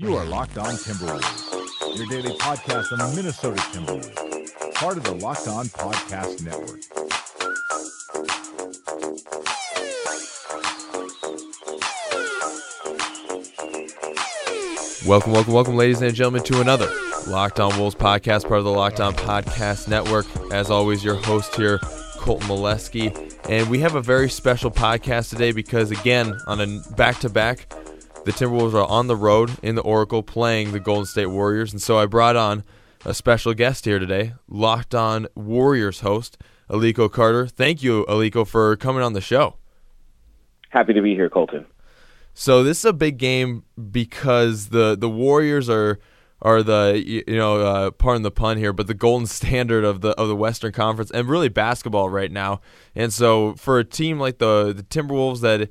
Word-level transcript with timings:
You 0.00 0.16
are 0.16 0.24
Locked 0.24 0.56
On 0.56 0.72
Timberwolves, 0.76 1.98
your 1.98 2.06
daily 2.06 2.34
podcast 2.38 2.90
on 2.90 2.98
the 3.00 3.14
Minnesota 3.14 3.60
Timberwolves, 3.60 4.74
part 4.74 4.96
of 4.96 5.04
the 5.04 5.12
Locked 5.12 5.46
On 5.46 5.66
Podcast 5.66 6.42
Network. 6.42 6.80
Welcome, 15.06 15.32
welcome, 15.32 15.52
welcome, 15.52 15.76
ladies 15.76 16.00
and 16.00 16.14
gentlemen, 16.14 16.44
to 16.44 16.62
another 16.62 16.90
Locked 17.26 17.60
On 17.60 17.78
Wolves 17.78 17.94
podcast, 17.94 18.48
part 18.48 18.60
of 18.60 18.64
the 18.64 18.70
Locked 18.70 19.00
On 19.00 19.12
Podcast 19.12 19.86
Network. 19.86 20.24
As 20.50 20.70
always, 20.70 21.04
your 21.04 21.16
host 21.16 21.54
here, 21.56 21.78
Colton 22.16 22.48
Molesky. 22.48 23.36
And 23.50 23.68
we 23.68 23.80
have 23.80 23.96
a 23.96 24.00
very 24.00 24.30
special 24.30 24.70
podcast 24.70 25.28
today 25.28 25.52
because, 25.52 25.90
again, 25.90 26.40
on 26.46 26.58
a 26.62 26.80
back 26.92 27.18
to 27.18 27.28
back, 27.28 27.70
the 28.30 28.44
Timberwolves 28.44 28.74
are 28.74 28.86
on 28.88 29.08
the 29.08 29.16
road 29.16 29.50
in 29.60 29.74
the 29.74 29.82
Oracle 29.82 30.22
playing 30.22 30.70
the 30.70 30.78
Golden 30.78 31.04
State 31.04 31.26
Warriors. 31.26 31.72
And 31.72 31.82
so 31.82 31.98
I 31.98 32.06
brought 32.06 32.36
on 32.36 32.62
a 33.04 33.12
special 33.12 33.54
guest 33.54 33.86
here 33.86 33.98
today, 33.98 34.34
Locked 34.46 34.94
On 34.94 35.26
Warriors 35.34 36.00
host, 36.00 36.38
Aliko 36.68 37.10
Carter. 37.10 37.48
Thank 37.48 37.82
you, 37.82 38.06
Aliko, 38.08 38.46
for 38.46 38.76
coming 38.76 39.02
on 39.02 39.14
the 39.14 39.20
show. 39.20 39.56
Happy 40.68 40.92
to 40.92 41.02
be 41.02 41.16
here, 41.16 41.28
Colton. 41.28 41.66
So 42.32 42.62
this 42.62 42.78
is 42.78 42.84
a 42.84 42.92
big 42.92 43.18
game 43.18 43.64
because 43.90 44.68
the 44.68 44.96
the 44.96 45.10
Warriors 45.10 45.68
are 45.68 45.98
are 46.42 46.62
the 46.62 47.02
you 47.04 47.36
know 47.36 47.60
uh, 47.60 47.90
pardon 47.90 48.22
the 48.22 48.30
pun 48.30 48.56
here, 48.56 48.72
but 48.72 48.86
the 48.86 48.94
golden 48.94 49.26
standard 49.40 49.84
of 49.84 50.00
the 50.00 50.10
of 50.10 50.28
the 50.28 50.36
Western 50.36 50.72
Conference 50.72 51.10
and 51.10 51.28
really 51.28 51.48
basketball 51.48 52.08
right 52.08 52.30
now. 52.30 52.60
And 52.94 53.12
so 53.12 53.54
for 53.54 53.78
a 53.78 53.84
team 53.84 54.18
like 54.18 54.38
the 54.38 54.72
the 54.72 54.82
Timberwolves 54.82 55.40
that 55.40 55.68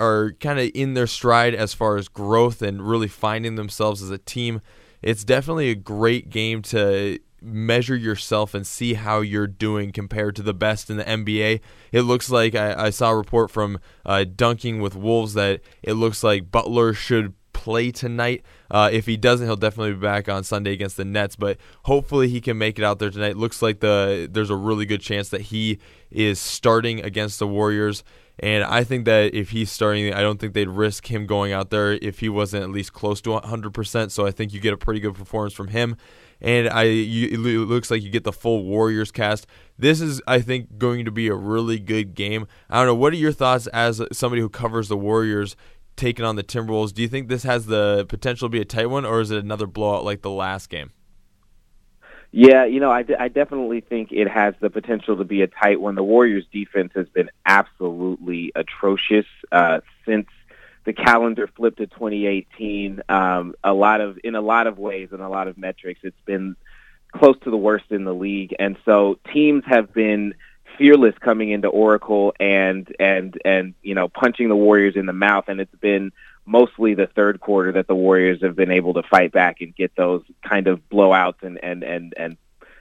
are 0.00 0.32
kind 0.40 0.58
of 0.58 0.70
in 0.74 0.94
their 0.94 1.06
stride 1.06 1.54
as 1.54 1.74
far 1.74 1.96
as 1.96 2.08
growth 2.08 2.62
and 2.62 2.86
really 2.86 3.08
finding 3.08 3.54
themselves 3.54 4.02
as 4.02 4.10
a 4.10 4.18
team, 4.18 4.60
it's 5.02 5.24
definitely 5.24 5.70
a 5.70 5.74
great 5.74 6.30
game 6.30 6.62
to 6.62 7.18
measure 7.42 7.96
yourself 7.96 8.52
and 8.52 8.66
see 8.66 8.94
how 8.94 9.20
you're 9.20 9.46
doing 9.46 9.92
compared 9.92 10.36
to 10.36 10.42
the 10.42 10.52
best 10.52 10.90
in 10.90 10.96
the 10.98 11.04
NBA. 11.04 11.60
It 11.92 12.02
looks 12.02 12.30
like 12.30 12.54
I, 12.54 12.86
I 12.86 12.90
saw 12.90 13.10
a 13.10 13.16
report 13.16 13.50
from 13.50 13.80
uh, 14.04 14.24
Dunking 14.24 14.80
with 14.80 14.94
Wolves 14.94 15.34
that 15.34 15.60
it 15.82 15.94
looks 15.94 16.22
like 16.22 16.50
Butler 16.50 16.92
should 16.92 17.34
play 17.60 17.90
tonight. 17.90 18.42
Uh, 18.70 18.88
if 18.90 19.04
he 19.04 19.18
doesn't, 19.18 19.46
he'll 19.46 19.54
definitely 19.54 19.92
be 19.92 20.00
back 20.00 20.28
on 20.28 20.42
Sunday 20.42 20.72
against 20.72 20.96
the 20.96 21.04
Nets. 21.04 21.36
But 21.36 21.58
hopefully, 21.84 22.28
he 22.28 22.40
can 22.40 22.56
make 22.56 22.78
it 22.78 22.84
out 22.84 22.98
there 22.98 23.10
tonight. 23.10 23.36
Looks 23.36 23.60
like 23.60 23.80
the 23.80 24.28
there's 24.30 24.50
a 24.50 24.56
really 24.56 24.86
good 24.86 25.02
chance 25.02 25.28
that 25.28 25.42
he 25.42 25.78
is 26.10 26.40
starting 26.40 27.04
against 27.04 27.38
the 27.38 27.46
Warriors. 27.46 28.02
And 28.42 28.64
I 28.64 28.84
think 28.84 29.04
that 29.04 29.34
if 29.34 29.50
he's 29.50 29.70
starting, 29.70 30.14
I 30.14 30.22
don't 30.22 30.40
think 30.40 30.54
they'd 30.54 30.68
risk 30.68 31.10
him 31.10 31.26
going 31.26 31.52
out 31.52 31.68
there 31.68 31.92
if 31.92 32.20
he 32.20 32.30
wasn't 32.30 32.62
at 32.62 32.70
least 32.70 32.94
close 32.94 33.20
to 33.22 33.30
100%. 33.30 34.10
So 34.10 34.26
I 34.26 34.30
think 34.30 34.54
you 34.54 34.60
get 34.60 34.72
a 34.72 34.78
pretty 34.78 34.98
good 34.98 35.14
performance 35.14 35.52
from 35.52 35.68
him. 35.68 35.98
And 36.40 36.70
I, 36.70 36.84
you, 36.84 37.28
it 37.28 37.38
looks 37.68 37.90
like 37.90 38.02
you 38.02 38.08
get 38.08 38.24
the 38.24 38.32
full 38.32 38.64
Warriors 38.64 39.12
cast. 39.12 39.46
This 39.78 40.00
is, 40.00 40.22
I 40.26 40.40
think, 40.40 40.78
going 40.78 41.04
to 41.04 41.10
be 41.10 41.28
a 41.28 41.34
really 41.34 41.78
good 41.78 42.14
game. 42.14 42.46
I 42.70 42.78
don't 42.78 42.86
know. 42.86 42.94
What 42.94 43.12
are 43.12 43.16
your 43.16 43.32
thoughts 43.32 43.66
as 43.66 44.00
somebody 44.10 44.40
who 44.40 44.48
covers 44.48 44.88
the 44.88 44.96
Warriors 44.96 45.54
taking 46.00 46.24
on 46.24 46.36
the 46.36 46.42
Timberwolves. 46.42 46.92
Do 46.92 47.02
you 47.02 47.08
think 47.08 47.28
this 47.28 47.44
has 47.44 47.66
the 47.66 48.06
potential 48.08 48.48
to 48.48 48.50
be 48.50 48.60
a 48.60 48.64
tight 48.64 48.86
one, 48.86 49.04
or 49.04 49.20
is 49.20 49.30
it 49.30 49.38
another 49.44 49.66
blowout 49.66 50.04
like 50.04 50.22
the 50.22 50.30
last 50.30 50.68
game? 50.68 50.92
Yeah, 52.32 52.64
you 52.64 52.80
know, 52.80 52.90
I, 52.90 53.04
I 53.18 53.28
definitely 53.28 53.80
think 53.80 54.10
it 54.12 54.28
has 54.28 54.54
the 54.60 54.70
potential 54.70 55.16
to 55.16 55.24
be 55.24 55.42
a 55.42 55.48
tight 55.48 55.80
one. 55.80 55.96
The 55.96 56.02
Warriors' 56.02 56.46
defense 56.52 56.92
has 56.94 57.08
been 57.08 57.28
absolutely 57.44 58.52
atrocious 58.54 59.26
uh, 59.50 59.80
since 60.06 60.28
the 60.84 60.92
calendar 60.92 61.48
flipped 61.48 61.78
to 61.78 61.86
2018. 61.86 63.02
Um, 63.08 63.54
a 63.62 63.74
lot 63.74 64.00
of, 64.00 64.18
in 64.22 64.36
a 64.36 64.40
lot 64.40 64.68
of 64.68 64.78
ways, 64.78 65.08
and 65.12 65.20
a 65.20 65.28
lot 65.28 65.48
of 65.48 65.58
metrics, 65.58 66.00
it's 66.04 66.20
been 66.24 66.56
close 67.12 67.36
to 67.42 67.50
the 67.50 67.56
worst 67.56 67.86
in 67.90 68.04
the 68.04 68.14
league. 68.14 68.54
And 68.58 68.76
so 68.84 69.18
teams 69.32 69.64
have 69.66 69.92
been 69.92 70.34
fearless 70.80 71.14
coming 71.20 71.50
into 71.50 71.68
Oracle 71.68 72.34
and 72.40 72.88
and 72.98 73.38
and 73.44 73.74
you 73.82 73.94
know 73.94 74.08
punching 74.08 74.48
the 74.48 74.56
Warriors 74.56 74.96
in 74.96 75.04
the 75.04 75.12
mouth, 75.12 75.44
and 75.48 75.60
it's 75.60 75.74
been 75.76 76.10
mostly 76.46 76.94
the 76.94 77.06
third 77.06 77.38
quarter 77.38 77.72
that 77.72 77.86
the 77.86 77.94
Warriors 77.94 78.40
have 78.40 78.56
been 78.56 78.70
able 78.70 78.94
to 78.94 79.02
fight 79.02 79.30
back 79.30 79.60
and 79.60 79.76
get 79.76 79.94
those 79.94 80.22
kind 80.42 80.66
of 80.66 80.80
blowouts 80.88 81.42
and 81.42 81.62
and 81.62 81.84
and 81.84 82.14
and 82.16 82.36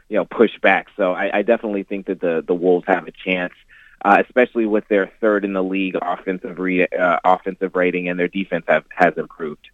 you 0.07 0.15
know 0.15 0.23
push 0.23 0.57
back. 0.61 0.87
So 0.95 1.11
I, 1.11 1.39
I 1.39 1.41
definitely 1.41 1.83
think 1.83 2.05
that 2.05 2.21
the 2.21 2.41
the 2.45 2.55
Wolves 2.55 2.85
have 2.87 3.07
a 3.07 3.11
chance. 3.11 3.53
Uh, 4.01 4.23
especially 4.25 4.65
with 4.65 4.87
their 4.87 5.11
third 5.19 5.43
in 5.43 5.51
the 5.51 5.61
league 5.61 5.97
offensive 6.01 6.57
re- 6.57 6.87
uh, 6.87 7.19
offensive 7.25 7.75
rating, 7.75 8.07
and 8.07 8.17
their 8.17 8.29
defense 8.29 8.63
have, 8.69 8.85
has 8.91 9.13
improved. 9.17 9.69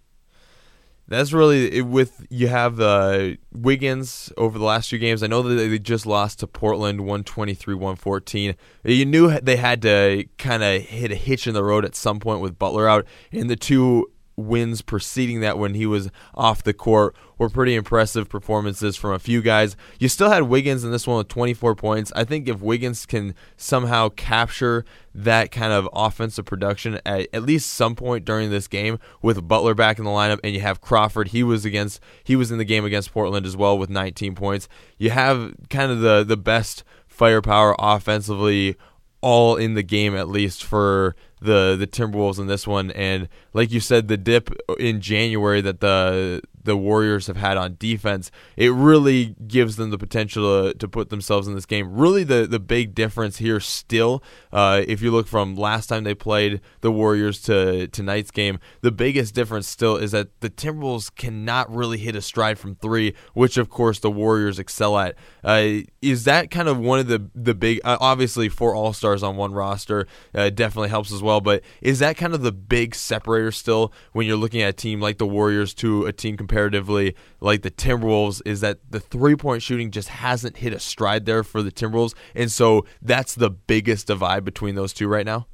That's 1.08 1.34
really 1.34 1.82
with 1.82 2.26
you 2.30 2.48
have 2.48 2.80
uh, 2.80 3.32
Wiggins 3.52 4.34
over 4.38 4.58
the 4.58 4.66
last 4.66 4.90
few 4.90 4.98
games. 4.98 5.22
I 5.22 5.28
know 5.28 5.44
that 5.44 5.54
they 5.56 5.78
just 5.78 6.06
lost 6.06 6.40
to 6.40 6.48
Portland 6.48 7.02
123-114. 7.02 8.56
You 8.84 9.06
knew 9.06 9.40
they 9.40 9.58
had 9.58 9.84
to 9.84 10.26
kind 10.40 10.64
of 10.64 10.82
hit 10.82 11.12
a 11.12 11.16
hitch 11.16 11.46
in 11.46 11.54
the 11.54 11.64
road 11.64 11.86
at 11.86 11.96
some 11.96 12.20
point 12.20 12.42
with 12.42 12.58
Butler 12.58 12.90
out, 12.90 13.06
and 13.32 13.50
the 13.50 13.56
two 13.56 14.12
wins 14.36 14.82
preceding 14.82 15.42
that 15.42 15.58
when 15.58 15.76
he 15.76 15.86
was 15.86 16.10
off 16.34 16.64
the 16.64 16.74
court 16.74 17.16
were 17.38 17.50
pretty 17.50 17.76
impressive 17.76 18.30
performances 18.30 18.96
from 18.96 19.12
a 19.12 19.20
few 19.20 19.42
guys. 19.42 19.76
You 20.00 20.08
still 20.08 20.30
had 20.30 20.44
Wiggins 20.44 20.84
in 20.84 20.92
this 20.92 21.08
one 21.08 21.18
with 21.18 21.28
24 21.28 21.76
points. 21.76 22.12
I 22.16 22.24
think 22.24 22.48
if 22.48 22.62
Wiggins 22.62 23.06
can 23.06 23.36
somehow 23.58 24.10
capture 24.10 24.86
that 25.14 25.52
kind 25.52 25.72
of 25.72 25.88
offensive 25.94 26.46
production 26.46 27.00
at 27.06 27.28
at 27.34 27.44
least 27.44 27.70
some 27.70 27.96
point 27.96 28.26
during 28.26 28.50
this 28.50 28.68
game 28.68 29.00
with 29.22 29.48
Butler 29.48 29.74
back 29.74 29.98
in 29.98 30.06
the 30.06 30.12
lineup 30.12 30.40
and 30.44 30.54
you 30.54 30.62
have 30.62 30.82
Crawford, 30.82 31.30
he 31.30 31.44
was 31.44 31.66
against 31.66 32.00
he 32.24 32.36
was 32.36 32.52
in 32.52 32.58
the 32.58 32.66
game 32.66 32.86
against 32.86 33.14
Portland 33.14 33.46
as 33.46 33.56
well 33.56 33.78
with 33.78 33.90
19 33.90 34.36
points. 34.36 34.68
You 34.98 35.12
have 35.12 35.54
kind 35.70 35.92
of 35.92 36.02
the 36.02 36.24
the 36.24 36.38
best 36.38 36.84
firepower 37.08 37.76
offensively 37.80 38.76
all 39.22 39.56
in 39.56 39.74
the 39.74 39.84
game 39.84 40.16
at 40.16 40.28
least 40.28 40.64
for 40.64 41.16
the 41.42 41.76
the 41.76 41.88
Timberwolves 41.88 42.40
in 42.40 42.48
this 42.48 42.68
one 42.68 42.92
and 42.92 43.28
like 43.54 43.72
you 43.72 43.80
said 43.80 44.08
the 44.08 44.18
dip 44.18 44.50
in 44.78 45.02
January 45.02 45.62
that 45.62 45.80
the 45.80 46.42
the 46.66 46.76
Warriors 46.76 47.28
have 47.28 47.38
had 47.38 47.58
on 47.58 47.78
defense, 47.80 48.32
it 48.58 48.72
really 48.72 49.36
gives 49.48 49.78
them 49.78 49.90
the 49.90 49.98
potential 49.98 50.72
to, 50.72 50.78
to 50.78 50.88
put 50.88 51.10
themselves 51.10 51.48
in 51.48 51.56
this 51.56 51.66
game. 51.66 51.96
Really, 51.96 52.24
the, 52.24 52.46
the 52.46 52.60
big 52.60 52.94
difference 52.94 53.38
here 53.38 53.60
still, 53.60 54.24
uh, 54.52 54.84
if 54.88 55.02
you 55.02 55.12
look 55.12 55.28
from 55.28 55.56
last 55.56 55.88
time 55.88 56.04
they 56.04 56.16
played 56.16 56.62
the 56.82 56.92
Warriors 56.92 57.42
to 57.44 57.88
tonight's 57.88 58.32
game, 58.32 58.60
the 58.82 58.92
biggest 58.92 59.34
difference 59.34 59.68
still 59.68 59.96
is 59.96 60.12
that 60.12 60.40
the 60.42 60.50
Timberwolves 60.50 61.14
cannot 61.16 61.74
really 61.74 61.98
hit 61.98 62.16
a 62.16 62.22
stride 62.22 62.60
from 62.60 62.76
three, 62.76 63.14
which 63.34 63.58
of 63.58 63.70
course 63.70 64.00
the 64.00 64.12
Warriors 64.12 64.60
excel 64.60 64.98
at. 64.98 65.16
Uh, 65.44 65.82
is 66.02 66.24
that 66.26 66.52
kind 66.52 66.68
of 66.68 66.80
one 66.80 67.00
of 67.00 67.08
the 67.08 67.30
the 67.36 67.54
big? 67.54 67.80
Uh, 67.84 67.98
obviously, 68.00 68.50
four 68.50 68.76
All 68.76 68.94
Stars 68.94 69.24
on 69.24 69.36
one 69.36 69.54
roster 69.54 70.08
uh, 70.34 70.50
definitely 70.50 70.90
helps 70.90 71.12
as 71.12 71.22
well. 71.22 71.42
But 71.42 71.64
is 71.82 72.00
that 72.00 72.18
kind 72.18 72.34
of 72.34 72.42
the 72.42 72.52
big 72.52 72.96
separator 72.96 73.52
still 73.52 73.92
when 74.14 74.28
you're 74.28 74.38
looking 74.38 74.62
at 74.62 74.70
a 74.70 74.74
team 74.74 75.00
like 75.00 75.18
the 75.18 75.28
Warriors 75.28 75.74
to 75.76 76.06
a 76.06 76.14
team 76.14 76.38
compared 76.38 76.55
comparatively 76.56 77.16
like 77.42 77.64
the 77.64 77.72
Timberwolves 77.72 78.42
is 78.46 78.62
that 78.62 78.80
the 78.90 79.00
three 79.00 79.36
point 79.36 79.62
shooting 79.62 79.92
just 79.92 80.08
hasn't 80.08 80.58
hit 80.58 80.72
a 80.72 80.80
stride 80.80 81.26
there 81.26 81.44
for 81.44 81.62
the 81.62 81.72
Timberwolves. 81.72 82.14
And 82.34 82.50
so 82.50 82.86
that's 83.02 83.36
the 83.36 83.50
biggest 83.50 84.08
divide 84.08 84.46
between 84.46 84.76
those 84.76 84.94
two 84.94 85.10
right 85.10 85.26
now. 85.26 85.48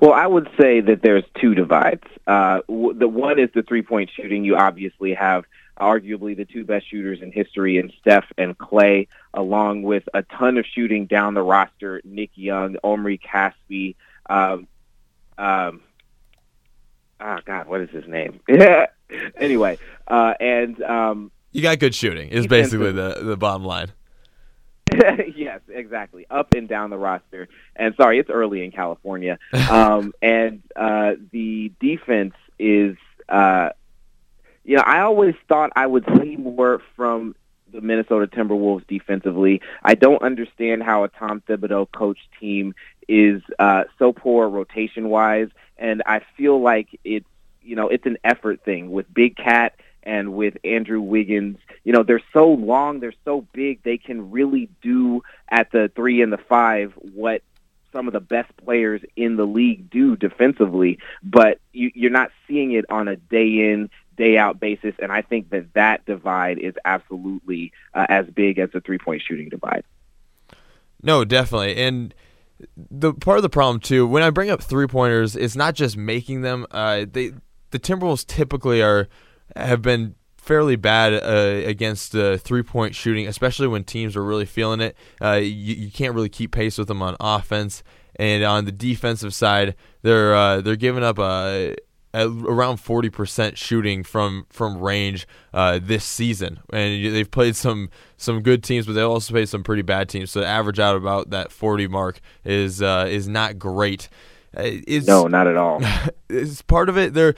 Well, 0.00 0.12
I 0.12 0.26
would 0.26 0.48
say 0.60 0.80
that 0.80 1.02
there's 1.02 1.24
two 1.40 1.54
divides. 1.56 2.04
Uh, 2.26 2.60
the 2.68 3.08
one 3.08 3.40
is 3.40 3.50
the 3.52 3.62
three 3.62 3.82
point 3.82 4.10
shooting. 4.14 4.44
You 4.44 4.56
obviously 4.56 5.14
have 5.14 5.44
arguably 5.80 6.36
the 6.36 6.44
two 6.44 6.64
best 6.64 6.88
shooters 6.88 7.20
in 7.20 7.32
history 7.32 7.78
in 7.78 7.90
Steph 8.00 8.26
and 8.38 8.56
Klay, 8.56 9.08
along 9.32 9.82
with 9.82 10.04
a 10.14 10.22
ton 10.22 10.56
of 10.56 10.66
shooting 10.72 11.06
down 11.06 11.34
the 11.34 11.42
roster. 11.42 12.00
Nick 12.04 12.30
Young, 12.34 12.76
Omri 12.84 13.18
Caspi, 13.18 13.96
um, 14.30 14.68
um, 15.36 15.80
oh 17.20 17.38
God, 17.44 17.66
what 17.66 17.80
is 17.80 17.90
his 17.90 18.06
name? 18.06 18.40
anyway, 19.36 19.78
uh, 20.08 20.34
and 20.40 20.82
um, 20.82 21.30
you 21.52 21.62
got 21.62 21.78
good 21.78 21.94
shooting. 21.94 22.28
Is 22.28 22.46
basically 22.46 22.92
the 22.92 23.20
the 23.22 23.36
bottom 23.36 23.64
line. 23.64 23.92
yes, 25.34 25.60
exactly. 25.68 26.26
Up 26.30 26.54
and 26.54 26.68
down 26.68 26.90
the 26.90 26.98
roster. 26.98 27.48
And 27.76 27.94
sorry, 27.96 28.18
it's 28.18 28.30
early 28.30 28.64
in 28.64 28.70
California. 28.70 29.38
Um, 29.70 30.12
and 30.22 30.62
uh, 30.76 31.12
the 31.32 31.72
defense 31.80 32.34
is, 32.58 32.96
uh, 33.28 33.70
you 34.64 34.76
know, 34.76 34.82
I 34.84 35.00
always 35.00 35.34
thought 35.48 35.70
I 35.74 35.86
would 35.86 36.04
see 36.18 36.36
more 36.36 36.80
from 36.96 37.34
the 37.72 37.80
Minnesota 37.80 38.26
Timberwolves 38.26 38.86
defensively. 38.86 39.60
I 39.82 39.94
don't 39.94 40.22
understand 40.22 40.82
how 40.82 41.04
a 41.04 41.08
Tom 41.08 41.42
Thibodeau 41.48 41.90
coach 41.90 42.18
team 42.40 42.74
is 43.08 43.42
uh, 43.58 43.84
so 43.98 44.12
poor 44.12 44.48
rotation 44.48 45.08
wise, 45.08 45.48
and 45.76 46.02
I 46.06 46.20
feel 46.36 46.60
like 46.60 46.88
it's 47.04 47.26
you 47.64 47.76
know, 47.76 47.88
it's 47.88 48.06
an 48.06 48.18
effort 48.24 48.64
thing 48.64 48.90
with 48.90 49.12
Big 49.12 49.36
Cat 49.36 49.74
and 50.02 50.34
with 50.34 50.56
Andrew 50.64 51.00
Wiggins. 51.00 51.58
You 51.82 51.92
know, 51.92 52.02
they're 52.02 52.22
so 52.32 52.48
long, 52.48 53.00
they're 53.00 53.14
so 53.24 53.46
big, 53.52 53.82
they 53.82 53.98
can 53.98 54.30
really 54.30 54.68
do 54.82 55.22
at 55.48 55.70
the 55.72 55.90
three 55.94 56.22
and 56.22 56.32
the 56.32 56.38
five 56.38 56.92
what 56.96 57.42
some 57.92 58.06
of 58.06 58.12
the 58.12 58.20
best 58.20 58.54
players 58.56 59.00
in 59.16 59.36
the 59.36 59.46
league 59.46 59.88
do 59.88 60.16
defensively, 60.16 60.98
but 61.22 61.60
you, 61.72 61.90
you're 61.94 62.10
not 62.10 62.30
seeing 62.46 62.72
it 62.72 62.84
on 62.90 63.08
a 63.08 63.16
day 63.16 63.70
in, 63.70 63.88
day 64.16 64.36
out 64.36 64.60
basis. 64.60 64.94
And 64.98 65.12
I 65.12 65.22
think 65.22 65.50
that 65.50 65.72
that 65.74 66.04
divide 66.04 66.58
is 66.58 66.74
absolutely 66.84 67.72
uh, 67.94 68.06
as 68.08 68.26
big 68.26 68.58
as 68.58 68.70
the 68.72 68.80
three 68.80 68.98
point 68.98 69.22
shooting 69.22 69.48
divide. 69.48 69.84
No, 71.02 71.24
definitely. 71.24 71.76
And 71.76 72.14
the 72.76 73.14
part 73.14 73.38
of 73.38 73.42
the 73.42 73.48
problem 73.48 73.80
too, 73.80 74.06
when 74.06 74.22
I 74.22 74.30
bring 74.30 74.50
up 74.50 74.62
three 74.62 74.86
pointers, 74.86 75.36
it's 75.36 75.56
not 75.56 75.74
just 75.74 75.96
making 75.96 76.42
them. 76.42 76.66
Uh, 76.70 77.06
they 77.10 77.32
the 77.74 77.80
Timberwolves 77.80 78.24
typically 78.24 78.80
are 78.80 79.08
have 79.56 79.82
been 79.82 80.14
fairly 80.36 80.76
bad 80.76 81.12
uh, 81.12 81.66
against 81.68 82.14
uh, 82.14 82.36
three 82.36 82.62
point 82.62 82.94
shooting, 82.94 83.26
especially 83.26 83.66
when 83.66 83.82
teams 83.82 84.14
are 84.16 84.24
really 84.24 84.46
feeling 84.46 84.80
it. 84.80 84.96
Uh, 85.20 85.32
you, 85.32 85.74
you 85.74 85.90
can't 85.90 86.14
really 86.14 86.28
keep 86.28 86.52
pace 86.52 86.78
with 86.78 86.86
them 86.86 87.02
on 87.02 87.16
offense, 87.18 87.82
and 88.14 88.44
on 88.44 88.64
the 88.64 88.72
defensive 88.72 89.34
side, 89.34 89.74
they're 90.02 90.36
uh, 90.36 90.60
they're 90.60 90.76
giving 90.76 91.02
up 91.02 91.18
a. 91.18 91.74
around 92.14 92.76
forty 92.76 93.10
percent 93.10 93.58
shooting 93.58 94.04
from 94.04 94.46
from 94.48 94.78
range 94.78 95.26
uh, 95.52 95.80
this 95.82 96.04
season, 96.04 96.60
and 96.72 97.12
they've 97.12 97.32
played 97.38 97.56
some 97.56 97.90
some 98.16 98.40
good 98.40 98.62
teams, 98.62 98.86
but 98.86 98.92
they 98.92 99.02
also 99.02 99.34
played 99.34 99.48
some 99.48 99.64
pretty 99.64 99.82
bad 99.82 100.08
teams. 100.08 100.30
So 100.30 100.38
the 100.38 100.46
average 100.46 100.78
out 100.78 100.94
about 100.94 101.30
that 101.30 101.50
forty 101.50 101.88
mark 101.88 102.20
is 102.44 102.80
uh, 102.80 103.08
is 103.10 103.26
not 103.26 103.58
great. 103.58 104.08
Uh, 104.56 104.62
is 104.86 105.06
no, 105.06 105.26
not 105.26 105.46
at 105.46 105.56
all. 105.56 105.80
Is 106.28 106.62
part 106.62 106.88
of 106.88 106.96
it. 106.98 107.14
They're 107.14 107.34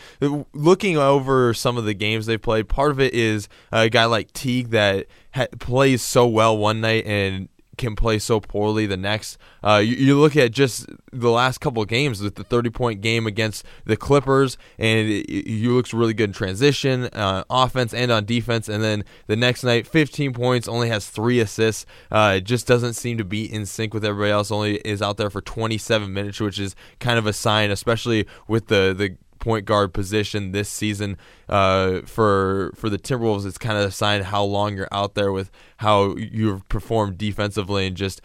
looking 0.55 0.97
over 0.97 1.53
some 1.53 1.77
of 1.77 1.85
the 1.85 1.93
games 1.93 2.27
they've 2.27 2.41
played. 2.41 2.69
Part 2.69 2.93
of 2.93 3.01
it 3.01 3.13
is 3.13 3.49
a 3.73 3.91
guy 3.91 4.07
like 4.07 4.33
Teague 4.33 4.71
that 4.71 5.07
ha- 5.35 5.49
plays 5.59 6.01
so 6.03 6.27
well 6.27 6.57
one 6.57 6.81
night 6.81 7.05
and 7.05 7.49
can 7.77 7.97
play 7.97 8.19
so 8.19 8.41
poorly 8.41 8.87
the 8.87 8.97
next. 8.97 9.39
Uh, 9.63 9.83
you, 9.85 9.97
you, 9.97 10.19
look 10.19 10.37
at 10.37 10.53
just 10.53 10.87
the 11.13 11.31
last 11.31 11.59
couple 11.59 11.83
of 11.83 11.89
games 11.89 12.23
with 12.23 12.35
the 12.37 12.45
30 12.45 12.71
point 12.71 13.01
game 13.01 13.27
against 13.27 13.65
the 13.85 13.97
Clippers, 13.97 14.57
and 14.79 15.09
he 15.09 15.69
looks 15.69 15.93
really 15.93 16.15
good 16.15 16.31
in 16.31 16.35
transition, 16.35 17.05
uh, 17.07 17.45
offense, 17.51 17.93
and 17.93 18.11
on 18.11 18.25
defense. 18.25 18.69
And 18.69 18.83
then 18.83 19.05
the 19.27 19.37
next 19.37 19.65
night, 19.65 19.87
15 19.87 20.33
points, 20.33 20.69
only 20.69 20.89
has 20.89 21.09
three 21.09 21.41
assists. 21.41 21.87
Uh, 22.11 22.41
just 22.41 22.67
doesn't 22.67 22.95
seem 22.95 23.19
to 23.19 23.25
be 23.25 23.53
in 23.53 23.67
sync 23.67 23.95
with 23.95 24.05
everybody 24.05 24.33
else. 24.33 24.51
Only 24.51 24.77
is 24.79 25.03
out 25.03 25.17
there 25.17 25.31
for 25.31 25.41
27 25.41 26.13
minutes, 26.13 26.41
which 26.41 26.59
is 26.59 26.75
kind 27.01 27.19
of 27.19 27.27
a 27.27 27.33
sign, 27.33 27.71
especially 27.71 28.27
with 28.49 28.69
the 28.69 28.95
the 28.97 29.17
point 29.39 29.65
guard 29.65 29.93
position 29.95 30.53
this 30.53 30.69
season 30.69 31.17
uh, 31.49 32.01
for 32.03 32.73
for 32.75 32.89
the 32.89 32.99
Timberwolves. 32.99 33.47
It's 33.47 33.59
kind 33.59 33.79
of 33.79 33.85
a 33.85 33.91
sign 33.91 34.23
how 34.23 34.45
long 34.45 34.77
you're 34.77 34.89
out 34.93 35.15
there 35.15 35.33
with 35.33 35.51
how 35.79 36.17
you've 36.17 36.69
performed 36.69 37.19
defensively 37.19 37.87
and 37.87 37.97
just 37.97 38.21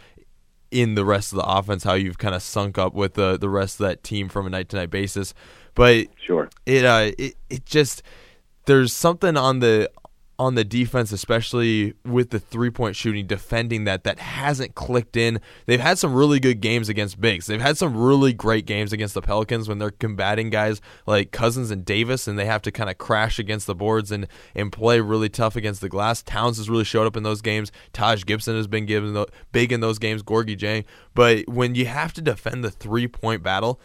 in 0.72 0.96
the 0.96 1.04
rest 1.04 1.34
of 1.34 1.38
the 1.38 1.46
offense, 1.46 1.84
how 1.84 1.94
you've 1.94 2.18
kind 2.18 2.34
of 2.34 2.42
sunk 2.42 2.78
up 2.78 2.94
with 2.94 3.16
the 3.16 3.38
the 3.38 3.50
rest 3.50 3.80
of 3.80 3.88
that 3.88 4.04
team 4.04 4.30
from 4.30 4.48
a 4.48 4.50
night 4.50 4.70
to 4.70 4.78
night 4.78 4.90
basis. 4.90 5.34
But 5.76 6.08
sure, 6.26 6.50
it 6.66 6.86
uh 6.86 7.12
it 7.18 7.36
it 7.50 7.66
just 7.66 8.02
there's 8.66 8.94
something 8.94 9.38
on 9.38 9.60
the 9.60 9.90
on 10.42 10.56
the 10.56 10.64
defense, 10.64 11.12
especially 11.12 11.94
with 12.04 12.32
the 12.32 12.40
three 12.40 12.72
point 12.72 12.96
shooting, 12.96 13.28
defending 13.28 13.84
that 13.84 14.04
that 14.04 14.18
hasn't 14.18 14.74
clicked 14.74 15.16
in. 15.16 15.40
They've 15.68 15.80
had 15.80 16.00
some 16.00 16.16
really 16.16 16.40
good 16.40 16.62
games 16.62 16.90
against 16.90 17.22
bigs. 17.22 17.46
They've 17.46 17.62
had 17.62 17.78
some 17.78 17.96
really 17.96 18.34
great 18.34 18.66
games 18.66 18.92
against 18.92 19.14
the 19.14 19.22
Pelicans 19.22 19.70
when 19.70 19.78
they're 19.78 19.92
combating 19.92 20.50
guys 20.50 20.82
like 21.06 21.30
Cousins 21.30 21.70
and 21.70 21.86
Davis, 21.86 22.28
and 22.28 22.40
they 22.40 22.48
have 22.48 22.64
to 22.64 22.72
kind 22.72 22.90
of 22.90 22.98
crash 22.98 23.38
against 23.38 23.68
the 23.68 23.76
boards 23.76 24.12
and 24.12 24.26
and 24.56 24.72
play 24.72 25.00
really 25.00 25.30
tough 25.30 25.56
against 25.56 25.80
the 25.80 25.90
glass. 25.90 26.24
Towns 26.24 26.58
has 26.58 26.72
really 26.72 26.86
showed 26.86 27.06
up 27.06 27.16
in 27.16 27.22
those 27.22 27.44
games. 27.44 27.72
Taj 27.94 28.26
Gibson 28.26 28.56
has 28.56 28.66
been 28.66 28.88
given 28.88 29.24
big 29.52 29.72
in 29.72 29.80
those 29.80 30.00
games. 30.00 30.24
Gorgui 30.24 30.58
Dieng, 30.58 30.86
but 31.14 31.48
when 31.48 31.76
you 31.76 31.86
have 31.86 32.14
to 32.14 32.22
defend 32.22 32.64
the 32.64 32.72
three 32.72 33.08
point 33.08 33.44
battle 33.44 33.80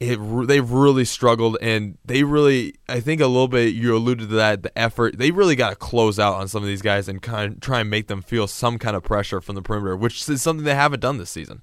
it 0.00 0.18
they've 0.48 0.70
really 0.70 1.04
struggled 1.04 1.58
and 1.60 1.98
they 2.04 2.22
really 2.22 2.74
I 2.88 3.00
think 3.00 3.20
a 3.20 3.26
little 3.26 3.48
bit 3.48 3.74
you 3.74 3.94
alluded 3.94 4.30
to 4.30 4.34
that 4.36 4.62
the 4.62 4.76
effort 4.76 5.18
they 5.18 5.30
really 5.30 5.54
got 5.54 5.70
to 5.70 5.76
close 5.76 6.18
out 6.18 6.34
on 6.34 6.48
some 6.48 6.62
of 6.62 6.68
these 6.68 6.80
guys 6.80 7.06
and 7.06 7.20
kind 7.20 7.52
of 7.52 7.60
try 7.60 7.80
and 7.80 7.90
make 7.90 8.06
them 8.06 8.22
feel 8.22 8.46
some 8.46 8.78
kind 8.78 8.96
of 8.96 9.02
pressure 9.02 9.42
from 9.42 9.56
the 9.56 9.62
perimeter 9.62 9.96
which 9.96 10.26
is 10.28 10.40
something 10.40 10.64
they 10.64 10.74
haven't 10.74 11.00
done 11.00 11.18
this 11.18 11.30
season. 11.30 11.62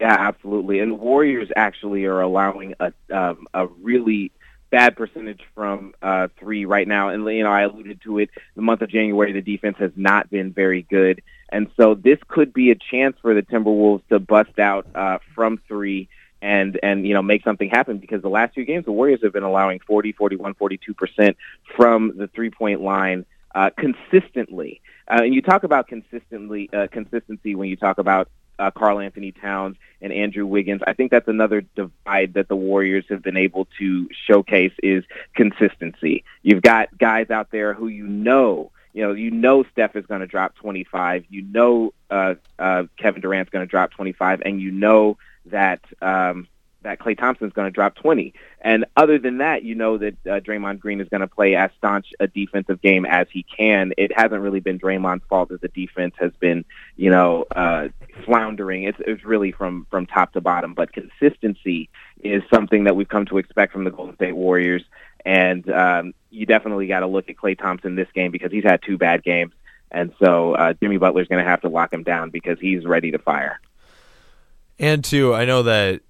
Yeah, 0.00 0.16
absolutely. 0.18 0.78
And 0.78 1.00
Warriors 1.00 1.48
actually 1.56 2.04
are 2.04 2.20
allowing 2.20 2.74
a 2.78 2.92
um, 3.12 3.46
a 3.54 3.66
really 3.66 4.32
bad 4.70 4.96
percentage 4.96 5.40
from 5.54 5.94
uh, 6.02 6.28
three 6.38 6.66
right 6.66 6.86
now. 6.86 7.08
And 7.08 7.24
you 7.26 7.42
know, 7.42 7.50
I 7.50 7.62
alluded 7.62 8.02
to 8.02 8.18
it. 8.18 8.30
The 8.54 8.62
month 8.62 8.82
of 8.82 8.90
January, 8.90 9.32
the 9.32 9.42
defense 9.42 9.76
has 9.78 9.90
not 9.96 10.30
been 10.30 10.52
very 10.52 10.82
good, 10.82 11.22
and 11.50 11.68
so 11.76 11.94
this 11.94 12.18
could 12.28 12.52
be 12.52 12.70
a 12.70 12.76
chance 12.76 13.16
for 13.20 13.34
the 13.34 13.42
Timberwolves 13.42 14.02
to 14.08 14.20
bust 14.20 14.58
out 14.58 14.86
uh, 14.94 15.18
from 15.34 15.60
three 15.66 16.08
and 16.40 16.78
and 16.82 17.06
you 17.06 17.14
know 17.14 17.22
make 17.22 17.42
something 17.44 17.68
happen 17.68 17.98
because 17.98 18.22
the 18.22 18.28
last 18.28 18.54
few 18.54 18.64
games 18.64 18.84
the 18.84 18.92
Warriors 18.92 19.20
have 19.22 19.32
been 19.32 19.42
allowing 19.42 19.80
40, 19.80 20.12
41, 20.12 20.54
42 20.54 20.94
percent 20.94 21.36
from 21.76 22.16
the 22.16 22.28
three 22.28 22.50
point 22.50 22.80
line 22.80 23.24
uh, 23.54 23.70
consistently. 23.76 24.80
Uh, 25.08 25.22
and 25.24 25.34
you 25.34 25.42
talk 25.42 25.64
about 25.64 25.88
consistently 25.88 26.68
uh, 26.72 26.86
consistency 26.90 27.54
when 27.54 27.68
you 27.68 27.76
talk 27.76 27.98
about 27.98 28.28
uh, 28.58 28.70
Karl-Anthony 28.70 29.32
Towns 29.32 29.76
and 30.02 30.12
Andrew 30.12 30.44
Wiggins. 30.44 30.82
I 30.86 30.92
think 30.92 31.10
that's 31.10 31.28
another 31.28 31.62
divide 31.74 32.34
that 32.34 32.48
the 32.48 32.56
Warriors 32.56 33.04
have 33.08 33.22
been 33.22 33.36
able 33.36 33.68
to 33.78 34.08
showcase 34.26 34.72
is 34.82 35.04
consistency. 35.34 36.24
You've 36.42 36.62
got 36.62 36.96
guys 36.98 37.30
out 37.30 37.50
there 37.50 37.72
who 37.72 37.88
you 37.88 38.06
know 38.06 38.70
you 38.94 39.06
know, 39.06 39.12
you 39.12 39.30
know 39.30 39.64
Steph 39.72 39.94
is 39.96 40.06
going 40.06 40.22
to 40.22 40.26
drop 40.26 40.56
25. 40.56 41.26
You 41.28 41.42
know 41.42 41.92
uh, 42.10 42.34
uh, 42.58 42.84
Kevin 42.96 43.20
Durant's 43.20 43.50
going 43.50 43.64
to 43.64 43.70
drop 43.70 43.92
25, 43.92 44.42
and 44.44 44.60
you 44.60 44.70
know 44.70 45.18
that 45.50 45.80
um, 46.00 46.48
that 46.82 46.98
Klay 46.98 47.18
Thompson's 47.18 47.52
going 47.52 47.66
to 47.66 47.72
drop 47.72 47.96
20. 47.96 48.32
And 48.60 48.84
other 48.96 49.18
than 49.18 49.38
that, 49.38 49.64
you 49.64 49.74
know 49.74 49.98
that 49.98 50.14
uh, 50.26 50.40
Draymond 50.40 50.78
Green 50.78 51.00
is 51.00 51.08
going 51.08 51.20
to 51.20 51.26
play 51.26 51.54
as 51.56 51.70
staunch 51.76 52.06
a 52.20 52.28
defensive 52.28 52.80
game 52.80 53.04
as 53.04 53.26
he 53.30 53.42
can. 53.42 53.92
It 53.96 54.12
hasn't 54.16 54.40
really 54.40 54.60
been 54.60 54.78
Draymond's 54.78 55.24
fault 55.28 55.48
that 55.48 55.60
the 55.60 55.68
defense 55.68 56.14
has 56.18 56.32
been, 56.38 56.64
you 56.96 57.10
know, 57.10 57.46
uh, 57.54 57.88
floundering. 58.24 58.84
It's, 58.84 58.98
it's 59.06 59.24
really 59.24 59.52
from 59.52 59.86
from 59.90 60.06
top 60.06 60.32
to 60.32 60.40
bottom. 60.40 60.74
But 60.74 60.92
consistency 60.92 61.88
is 62.22 62.42
something 62.52 62.84
that 62.84 62.96
we've 62.96 63.08
come 63.08 63.26
to 63.26 63.38
expect 63.38 63.72
from 63.72 63.84
the 63.84 63.90
Golden 63.90 64.14
State 64.14 64.36
Warriors. 64.36 64.84
And 65.24 65.68
um, 65.70 66.14
you 66.30 66.46
definitely 66.46 66.86
got 66.86 67.00
to 67.00 67.06
look 67.06 67.28
at 67.28 67.36
Klay 67.36 67.58
Thompson 67.58 67.96
this 67.96 68.08
game 68.14 68.30
because 68.30 68.52
he's 68.52 68.64
had 68.64 68.82
two 68.82 68.96
bad 68.96 69.24
games. 69.24 69.52
And 69.90 70.12
so 70.22 70.54
uh, 70.54 70.74
Jimmy 70.74 70.98
Butler's 70.98 71.28
going 71.28 71.42
to 71.42 71.48
have 71.48 71.62
to 71.62 71.68
lock 71.68 71.92
him 71.92 72.02
down 72.02 72.30
because 72.30 72.58
he's 72.60 72.84
ready 72.84 73.10
to 73.10 73.18
fire. 73.18 73.60
And 74.78 75.04
two, 75.04 75.34
I 75.34 75.44
know 75.44 75.62
that 75.64 76.02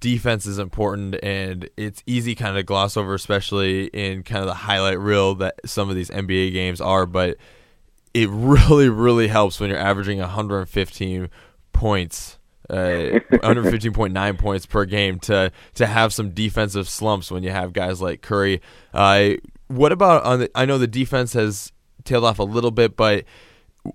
defense 0.00 0.46
is 0.46 0.58
important 0.58 1.16
and 1.22 1.68
it's 1.76 2.02
easy 2.06 2.34
kind 2.34 2.56
of 2.56 2.66
gloss 2.66 2.96
over, 2.96 3.14
especially 3.14 3.86
in 3.86 4.22
kind 4.22 4.40
of 4.40 4.46
the 4.46 4.54
highlight 4.54 4.98
reel 4.98 5.34
that 5.36 5.60
some 5.64 5.90
of 5.90 5.96
these 5.96 6.10
NBA 6.10 6.52
games 6.52 6.80
are, 6.80 7.06
but 7.06 7.36
it 8.12 8.28
really, 8.32 8.88
really 8.88 9.28
helps 9.28 9.60
when 9.60 9.70
you're 9.70 9.78
averaging 9.78 10.18
115 10.18 11.28
points. 11.72 12.38
Uh, 12.70 13.20
115.9 13.30 14.38
points 14.38 14.64
per 14.64 14.86
game 14.86 15.18
to 15.18 15.52
to 15.74 15.86
have 15.86 16.14
some 16.14 16.30
defensive 16.30 16.88
slumps 16.88 17.30
when 17.30 17.42
you 17.42 17.50
have 17.50 17.74
guys 17.74 18.00
like 18.00 18.22
Curry. 18.22 18.62
Uh, 18.94 19.32
what 19.68 19.92
about 19.92 20.24
on 20.24 20.40
the? 20.40 20.50
I 20.54 20.64
know 20.64 20.78
the 20.78 20.86
defense 20.86 21.34
has 21.34 21.72
tailed 22.04 22.24
off 22.24 22.38
a 22.38 22.42
little 22.42 22.70
bit, 22.70 22.96
but 22.96 23.24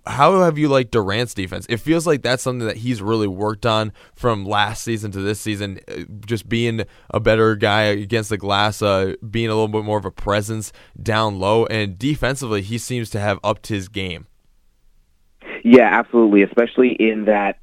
how 0.05 0.41
have 0.41 0.57
you 0.57 0.69
liked 0.69 0.91
Durant's 0.91 1.33
defense? 1.33 1.65
It 1.69 1.77
feels 1.77 2.05
like 2.05 2.21
that's 2.21 2.43
something 2.43 2.67
that 2.67 2.77
he's 2.77 3.01
really 3.01 3.27
worked 3.27 3.65
on 3.65 3.91
from 4.13 4.45
last 4.45 4.83
season 4.83 5.11
to 5.11 5.19
this 5.19 5.39
season. 5.39 5.79
Uh, 5.87 6.03
just 6.25 6.47
being 6.47 6.83
a 7.09 7.19
better 7.19 7.55
guy 7.55 7.83
against 7.83 8.29
the 8.29 8.37
glass, 8.37 8.81
uh, 8.81 9.15
being 9.29 9.47
a 9.47 9.53
little 9.53 9.67
bit 9.67 9.83
more 9.83 9.97
of 9.97 10.05
a 10.05 10.11
presence 10.11 10.71
down 11.01 11.39
low, 11.39 11.65
and 11.65 11.97
defensively, 11.97 12.61
he 12.61 12.77
seems 12.77 13.09
to 13.11 13.19
have 13.19 13.39
upped 13.43 13.67
his 13.67 13.87
game. 13.87 14.27
Yeah, 15.63 15.89
absolutely. 15.91 16.43
Especially 16.43 16.91
in 16.91 17.25
that 17.25 17.59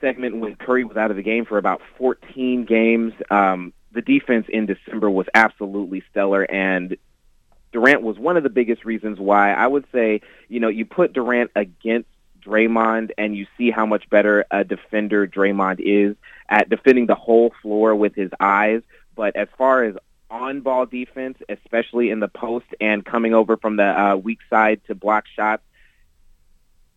segment 0.00 0.40
when 0.40 0.56
Curry 0.56 0.84
was 0.84 0.96
out 0.96 1.10
of 1.10 1.16
the 1.16 1.22
game 1.22 1.44
for 1.44 1.58
about 1.58 1.82
14 1.98 2.64
games. 2.64 3.12
Um, 3.30 3.72
the 3.92 4.02
defense 4.02 4.46
in 4.48 4.66
December 4.66 5.10
was 5.10 5.26
absolutely 5.34 6.02
stellar, 6.10 6.42
and 6.44 6.96
Durant 7.72 8.02
was 8.02 8.18
one 8.18 8.36
of 8.36 8.42
the 8.42 8.50
biggest 8.50 8.84
reasons 8.84 9.18
why 9.18 9.52
I 9.52 9.66
would 9.66 9.84
say, 9.92 10.22
you 10.48 10.60
know, 10.60 10.68
you 10.68 10.84
put 10.84 11.12
Durant 11.12 11.50
against 11.54 12.08
Draymond 12.44 13.10
and 13.18 13.36
you 13.36 13.46
see 13.56 13.70
how 13.70 13.86
much 13.86 14.08
better 14.10 14.44
a 14.50 14.64
defender 14.64 15.26
Draymond 15.26 15.80
is 15.80 16.16
at 16.48 16.68
defending 16.68 17.06
the 17.06 17.14
whole 17.14 17.52
floor 17.62 17.94
with 17.94 18.14
his 18.14 18.30
eyes. 18.40 18.82
But 19.14 19.36
as 19.36 19.48
far 19.56 19.84
as 19.84 19.96
on 20.30 20.60
ball 20.60 20.86
defense, 20.86 21.38
especially 21.48 22.10
in 22.10 22.20
the 22.20 22.28
post 22.28 22.66
and 22.80 23.04
coming 23.04 23.34
over 23.34 23.56
from 23.56 23.76
the 23.76 24.00
uh, 24.00 24.16
weak 24.16 24.38
side 24.48 24.80
to 24.86 24.94
block 24.94 25.26
shots, 25.34 25.62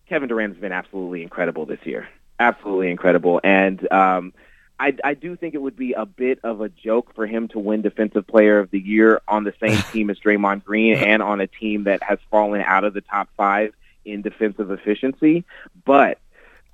Kevin 0.08 0.30
Durant 0.30 0.54
has 0.54 0.62
been 0.62 0.72
absolutely 0.72 1.24
incredible 1.24 1.66
this 1.66 1.80
year. 1.84 2.08
Absolutely 2.40 2.90
incredible. 2.90 3.40
And 3.44 3.92
um, 3.92 4.34
I, 4.80 4.96
I 5.04 5.14
do 5.14 5.36
think 5.36 5.54
it 5.54 5.62
would 5.62 5.76
be 5.76 5.94
a 5.94 6.06
bit 6.06 6.40
of 6.44 6.62
a 6.62 6.70
joke 6.70 7.14
for 7.16 7.28
him 7.28 7.48
to 7.50 7.60
win 7.60 7.82
Defensive 7.82 8.28
Player 8.28 8.60
of 8.60 8.72
the 8.72 8.80
Year 8.80 9.22
on 9.28 9.44
the 9.44 9.54
same 9.60 9.82
team 9.92 10.10
as 10.10 10.20
Draymond 10.20 10.64
Green 10.64 10.96
and 10.96 11.22
on 11.22 11.42
a 11.42 11.48
team 11.48 11.84
that 11.86 12.02
has 12.04 12.20
fallen 12.32 12.62
out 12.62 12.84
of 12.84 12.94
the 12.94 13.02
top 13.02 13.30
five 13.38 13.74
in 14.06 14.22
defensive 14.22 14.72
efficiency. 14.72 15.46
But 15.86 16.20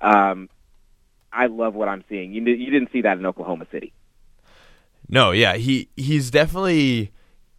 um, 0.00 0.48
I 1.32 1.46
love 1.46 1.74
what 1.74 1.88
I'm 1.88 2.04
seeing. 2.08 2.32
You 2.32 2.42
you 2.42 2.70
didn't 2.70 2.90
see 2.92 3.02
that 3.02 3.18
in 3.18 3.26
Oklahoma 3.26 3.66
City. 3.70 3.92
No, 5.08 5.30
yeah, 5.30 5.56
he 5.56 5.88
he's 5.96 6.30
definitely 6.30 7.12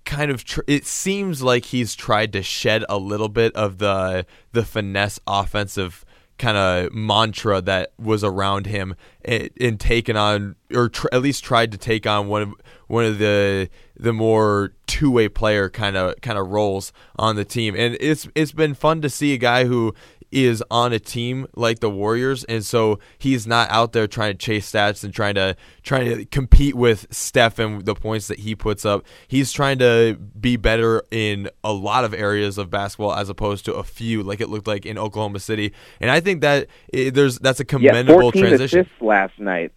kind 0.05 0.31
of 0.31 0.43
tr- 0.43 0.61
it 0.67 0.85
seems 0.85 1.41
like 1.43 1.65
he's 1.65 1.95
tried 1.95 2.33
to 2.33 2.41
shed 2.41 2.83
a 2.89 2.97
little 2.97 3.29
bit 3.29 3.55
of 3.55 3.77
the 3.77 4.25
the 4.51 4.63
finesse 4.63 5.19
offensive 5.27 6.05
kind 6.41 6.57
of 6.57 6.91
mantra 6.91 7.61
that 7.61 7.93
was 7.99 8.23
around 8.23 8.65
him 8.65 8.95
and, 9.23 9.51
and 9.61 9.79
taken 9.79 10.17
on 10.17 10.55
or 10.73 10.89
tr- 10.89 11.07
at 11.11 11.21
least 11.21 11.43
tried 11.43 11.71
to 11.71 11.77
take 11.77 12.07
on 12.07 12.27
one 12.27 12.41
of 12.41 12.53
one 12.87 13.05
of 13.05 13.19
the 13.19 13.69
the 13.95 14.11
more 14.11 14.73
two-way 14.87 15.29
player 15.29 15.69
kind 15.69 15.95
of 15.95 16.19
kind 16.21 16.39
of 16.39 16.47
roles 16.47 16.91
on 17.15 17.35
the 17.35 17.45
team. 17.45 17.75
And 17.77 17.95
it's 17.99 18.27
it's 18.33 18.51
been 18.51 18.73
fun 18.73 19.01
to 19.01 19.09
see 19.09 19.35
a 19.35 19.37
guy 19.37 19.65
who 19.65 19.93
is 20.31 20.63
on 20.71 20.93
a 20.93 20.99
team 20.99 21.47
like 21.55 21.79
the 21.79 21.89
Warriors, 21.89 22.43
and 22.45 22.65
so 22.65 22.99
he's 23.17 23.45
not 23.45 23.69
out 23.69 23.91
there 23.91 24.07
trying 24.07 24.33
to 24.33 24.37
chase 24.37 24.71
stats 24.71 25.03
and 25.03 25.13
trying 25.13 25.35
to 25.35 25.55
trying 25.83 26.05
to 26.05 26.25
compete 26.25 26.75
with 26.75 27.07
Steph 27.11 27.59
and 27.59 27.85
the 27.85 27.95
points 27.95 28.27
that 28.27 28.39
he 28.39 28.55
puts 28.55 28.85
up. 28.85 29.05
He's 29.27 29.51
trying 29.51 29.79
to 29.79 30.17
be 30.39 30.55
better 30.55 31.03
in 31.11 31.49
a 31.63 31.73
lot 31.73 32.03
of 32.03 32.13
areas 32.13 32.57
of 32.57 32.69
basketball 32.69 33.13
as 33.13 33.29
opposed 33.29 33.65
to 33.65 33.73
a 33.73 33.83
few, 33.83 34.23
like 34.23 34.41
it 34.41 34.49
looked 34.49 34.67
like 34.67 34.85
in 34.85 34.97
Oklahoma 34.97 35.39
City. 35.39 35.73
And 35.99 36.09
I 36.09 36.19
think 36.19 36.41
that 36.41 36.67
it, 36.89 37.13
there's 37.13 37.39
that's 37.39 37.59
a 37.59 37.65
commendable 37.65 38.15
yeah, 38.15 38.21
14 38.21 38.41
transition. 38.41 38.79
assists 38.79 39.01
last 39.01 39.39
night. 39.39 39.73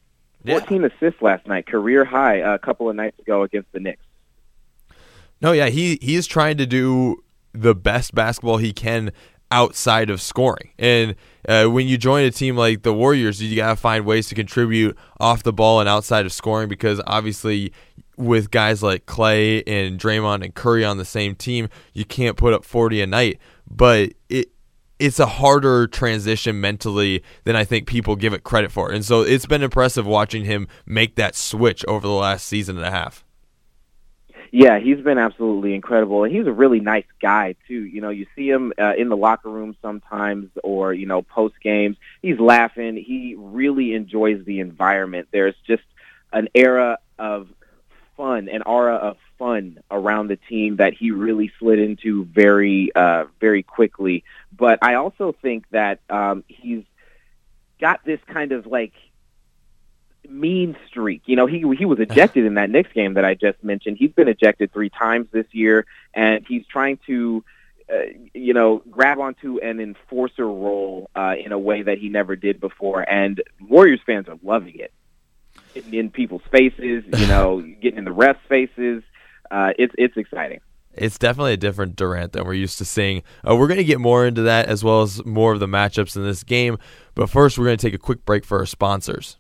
14 0.47 0.83
yeah. 0.83 0.89
assists 0.89 1.23
last 1.23 1.47
night, 1.47 1.67
career 1.67 2.05
high 2.05 2.37
a 2.37 2.59
couple 2.59 2.89
of 2.89 2.97
nights 2.97 3.19
ago 3.19 3.43
against 3.43 3.73
the 3.73 3.81
Knicks. 3.81 4.05
No, 5.41 5.53
yeah, 5.53 5.69
he 5.69 5.99
he's 6.01 6.27
trying 6.27 6.57
to 6.59 6.67
do 6.67 7.23
the 7.53 7.75
best 7.75 8.15
basketball 8.15 8.59
he 8.59 8.73
can 8.73 9.13
outside 9.51 10.11
of 10.11 10.21
scoring. 10.21 10.71
And 10.79 11.15
uh, 11.49 11.67
when 11.67 11.87
you 11.87 11.97
join 11.99 12.25
a 12.25 12.31
team 12.31 12.57
like 12.57 12.83
the 12.83 12.93
Warriors, 12.93 13.43
you 13.43 13.55
got 13.57 13.71
to 13.71 13.77
find 13.77 14.05
ways 14.07 14.29
to 14.29 14.35
contribute 14.35 14.97
off 15.21 15.43
the 15.43 15.53
ball 15.53 15.81
and 15.81 15.89
outside 15.89 16.27
of 16.27 16.33
scoring 16.33 16.69
because 16.69 17.01
obviously 17.07 17.73
with 18.17 18.51
guys 18.51 18.83
like 18.83 19.07
Klay 19.07 19.63
and 19.67 19.99
Draymond 19.99 20.45
and 20.45 20.55
Curry 20.55 20.85
on 20.85 20.99
the 20.99 21.05
same 21.05 21.35
team, 21.35 21.69
you 21.93 22.05
can't 22.05 22.37
put 22.37 22.53
up 22.55 22.65
40 22.65 23.03
a 23.03 23.07
night. 23.07 23.39
But 23.71 24.13
it 24.29 24.51
it's 24.99 25.19
a 25.19 25.27
harder 25.27 25.87
transition 25.89 26.61
mentally 26.61 27.23
than 27.43 27.57
I 27.57 27.65
think 27.65 27.87
people 27.87 28.15
give 28.15 28.33
it 28.33 28.45
credit 28.45 28.71
for. 28.71 28.91
And 28.91 29.05
so 29.05 29.23
it's 29.23 29.45
been 29.45 29.63
impressive 29.63 30.07
watching 30.07 30.45
him 30.45 30.69
make 30.87 31.17
that 31.17 31.35
switch 31.35 31.85
over 31.87 32.07
the 32.07 32.13
last 32.13 32.47
season 32.47 32.77
and 32.77 32.87
a 32.87 32.91
half. 32.91 33.25
Yeah, 34.57 34.79
he's 34.79 35.01
been 35.01 35.19
absolutely 35.19 35.75
incredible, 35.75 36.23
and 36.23 36.33
he's 36.33 36.47
a 36.47 36.53
really 36.53 36.79
nice 36.79 37.09
guy 37.21 37.57
too. 37.67 37.85
You 37.87 38.01
know, 38.01 38.11
you 38.11 38.25
see 38.37 38.49
him 38.49 38.73
uh, 38.79 38.93
in 38.97 39.09
the 39.09 39.17
locker 39.17 39.51
room 39.51 39.75
sometimes, 39.83 40.49
or 40.63 40.95
you 40.95 41.07
know, 41.07 41.23
post 41.23 41.57
games. 41.61 41.97
He's 42.23 42.39
laughing. 42.39 42.97
He 42.97 43.35
really 43.37 43.95
enjoys 43.95 44.45
the 44.45 44.61
environment. 44.61 45.27
There's 45.33 45.57
just 45.67 45.83
an 46.33 46.51
era 46.55 46.99
of 47.19 47.49
fun, 48.17 48.49
an 48.49 48.63
aura 48.63 48.95
of 48.95 49.17
fun 49.41 49.81
around 49.91 50.29
the 50.29 50.37
team 50.37 50.77
that 50.77 50.95
he 50.95 51.11
really 51.11 51.51
slid 51.59 51.81
into 51.81 52.25
very, 52.27 52.93
uh, 52.95 53.25
very 53.41 53.65
quickly. 53.65 54.23
But 54.57 54.79
I 54.83 54.95
also 54.95 55.35
think 55.43 55.65
that 55.71 55.99
um, 56.09 56.45
he's 56.47 56.85
got 57.81 58.05
this 58.05 58.21
kind 58.29 58.53
of 58.53 58.67
like 58.67 58.93
mean 60.29 60.77
streak. 60.87 61.23
You 61.27 61.37
know, 61.37 61.47
he 61.47 61.65
he 61.77 61.85
was 61.85 61.99
ejected 62.01 62.45
in 62.45 62.55
that 62.55 62.71
Knicks 62.71 62.93
game 62.93 63.15
that 63.15 63.25
I 63.25 63.35
just 63.35 63.63
mentioned. 63.63 63.97
He's 63.99 64.13
been 64.13 64.29
ejected 64.29 64.73
three 64.73 64.91
times 64.91 65.29
this 65.33 65.47
year, 65.53 65.87
and 66.15 66.45
he's 66.47 66.67
trying 66.67 66.99
to, 67.07 67.45
uh, 67.93 67.99
you 68.33 68.55
know, 68.55 68.83
grab 68.91 69.19
onto 69.19 69.59
an 69.59 69.81
enforcer 69.81 70.47
role 70.47 71.11
uh, 71.15 71.35
in 71.43 71.53
a 71.53 71.59
way 71.59 71.83
that 71.83 71.99
he 71.99 72.09
never 72.09 72.37
did 72.37 72.61
before. 72.61 73.09
And 73.09 73.43
Warriors 73.61 74.01
fans 74.05 74.29
are 74.29 74.39
loving 74.43 74.79
it. 74.79 74.93
Getting 75.75 75.95
in 75.95 76.11
people's 76.11 76.43
faces, 76.51 77.05
you 77.17 77.27
know, 77.27 77.61
getting 77.61 77.99
in 77.99 78.05
the 78.05 78.15
refs' 78.15 78.39
faces. 78.49 79.03
Uh, 79.51 79.73
it's 79.79 79.95
it's 79.99 80.17
exciting. 80.17 80.61
It's 80.97 81.19
definitely 81.19 81.55
a 81.55 81.57
different 81.57 81.97
Durant 81.97 82.33
than 82.33 82.45
we're 82.45 82.55
used 82.55 82.79
to 82.79 82.85
seeing. 82.85 83.23
Uh, 83.49 83.57
we're 83.57 83.67
going 83.67 83.79
to 83.79 83.85
get 83.85 84.01
more 84.01 84.27
into 84.27 84.43
that 84.43 84.67
as 84.67 84.85
well 84.85 85.03
as 85.03 85.25
more 85.25 85.53
of 85.53 85.61
the 85.61 85.67
matchups 85.67 86.15
in 86.15 86.23
this 86.23 86.45
game. 86.45 86.79
But 87.17 87.29
first, 87.29 87.59
we're 87.59 87.65
going 87.65 87.77
to 87.77 87.85
take 87.85 87.95
a 87.95 87.99
quick 87.99 88.25
break 88.25 88.45
for 88.45 88.59
our 88.59 88.67
sponsors. 88.67 89.37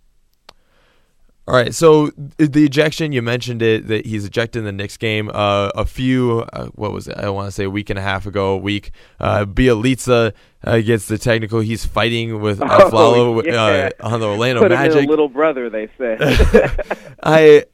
All 1.46 1.54
right, 1.54 1.74
so 1.74 2.10
the 2.38 2.64
ejection 2.64 3.12
you 3.12 3.20
mentioned 3.20 3.60
it 3.60 3.86
that 3.88 4.06
he's 4.06 4.24
ejected 4.24 4.60
in 4.60 4.64
the 4.64 4.72
Knicks 4.72 4.96
game. 4.96 5.30
Uh, 5.32 5.70
a 5.74 5.84
few, 5.84 6.40
uh, 6.54 6.68
what 6.68 6.92
was 6.92 7.06
it? 7.06 7.18
I 7.18 7.28
want 7.28 7.48
to 7.48 7.52
say 7.52 7.64
a 7.64 7.70
week 7.70 7.90
and 7.90 7.98
a 7.98 8.02
half 8.02 8.24
ago, 8.24 8.54
a 8.54 8.56
week. 8.56 8.92
Uh, 9.20 9.44
Bjelica 9.44 10.32
uh, 10.64 10.78
gets 10.78 11.06
the 11.06 11.18
technical. 11.18 11.60
He's 11.60 11.84
fighting 11.84 12.40
with 12.40 12.62
uh, 12.62 12.90
oh, 12.90 13.42
yeah. 13.42 13.90
uh, 14.00 14.08
on 14.08 14.20
the 14.20 14.26
Orlando 14.26 14.62
Put 14.62 14.70
Magic. 14.70 15.06
little 15.06 15.28
brother, 15.28 15.68
they 15.68 15.88
say. 15.98 16.16
I, 17.22 17.64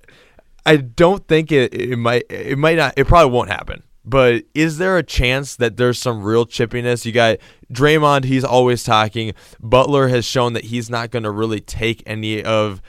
I 0.66 0.76
don't 0.76 1.24
think 1.28 1.52
it. 1.52 1.72
It 1.72 1.96
might. 1.96 2.24
It 2.28 2.58
might 2.58 2.76
not. 2.76 2.94
It 2.96 3.06
probably 3.06 3.30
won't 3.30 3.50
happen. 3.50 3.84
But 4.04 4.44
is 4.54 4.78
there 4.78 4.96
a 4.96 5.02
chance 5.02 5.54
that 5.56 5.76
there's 5.76 5.98
some 5.98 6.22
real 6.22 6.46
chippiness? 6.46 7.04
You 7.04 7.12
got 7.12 7.36
Draymond, 7.72 8.24
he's 8.24 8.44
always 8.44 8.82
talking. 8.82 9.34
Butler 9.60 10.08
has 10.08 10.24
shown 10.24 10.54
that 10.54 10.64
he's 10.64 10.90
not 10.90 11.10
going 11.10 11.22
to 11.22 11.30
really 11.30 11.60
take 11.60 12.02
any 12.06 12.42
of 12.42 12.80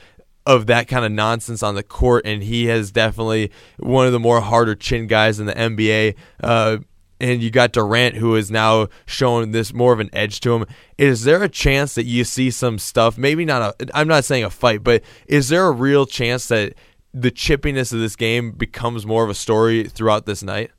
of 0.45 0.67
that 0.67 0.87
kind 0.87 1.05
of 1.05 1.11
nonsense 1.11 1.61
on 1.61 1.75
the 1.75 1.83
court, 1.83 2.25
and 2.25 2.43
he 2.43 2.65
has 2.65 2.91
definitely 2.91 3.51
one 3.77 4.05
of 4.05 4.11
the 4.11 4.19
more 4.19 4.41
harder 4.41 4.75
chin 4.75 5.07
guys 5.07 5.39
in 5.39 5.45
the 5.45 5.53
NBA. 5.53 6.15
Uh, 6.41 6.77
and 7.19 7.43
you 7.43 7.51
got 7.51 7.71
Durant, 7.71 8.15
who 8.15 8.35
is 8.35 8.49
now 8.49 8.87
showing 9.05 9.51
this 9.51 9.73
more 9.73 9.93
of 9.93 9.99
an 9.99 10.09
edge 10.11 10.39
to 10.41 10.55
him. 10.55 10.65
Is 10.97 11.23
there 11.23 11.43
a 11.43 11.49
chance 11.49 11.93
that 11.93 12.05
you 12.05 12.23
see 12.23 12.49
some 12.49 12.79
stuff? 12.79 13.17
Maybe 13.17 13.45
not 13.45 13.79
a. 13.79 13.87
I'm 13.93 14.07
not 14.07 14.25
saying 14.25 14.43
a 14.43 14.49
fight, 14.49 14.83
but 14.83 15.03
is 15.27 15.49
there 15.49 15.67
a 15.67 15.71
real 15.71 16.07
chance 16.07 16.47
that 16.47 16.73
the 17.13 17.29
chippiness 17.29 17.93
of 17.93 17.99
this 17.99 18.15
game 18.15 18.51
becomes 18.51 19.05
more 19.05 19.23
of 19.23 19.29
a 19.29 19.35
story 19.35 19.83
throughout 19.83 20.25
this 20.25 20.41
night? 20.41 20.71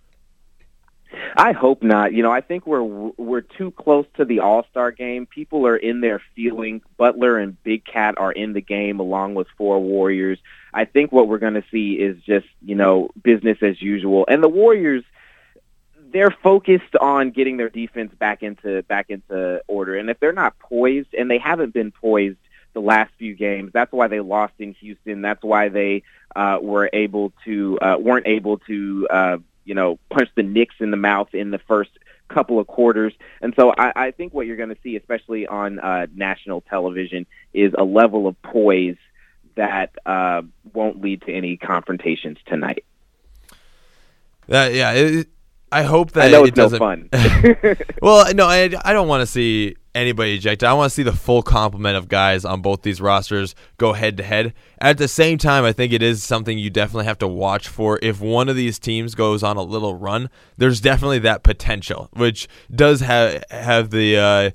I 1.37 1.53
hope 1.53 1.83
not. 1.83 2.13
You 2.13 2.23
know, 2.23 2.31
I 2.31 2.41
think 2.41 2.67
we're 2.67 2.83
we're 2.83 3.41
too 3.41 3.71
close 3.71 4.07
to 4.17 4.25
the 4.25 4.41
All 4.41 4.67
Star 4.71 4.91
game. 4.91 5.27
People 5.27 5.67
are 5.67 5.77
in 5.77 6.01
there 6.01 6.23
feeling. 6.35 6.83
Butler 6.97 7.39
and 7.39 7.63
Big 7.63 7.85
Cat 7.85 8.15
are 8.19 8.33
in 8.33 8.53
the 8.53 8.61
game 8.61 9.01
along 9.01 9.35
with 9.35 9.47
four 9.57 9.81
Warriors. 9.81 10.39
I 10.75 10.85
think 10.85 11.13
what 11.13 11.29
we're 11.29 11.39
going 11.39 11.55
to 11.55 11.65
see 11.71 11.95
is 11.95 12.23
just 12.23 12.47
you 12.61 12.75
know 12.75 13.11
business 13.23 13.59
as 13.63 13.81
usual. 13.81 14.25
And 14.29 14.43
the 14.43 14.49
Warriors, 14.49 15.05
they're 16.13 16.35
focused 16.43 16.97
on 17.01 17.31
getting 17.31 17.57
their 17.57 17.71
defense 17.71 18.13
back 18.19 18.43
into 18.43 18.83
back 18.83 19.07
into 19.09 19.63
order. 19.69 19.97
And 19.97 20.11
if 20.11 20.21
they're 20.21 20.33
not 20.33 20.59
poised, 20.59 21.15
and 21.15 21.31
they 21.31 21.39
haven't 21.39 21.73
been 21.73 21.93
poised 21.93 22.39
the 22.75 22.81
last 22.81 23.13
few 23.19 23.35
games, 23.35 23.71
that's 23.73 23.93
why 23.93 24.09
they 24.09 24.21
lost 24.21 24.55
in 24.59 24.75
Houston. 24.75 25.23
That's 25.23 25.43
why 25.43 25.69
they 25.69 26.03
uh, 26.35 26.59
were 26.61 26.89
able 26.93 27.33
to 27.45 27.79
uh, 27.81 27.97
weren't 27.99 28.27
able 28.27 28.59
to. 28.59 29.09
Uh, 29.11 29.39
you 29.65 29.75
know, 29.75 29.99
punch 30.11 30.29
the 30.35 30.43
Knicks 30.43 30.77
in 30.81 30.91
the 30.91 30.97
mouth 30.97 31.35
in 31.35 31.51
the 31.51 31.59
first 31.59 31.91
couple 32.29 32.59
of 32.59 32.67
quarters. 32.67 33.13
And 33.41 33.55
so 33.59 33.73
I, 33.77 33.93
I 34.07 34.11
think 34.11 34.33
what 34.33 34.47
you're 34.47 34.57
going 34.57 34.71
to 34.71 34.79
see, 34.83 34.97
especially 34.97 35.47
on 35.47 35.79
uh, 35.79 36.07
national 36.15 36.63
television, 36.63 37.27
is 37.53 37.73
a 37.77 37.85
level 37.85 38.27
of 38.27 38.41
poise 38.43 38.97
that 39.55 39.95
uh, 40.07 40.43
won't 40.73 41.01
lead 41.03 41.23
to 41.23 41.33
any 41.33 41.57
confrontations 41.57 42.39
tonight. 42.47 42.85
Uh, 44.51 44.69
yeah, 44.73 44.93
it, 44.93 45.29
I 45.71 45.83
hope 45.83 46.13
that 46.13 46.25
I 46.25 46.31
know 46.31 46.45
it 46.45 46.49
it's 46.49 46.57
doesn't. 46.57 46.81
no 46.81 47.19
fun. 47.19 47.77
well, 48.03 48.35
no, 48.35 48.47
I, 48.47 48.71
I 48.85 48.93
don't 48.93 49.09
want 49.09 49.21
to 49.23 49.27
see 49.27 49.77
anybody 49.95 50.35
ejected. 50.35 50.69
I 50.69 50.73
want 50.75 50.91
to 50.91 50.95
see 50.95 51.03
the 51.03 51.13
full 51.13 51.43
complement 51.43 51.97
of 51.97 52.09
guys 52.09 52.45
on 52.45 52.63
both 52.63 52.83
these 52.83 53.01
rosters 53.01 53.55
go 53.77 53.93
head 53.93 54.17
to 54.17 54.23
head. 54.23 54.55
At 54.81 54.99
the 54.99 55.09
same 55.09 55.39
time, 55.39 55.65
I 55.65 55.73
think 55.73 55.93
it 55.93 56.03
is 56.03 56.23
something 56.23 56.59
you 56.59 56.71
definitely 56.71 57.07
have 57.07 57.19
to 57.19 57.29
watch 57.29 57.69
for. 57.69 57.99
If 58.03 58.21
one 58.21 58.49
of 58.49 58.57
these 58.57 58.79
teams 58.79 59.15
goes 59.15 59.43
on 59.43 59.57
a 59.57 59.63
little 59.63 59.95
run, 59.95 60.31
there's 60.57 60.81
definitely 60.81 61.21
that 61.21 61.43
potential, 61.43 62.09
which 62.13 62.49
does 62.75 63.01
have 63.01 63.45
have 63.51 63.91
the. 63.91 64.17
Uh, 64.17 64.51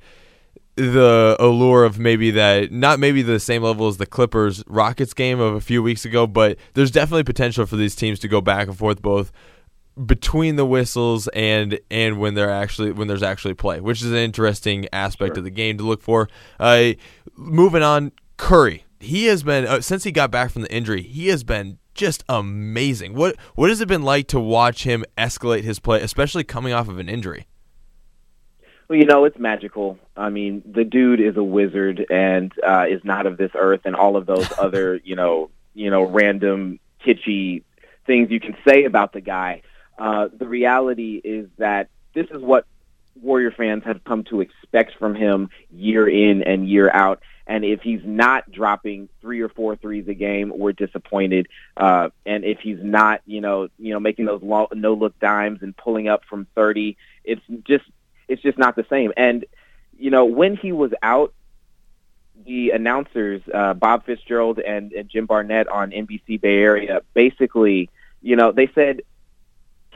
the 0.77 1.35
allure 1.39 1.85
of 1.85 1.97
maybe 1.97 2.29
that 2.29 2.71
not 2.71 2.99
maybe 2.99 3.23
the 3.23 3.39
same 3.39 3.63
level 3.63 3.87
as 3.87 3.97
the 3.97 4.05
Clippers 4.05 4.63
Rockets 4.67 5.15
game 5.15 5.39
of 5.39 5.55
a 5.55 5.59
few 5.59 5.81
weeks 5.81 6.05
ago, 6.05 6.27
but 6.27 6.55
there's 6.75 6.91
definitely 6.91 7.23
potential 7.23 7.65
for 7.65 7.77
these 7.77 7.95
teams 7.95 8.19
to 8.19 8.27
go 8.27 8.41
back 8.41 8.67
and 8.67 8.77
forth 8.77 9.01
both 9.01 9.31
between 10.05 10.55
the 10.55 10.65
whistles 10.65 11.27
and 11.29 11.79
and 11.89 12.19
when 12.19 12.33
they're 12.33 12.51
actually 12.51 12.91
when 12.91 13.07
there's 13.07 13.23
actually 13.23 13.53
play, 13.53 13.79
which 13.79 14.01
is 14.01 14.11
an 14.11 14.17
interesting 14.17 14.87
aspect 14.93 15.35
sure. 15.35 15.39
of 15.39 15.43
the 15.43 15.51
game 15.51 15.77
to 15.77 15.83
look 15.83 16.01
for. 16.01 16.29
Uh, 16.59 16.91
moving 17.35 17.83
on, 17.83 18.11
Curry. 18.37 18.85
He 18.99 19.25
has 19.25 19.43
been 19.43 19.65
uh, 19.65 19.81
since 19.81 20.03
he 20.03 20.11
got 20.11 20.31
back 20.31 20.51
from 20.51 20.63
the 20.63 20.73
injury. 20.73 21.01
He 21.01 21.27
has 21.27 21.43
been 21.43 21.77
just 21.93 22.23
amazing. 22.29 23.13
What 23.13 23.35
what 23.55 23.69
has 23.69 23.81
it 23.81 23.87
been 23.87 24.03
like 24.03 24.27
to 24.27 24.39
watch 24.39 24.83
him 24.83 25.03
escalate 25.17 25.63
his 25.63 25.79
play, 25.79 26.01
especially 26.01 26.43
coming 26.43 26.73
off 26.73 26.87
of 26.87 26.99
an 26.99 27.09
injury? 27.09 27.47
Well, 28.87 28.97
you 28.97 29.05
know, 29.05 29.25
it's 29.25 29.37
magical. 29.37 29.99
I 30.15 30.29
mean, 30.29 30.63
the 30.65 30.85
dude 30.85 31.19
is 31.19 31.35
a 31.35 31.43
wizard 31.43 32.05
and 32.09 32.53
uh, 32.65 32.85
is 32.89 33.03
not 33.03 33.25
of 33.25 33.37
this 33.37 33.51
earth, 33.53 33.81
and 33.83 33.95
all 33.95 34.15
of 34.15 34.25
those 34.25 34.47
other, 34.57 34.99
you 35.03 35.15
know, 35.15 35.49
you 35.73 35.89
know, 35.89 36.03
random 36.03 36.79
kitschy 37.05 37.63
things 38.05 38.31
you 38.31 38.39
can 38.39 38.55
say 38.65 38.85
about 38.85 39.11
the 39.11 39.21
guy. 39.21 39.61
Uh, 39.97 40.29
the 40.35 40.47
reality 40.47 41.19
is 41.23 41.49
that 41.57 41.89
this 42.13 42.27
is 42.31 42.41
what 42.41 42.65
Warrior 43.21 43.51
fans 43.51 43.83
have 43.85 44.03
come 44.03 44.23
to 44.25 44.41
expect 44.41 44.95
from 44.97 45.15
him 45.15 45.49
year 45.71 46.07
in 46.07 46.43
and 46.43 46.69
year 46.69 46.89
out. 46.91 47.21
And 47.47 47.63
if 47.63 47.81
he's 47.81 48.01
not 48.03 48.49
dropping 48.51 49.07
three 49.21 49.41
or 49.41 49.49
four 49.49 49.75
threes 49.77 50.07
a 50.07 50.13
game, 50.13 50.51
we're 50.53 50.73
disappointed. 50.73 51.47
Uh, 51.77 52.09
and 52.25 52.43
if 52.43 52.59
he's 52.59 52.79
not, 52.81 53.21
you 53.25 53.39
know, 53.39 53.69
you 53.79 53.93
know, 53.93 53.99
making 53.99 54.25
those 54.25 54.41
no 54.43 54.93
look 54.93 55.17
dimes 55.19 55.59
and 55.61 55.75
pulling 55.75 56.09
up 56.09 56.23
from 56.29 56.45
30, 56.55 56.97
it's 57.23 57.41
just, 57.65 57.85
it's 58.27 58.41
just 58.41 58.57
not 58.57 58.75
the 58.75 58.85
same. 58.89 59.13
And, 59.15 59.45
you 59.97 60.11
know, 60.11 60.25
when 60.25 60.57
he 60.57 60.73
was 60.73 60.91
out, 61.01 61.33
the 62.45 62.71
announcers, 62.71 63.41
uh, 63.51 63.73
Bob 63.73 64.05
Fitzgerald 64.05 64.59
and, 64.59 64.91
and 64.91 65.09
Jim 65.09 65.25
Barnett 65.25 65.67
on 65.69 65.91
NBC 65.91 66.39
Bay 66.39 66.57
Area, 66.57 67.01
basically, 67.13 67.89
you 68.21 68.35
know, 68.35 68.51
they 68.51 68.67
said 68.75 69.01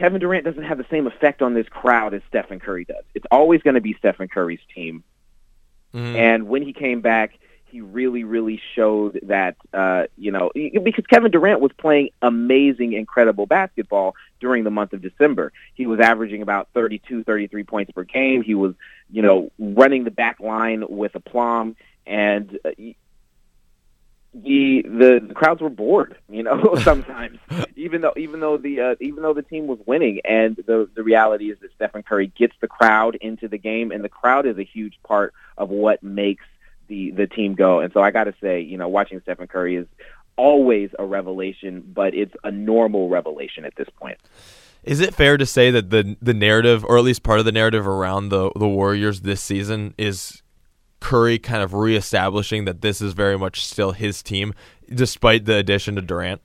Kevin 0.01 0.19
Durant 0.19 0.45
doesn't 0.45 0.63
have 0.63 0.79
the 0.79 0.85
same 0.89 1.05
effect 1.05 1.43
on 1.43 1.53
this 1.53 1.67
crowd 1.69 2.15
as 2.15 2.23
Stephen 2.27 2.59
Curry 2.59 2.85
does. 2.85 3.03
It's 3.13 3.27
always 3.29 3.61
going 3.61 3.75
to 3.75 3.81
be 3.81 3.93
Stephen 3.99 4.27
Curry's 4.27 4.59
team. 4.73 5.03
Mm-hmm. 5.93 6.15
And 6.15 6.47
when 6.47 6.63
he 6.63 6.73
came 6.73 7.01
back, 7.01 7.37
he 7.65 7.81
really, 7.81 8.23
really 8.23 8.59
showed 8.73 9.19
that, 9.27 9.57
uh, 9.75 10.05
you 10.17 10.31
know, 10.31 10.49
because 10.55 11.05
Kevin 11.05 11.29
Durant 11.29 11.61
was 11.61 11.71
playing 11.77 12.09
amazing, 12.23 12.93
incredible 12.93 13.45
basketball 13.45 14.15
during 14.39 14.63
the 14.63 14.71
month 14.71 14.93
of 14.93 15.03
December. 15.03 15.53
He 15.75 15.85
was 15.85 15.99
averaging 15.99 16.41
about 16.41 16.69
32, 16.73 17.23
33 17.23 17.63
points 17.63 17.91
per 17.91 18.03
game. 18.03 18.41
He 18.41 18.55
was, 18.55 18.73
you 19.11 19.21
know, 19.21 19.51
running 19.59 20.03
the 20.03 20.09
back 20.09 20.39
line 20.39 20.83
with 20.89 21.13
aplomb. 21.13 21.75
And 22.07 22.57
uh, 22.65 22.71
the 24.33 24.83
the, 24.83 25.25
the 25.27 25.33
crowds 25.33 25.61
were 25.61 25.69
bored, 25.69 26.15
you 26.29 26.43
know, 26.43 26.75
sometimes 26.83 27.37
even 27.75 28.01
though 28.01 28.13
even 28.15 28.39
though 28.39 28.57
the 28.57 28.79
uh, 28.79 28.95
even 29.01 29.23
though 29.23 29.33
the 29.33 29.41
team 29.41 29.67
was 29.67 29.79
winning, 29.85 30.21
and 30.23 30.55
the 30.55 30.89
the 30.95 31.03
reality 31.03 31.51
is 31.51 31.59
that 31.59 31.71
Stephen 31.75 32.03
Curry 32.03 32.31
gets 32.37 32.53
the 32.61 32.67
crowd 32.67 33.15
into 33.15 33.47
the 33.47 33.57
game, 33.57 33.91
and 33.91 34.03
the 34.03 34.09
crowd 34.09 34.45
is 34.45 34.57
a 34.57 34.63
huge 34.63 34.97
part 35.03 35.33
of 35.57 35.69
what 35.69 36.01
makes 36.01 36.45
the 36.87 37.11
the 37.11 37.27
team 37.27 37.55
go. 37.55 37.79
And 37.79 37.91
so 37.93 38.01
I 38.01 38.11
got 38.11 38.25
to 38.25 38.33
say, 38.41 38.61
you 38.61 38.77
know, 38.77 38.87
watching 38.87 39.19
Stephen 39.21 39.47
Curry 39.47 39.75
is 39.75 39.87
always 40.37 40.91
a 40.97 41.05
revelation, 41.05 41.83
but 41.93 42.13
it's 42.13 42.33
a 42.43 42.51
normal 42.51 43.09
revelation 43.09 43.65
at 43.65 43.75
this 43.75 43.89
point. 43.99 44.17
Is 44.83 44.99
it 44.99 45.13
fair 45.13 45.37
to 45.37 45.45
say 45.45 45.71
that 45.71 45.89
the 45.89 46.15
the 46.21 46.33
narrative, 46.33 46.85
or 46.85 46.97
at 46.97 47.03
least 47.03 47.21
part 47.21 47.39
of 47.39 47.45
the 47.45 47.51
narrative 47.51 47.85
around 47.85 48.29
the 48.29 48.51
the 48.55 48.67
Warriors 48.67 49.21
this 49.21 49.41
season, 49.41 49.93
is 49.97 50.41
Curry 51.01 51.39
kind 51.39 51.61
of 51.61 51.73
reestablishing 51.73 52.63
that 52.65 52.81
this 52.81 53.01
is 53.01 53.11
very 53.11 53.37
much 53.37 53.65
still 53.65 53.91
his 53.91 54.23
team, 54.23 54.53
despite 54.87 55.43
the 55.43 55.57
addition 55.57 55.95
to 55.95 56.01
Durant? 56.01 56.41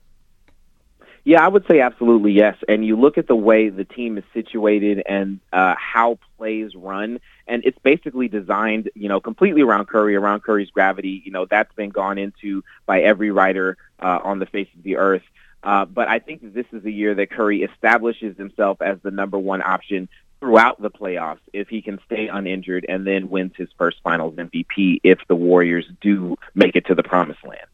Yeah, 1.23 1.43
I 1.43 1.47
would 1.47 1.65
say 1.67 1.81
absolutely 1.81 2.31
yes. 2.31 2.55
And 2.67 2.85
you 2.85 2.97
look 2.97 3.17
at 3.17 3.27
the 3.27 3.35
way 3.35 3.69
the 3.69 3.83
team 3.83 4.17
is 4.17 4.23
situated 4.33 5.03
and 5.07 5.39
uh, 5.53 5.75
how 5.77 6.19
plays 6.37 6.73
run, 6.73 7.19
and 7.47 7.63
it's 7.65 7.77
basically 7.79 8.27
designed, 8.29 8.89
you 8.95 9.09
know, 9.09 9.19
completely 9.19 9.61
around 9.61 9.87
Curry, 9.87 10.15
around 10.15 10.43
Curry's 10.43 10.69
gravity. 10.69 11.21
You 11.23 11.31
know, 11.31 11.45
that's 11.45 11.73
been 11.75 11.89
gone 11.89 12.17
into 12.17 12.63
by 12.85 13.01
every 13.01 13.31
writer 13.31 13.77
uh, 14.01 14.19
on 14.23 14.39
the 14.39 14.45
face 14.45 14.69
of 14.75 14.83
the 14.83 14.97
earth. 14.97 15.23
Uh, 15.63 15.85
but 15.85 16.07
I 16.07 16.19
think 16.19 16.53
this 16.53 16.65
is 16.71 16.85
a 16.85 16.91
year 16.91 17.13
that 17.15 17.29
Curry 17.29 17.61
establishes 17.63 18.37
himself 18.37 18.81
as 18.81 18.97
the 19.03 19.11
number 19.11 19.37
one 19.37 19.61
option 19.61 20.07
throughout 20.39 20.81
the 20.81 20.89
playoffs 20.89 21.39
if 21.53 21.67
he 21.67 21.81
can 21.81 21.99
stay 22.05 22.27
uninjured 22.27 22.85
and 22.87 23.05
then 23.05 23.29
wins 23.29 23.53
his 23.55 23.69
first 23.77 23.97
finals 24.03 24.35
MVP 24.35 25.01
if 25.03 25.19
the 25.27 25.35
Warriors 25.35 25.85
do 26.01 26.37
make 26.53 26.75
it 26.75 26.85
to 26.87 26.95
the 26.95 27.03
promised 27.03 27.43
land. 27.45 27.67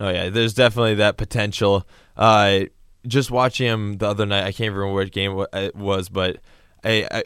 Oh 0.00 0.08
yeah, 0.08 0.30
there's 0.30 0.54
definitely 0.54 0.94
that 0.96 1.16
potential. 1.16 1.86
Uh, 2.16 2.60
just 3.06 3.30
watching 3.30 3.66
him 3.66 3.98
the 3.98 4.08
other 4.08 4.26
night, 4.26 4.44
I 4.44 4.52
can't 4.52 4.72
remember 4.72 4.94
what 4.94 5.10
game 5.10 5.44
it 5.52 5.74
was, 5.74 6.08
but 6.08 6.38
I, 6.84 7.06
I 7.10 7.22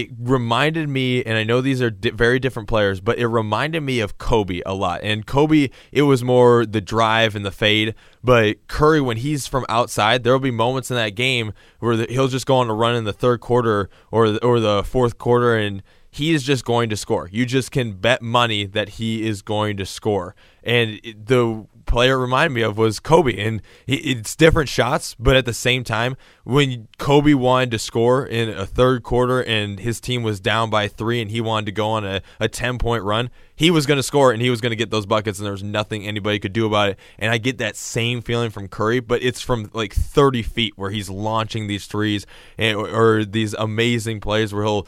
it 0.00 0.10
reminded 0.18 0.88
me, 0.88 1.22
and 1.24 1.36
I 1.36 1.44
know 1.44 1.60
these 1.60 1.82
are 1.82 1.90
di- 1.90 2.10
very 2.10 2.38
different 2.38 2.68
players, 2.68 3.00
but 3.00 3.18
it 3.18 3.26
reminded 3.26 3.82
me 3.82 4.00
of 4.00 4.18
Kobe 4.18 4.60
a 4.64 4.74
lot. 4.74 5.00
And 5.02 5.26
Kobe, 5.26 5.70
it 5.92 6.02
was 6.02 6.22
more 6.22 6.66
the 6.66 6.80
drive 6.80 7.34
and 7.34 7.44
the 7.44 7.50
fade. 7.50 7.94
But 8.22 8.66
Curry, 8.68 9.00
when 9.00 9.18
he's 9.18 9.46
from 9.46 9.64
outside, 9.68 10.24
there 10.24 10.32
will 10.32 10.40
be 10.40 10.50
moments 10.50 10.90
in 10.90 10.96
that 10.96 11.10
game 11.10 11.52
where 11.78 11.96
the, 11.96 12.06
he'll 12.08 12.28
just 12.28 12.46
go 12.46 12.56
on 12.56 12.68
a 12.68 12.74
run 12.74 12.94
in 12.94 13.04
the 13.04 13.12
third 13.12 13.40
quarter 13.40 13.88
or 14.10 14.30
the, 14.30 14.44
or 14.44 14.60
the 14.60 14.82
fourth 14.82 15.18
quarter, 15.18 15.56
and 15.56 15.82
he 16.10 16.32
is 16.32 16.42
just 16.42 16.64
going 16.64 16.88
to 16.88 16.96
score. 16.96 17.28
You 17.30 17.44
just 17.44 17.70
can 17.70 17.92
bet 17.92 18.22
money 18.22 18.64
that 18.64 18.90
he 18.90 19.26
is 19.26 19.42
going 19.42 19.76
to 19.76 19.86
score. 19.86 20.34
And 20.64 21.00
the 21.04 21.66
player 21.86 22.18
reminded 22.18 22.54
me 22.54 22.62
of 22.62 22.76
was 22.76 23.00
Kobe, 23.00 23.36
and 23.38 23.62
it's 23.86 24.36
different 24.36 24.68
shots, 24.68 25.14
but 25.18 25.36
at 25.36 25.46
the 25.46 25.54
same 25.54 25.84
time, 25.84 26.16
when 26.44 26.88
Kobe 26.98 27.34
wanted 27.34 27.70
to 27.70 27.78
score 27.78 28.26
in 28.26 28.48
a 28.48 28.66
third 28.66 29.02
quarter 29.02 29.42
and 29.42 29.80
his 29.80 30.00
team 30.00 30.22
was 30.22 30.40
down 30.40 30.68
by 30.68 30.88
three, 30.88 31.20
and 31.20 31.30
he 31.30 31.40
wanted 31.40 31.66
to 31.66 31.72
go 31.72 31.88
on 31.88 32.04
a, 32.04 32.22
a 32.38 32.48
ten 32.48 32.78
point 32.78 33.04
run, 33.04 33.30
he 33.54 33.70
was 33.70 33.86
going 33.86 33.96
to 33.96 34.02
score 34.02 34.32
and 34.32 34.42
he 34.42 34.50
was 34.50 34.60
going 34.60 34.70
to 34.70 34.76
get 34.76 34.90
those 34.90 35.06
buckets, 35.06 35.38
and 35.38 35.46
there 35.46 35.52
was 35.52 35.62
nothing 35.62 36.06
anybody 36.06 36.38
could 36.38 36.52
do 36.52 36.66
about 36.66 36.90
it. 36.90 36.98
And 37.18 37.30
I 37.30 37.38
get 37.38 37.58
that 37.58 37.76
same 37.76 38.20
feeling 38.20 38.50
from 38.50 38.68
Curry, 38.68 39.00
but 39.00 39.22
it's 39.22 39.40
from 39.40 39.70
like 39.72 39.94
thirty 39.94 40.42
feet 40.42 40.74
where 40.76 40.90
he's 40.90 41.08
launching 41.08 41.66
these 41.66 41.86
threes 41.86 42.26
and 42.58 42.76
or, 42.76 42.88
or 42.88 43.24
these 43.24 43.54
amazing 43.54 44.20
plays 44.20 44.52
where 44.52 44.64
he'll 44.64 44.86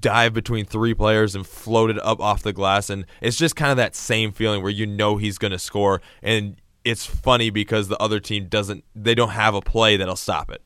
dive 0.00 0.32
between 0.32 0.64
three 0.64 0.94
players 0.94 1.34
and 1.34 1.46
float 1.46 1.90
it 1.90 1.98
up 2.02 2.20
off 2.20 2.42
the 2.42 2.52
glass. 2.52 2.90
And 2.90 3.06
it's 3.20 3.36
just 3.36 3.56
kind 3.56 3.70
of 3.70 3.76
that 3.76 3.94
same 3.94 4.32
feeling 4.32 4.62
where 4.62 4.70
you 4.70 4.86
know 4.86 5.16
he's 5.16 5.38
going 5.38 5.52
to 5.52 5.58
score. 5.58 6.00
And 6.22 6.56
it's 6.84 7.04
funny 7.06 7.50
because 7.50 7.88
the 7.88 8.00
other 8.00 8.20
team 8.20 8.46
doesn't, 8.46 8.84
they 8.94 9.14
don't 9.14 9.30
have 9.30 9.54
a 9.54 9.60
play 9.60 9.96
that'll 9.96 10.16
stop 10.16 10.50
it. 10.50 10.62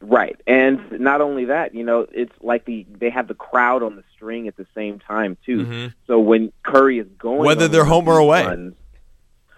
Right. 0.00 0.40
And 0.46 1.00
not 1.00 1.20
only 1.20 1.46
that, 1.46 1.74
you 1.74 1.82
know, 1.82 2.06
it's 2.12 2.32
like 2.42 2.66
the 2.66 2.86
they 2.98 3.08
have 3.08 3.28
the 3.28 3.34
crowd 3.34 3.82
on 3.82 3.96
the 3.96 4.04
string 4.14 4.46
at 4.46 4.56
the 4.56 4.66
same 4.74 4.98
time 4.98 5.38
too. 5.44 5.64
Mm-hmm. 5.64 5.86
So 6.06 6.20
when 6.20 6.52
Curry 6.62 6.98
is 6.98 7.08
going 7.18 7.40
whether 7.44 7.66
they're 7.66 7.86
home 7.86 8.06
or 8.06 8.18
away. 8.18 8.44
Runs, 8.44 8.74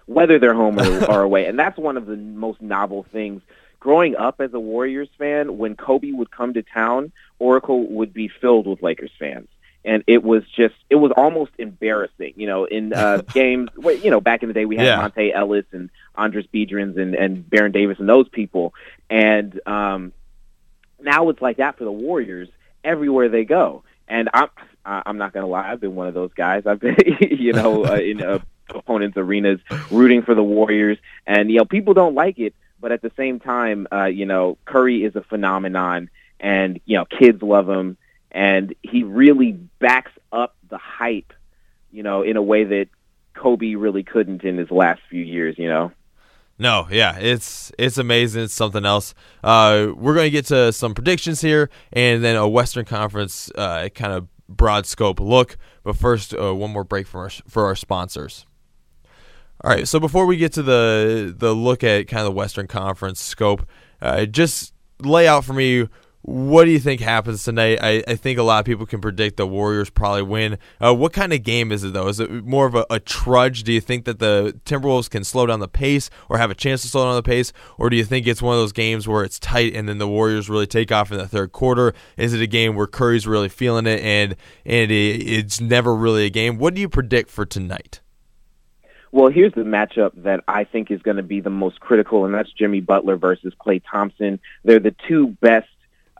whether 0.05 0.39
they're 0.39 0.53
home 0.53 0.79
or, 0.79 1.05
or 1.11 1.21
away. 1.21 1.45
And 1.45 1.59
that's 1.59 1.77
one 1.77 1.97
of 1.97 2.05
the 2.05 2.15
most 2.15 2.61
novel 2.61 3.05
things 3.11 3.41
growing 3.79 4.15
up 4.15 4.41
as 4.41 4.53
a 4.53 4.59
Warriors 4.59 5.09
fan, 5.17 5.57
when 5.57 5.75
Kobe 5.75 6.11
would 6.11 6.31
come 6.31 6.53
to 6.53 6.61
town, 6.61 7.11
Oracle 7.39 7.87
would 7.87 8.13
be 8.13 8.27
filled 8.27 8.67
with 8.67 8.83
Lakers 8.83 9.11
fans. 9.17 9.47
And 9.85 10.03
it 10.07 10.23
was 10.23 10.43
just, 10.55 10.75
it 10.89 10.95
was 10.95 11.11
almost 11.15 11.51
embarrassing, 11.57 12.33
you 12.35 12.47
know, 12.47 12.65
in 12.65 12.93
uh, 12.93 13.21
games, 13.33 13.69
you 13.77 14.11
know, 14.11 14.19
back 14.19 14.43
in 14.43 14.49
the 14.49 14.53
day 14.53 14.65
we 14.65 14.75
had 14.75 14.85
yeah. 14.85 14.97
Monta 15.09 15.33
Ellis 15.33 15.65
and 15.71 15.89
Andris 16.17 16.49
Biedrins 16.53 16.99
and, 16.99 17.15
and 17.15 17.49
Baron 17.49 17.71
Davis 17.71 17.97
and 17.99 18.09
those 18.09 18.27
people. 18.27 18.73
And 19.09 19.59
um, 19.65 20.11
now 21.01 21.29
it's 21.29 21.41
like 21.41 21.57
that 21.57 21.77
for 21.77 21.85
the 21.85 21.91
Warriors 21.91 22.49
everywhere 22.83 23.29
they 23.29 23.45
go. 23.45 23.83
And 24.07 24.29
I'm, 24.33 24.49
I'm 24.85 25.17
not 25.17 25.33
going 25.33 25.43
to 25.43 25.47
lie, 25.49 25.71
I've 25.71 25.79
been 25.79 25.95
one 25.95 26.07
of 26.07 26.13
those 26.13 26.33
guys. 26.33 26.63
I've 26.65 26.79
been, 26.79 26.97
you 27.21 27.53
know, 27.53 27.85
uh, 27.85 27.95
in 27.95 28.21
uh, 28.21 28.39
opponents' 28.69 29.17
arenas 29.17 29.59
rooting 29.91 30.23
for 30.23 30.35
the 30.35 30.43
Warriors. 30.43 30.97
And, 31.25 31.49
you 31.49 31.57
know, 31.57 31.65
people 31.65 31.93
don't 31.93 32.15
like 32.15 32.37
it, 32.39 32.53
but 32.79 32.91
at 32.91 33.01
the 33.01 33.11
same 33.17 33.39
time, 33.39 33.87
uh, 33.91 34.05
you 34.05 34.25
know, 34.25 34.57
Curry 34.65 35.03
is 35.03 35.15
a 35.15 35.21
phenomenon, 35.21 36.09
and 36.39 36.79
you 36.85 36.97
know, 36.97 37.05
kids 37.05 37.41
love 37.41 37.69
him, 37.69 37.97
and 38.31 38.73
he 38.81 39.03
really 39.03 39.51
backs 39.51 40.11
up 40.31 40.55
the 40.69 40.77
hype, 40.77 41.33
you 41.91 42.03
know, 42.03 42.21
in 42.21 42.37
a 42.37 42.41
way 42.41 42.63
that 42.63 42.87
Kobe 43.33 43.75
really 43.75 44.03
couldn't 44.03 44.43
in 44.43 44.57
his 44.57 44.71
last 44.71 45.01
few 45.09 45.23
years. 45.23 45.57
You 45.57 45.69
know. 45.69 45.91
No, 46.61 46.87
yeah, 46.91 47.17
it's 47.17 47.71
it's 47.79 47.97
amazing. 47.97 48.43
It's 48.43 48.53
something 48.53 48.85
else. 48.85 49.13
Uh, 49.43 49.87
we're 49.95 50.13
going 50.13 50.25
to 50.25 50.31
get 50.31 50.45
to 50.47 50.73
some 50.73 50.93
predictions 50.93 51.39
here, 51.39 51.69
and 51.93 52.23
then 52.23 52.35
a 52.35 52.47
Western 52.47 52.83
Conference 52.83 53.49
uh, 53.55 53.87
kind 53.95 54.11
of 54.11 54.27
broad 54.49 54.85
scope 54.85 55.21
look. 55.21 55.57
But 55.83 55.95
first, 55.95 56.33
uh, 56.33 56.53
one 56.53 56.71
more 56.71 56.83
break 56.83 57.07
for 57.07 57.21
our, 57.21 57.29
for 57.29 57.65
our 57.65 57.75
sponsors. 57.75 58.45
All 59.63 59.71
right. 59.71 59.87
So 59.87 59.99
before 59.99 60.25
we 60.25 60.37
get 60.37 60.53
to 60.53 60.63
the 60.63 61.33
the 61.37 61.53
look 61.53 61.83
at 61.83 62.07
kind 62.07 62.21
of 62.21 62.25
the 62.25 62.37
Western 62.37 62.67
Conference 62.67 63.21
scope, 63.21 63.67
uh, 64.01 64.25
just 64.25 64.73
lay 64.99 65.27
out 65.27 65.45
for 65.45 65.53
me 65.53 65.87
what 66.21 66.65
do 66.65 66.71
you 66.71 66.79
think 66.79 66.99
happens 66.99 67.43
tonight? 67.43 67.79
I, 67.81 68.03
I 68.05 68.15
think 68.15 68.37
a 68.37 68.43
lot 68.43 68.59
of 68.59 68.65
people 68.65 68.85
can 68.85 68.99
predict 68.99 69.37
the 69.37 69.47
Warriors 69.47 69.89
probably 69.89 70.23
win. 70.23 70.57
Uh, 70.79 70.93
what 70.93 71.13
kind 71.13 71.31
of 71.31 71.43
game 71.43 71.71
is 71.71 71.83
it 71.85 71.93
though? 71.93 72.09
Is 72.09 72.19
it 72.19 72.29
more 72.45 72.65
of 72.65 72.75
a, 72.75 72.85
a, 72.89 72.99
trudge? 72.99 73.63
Do 73.63 73.71
you 73.71 73.79
think 73.79 74.03
that 74.03 74.19
the 74.19 74.59
Timberwolves 74.65 75.09
can 75.09 75.23
slow 75.23 75.45
down 75.45 75.61
the 75.61 75.69
pace 75.69 76.09
or 76.27 76.37
have 76.37 76.51
a 76.51 76.55
chance 76.55 76.81
to 76.81 76.89
slow 76.89 77.05
down 77.05 77.15
the 77.15 77.23
pace, 77.23 77.53
or 77.77 77.89
do 77.89 77.95
you 77.95 78.03
think 78.03 78.27
it's 78.27 78.41
one 78.41 78.53
of 78.53 78.59
those 78.59 78.73
games 78.73 79.07
where 79.07 79.23
it's 79.23 79.39
tight 79.39 79.73
and 79.73 79.87
then 79.87 79.97
the 79.97 80.09
Warriors 80.09 80.49
really 80.49 80.67
take 80.67 80.91
off 80.91 81.11
in 81.11 81.17
the 81.17 81.27
third 81.27 81.53
quarter? 81.53 81.93
Is 82.17 82.33
it 82.33 82.41
a 82.41 82.47
game 82.47 82.75
where 82.75 82.87
Curry's 82.87 83.25
really 83.25 83.49
feeling 83.49 83.87
it 83.87 84.01
and 84.01 84.35
and 84.65 84.91
it, 84.91 85.25
it's 85.25 85.61
never 85.61 85.95
really 85.95 86.25
a 86.25 86.29
game? 86.29 86.57
What 86.57 86.73
do 86.73 86.81
you 86.81 86.89
predict 86.89 87.29
for 87.29 87.45
tonight? 87.45 88.01
Well, 89.11 89.29
here's 89.29 89.53
the 89.53 89.61
matchup 89.61 90.11
that 90.23 90.43
I 90.47 90.63
think 90.63 90.91
is 90.91 91.01
going 91.01 91.17
to 91.17 91.23
be 91.23 91.41
the 91.41 91.49
most 91.49 91.79
critical, 91.79 92.25
and 92.25 92.33
that's 92.33 92.51
Jimmy 92.51 92.79
Butler 92.79 93.15
versus 93.15 93.53
Klay 93.59 93.81
Thompson. 93.89 94.39
They're 94.63 94.79
the 94.79 94.95
two 95.07 95.29
best 95.41 95.67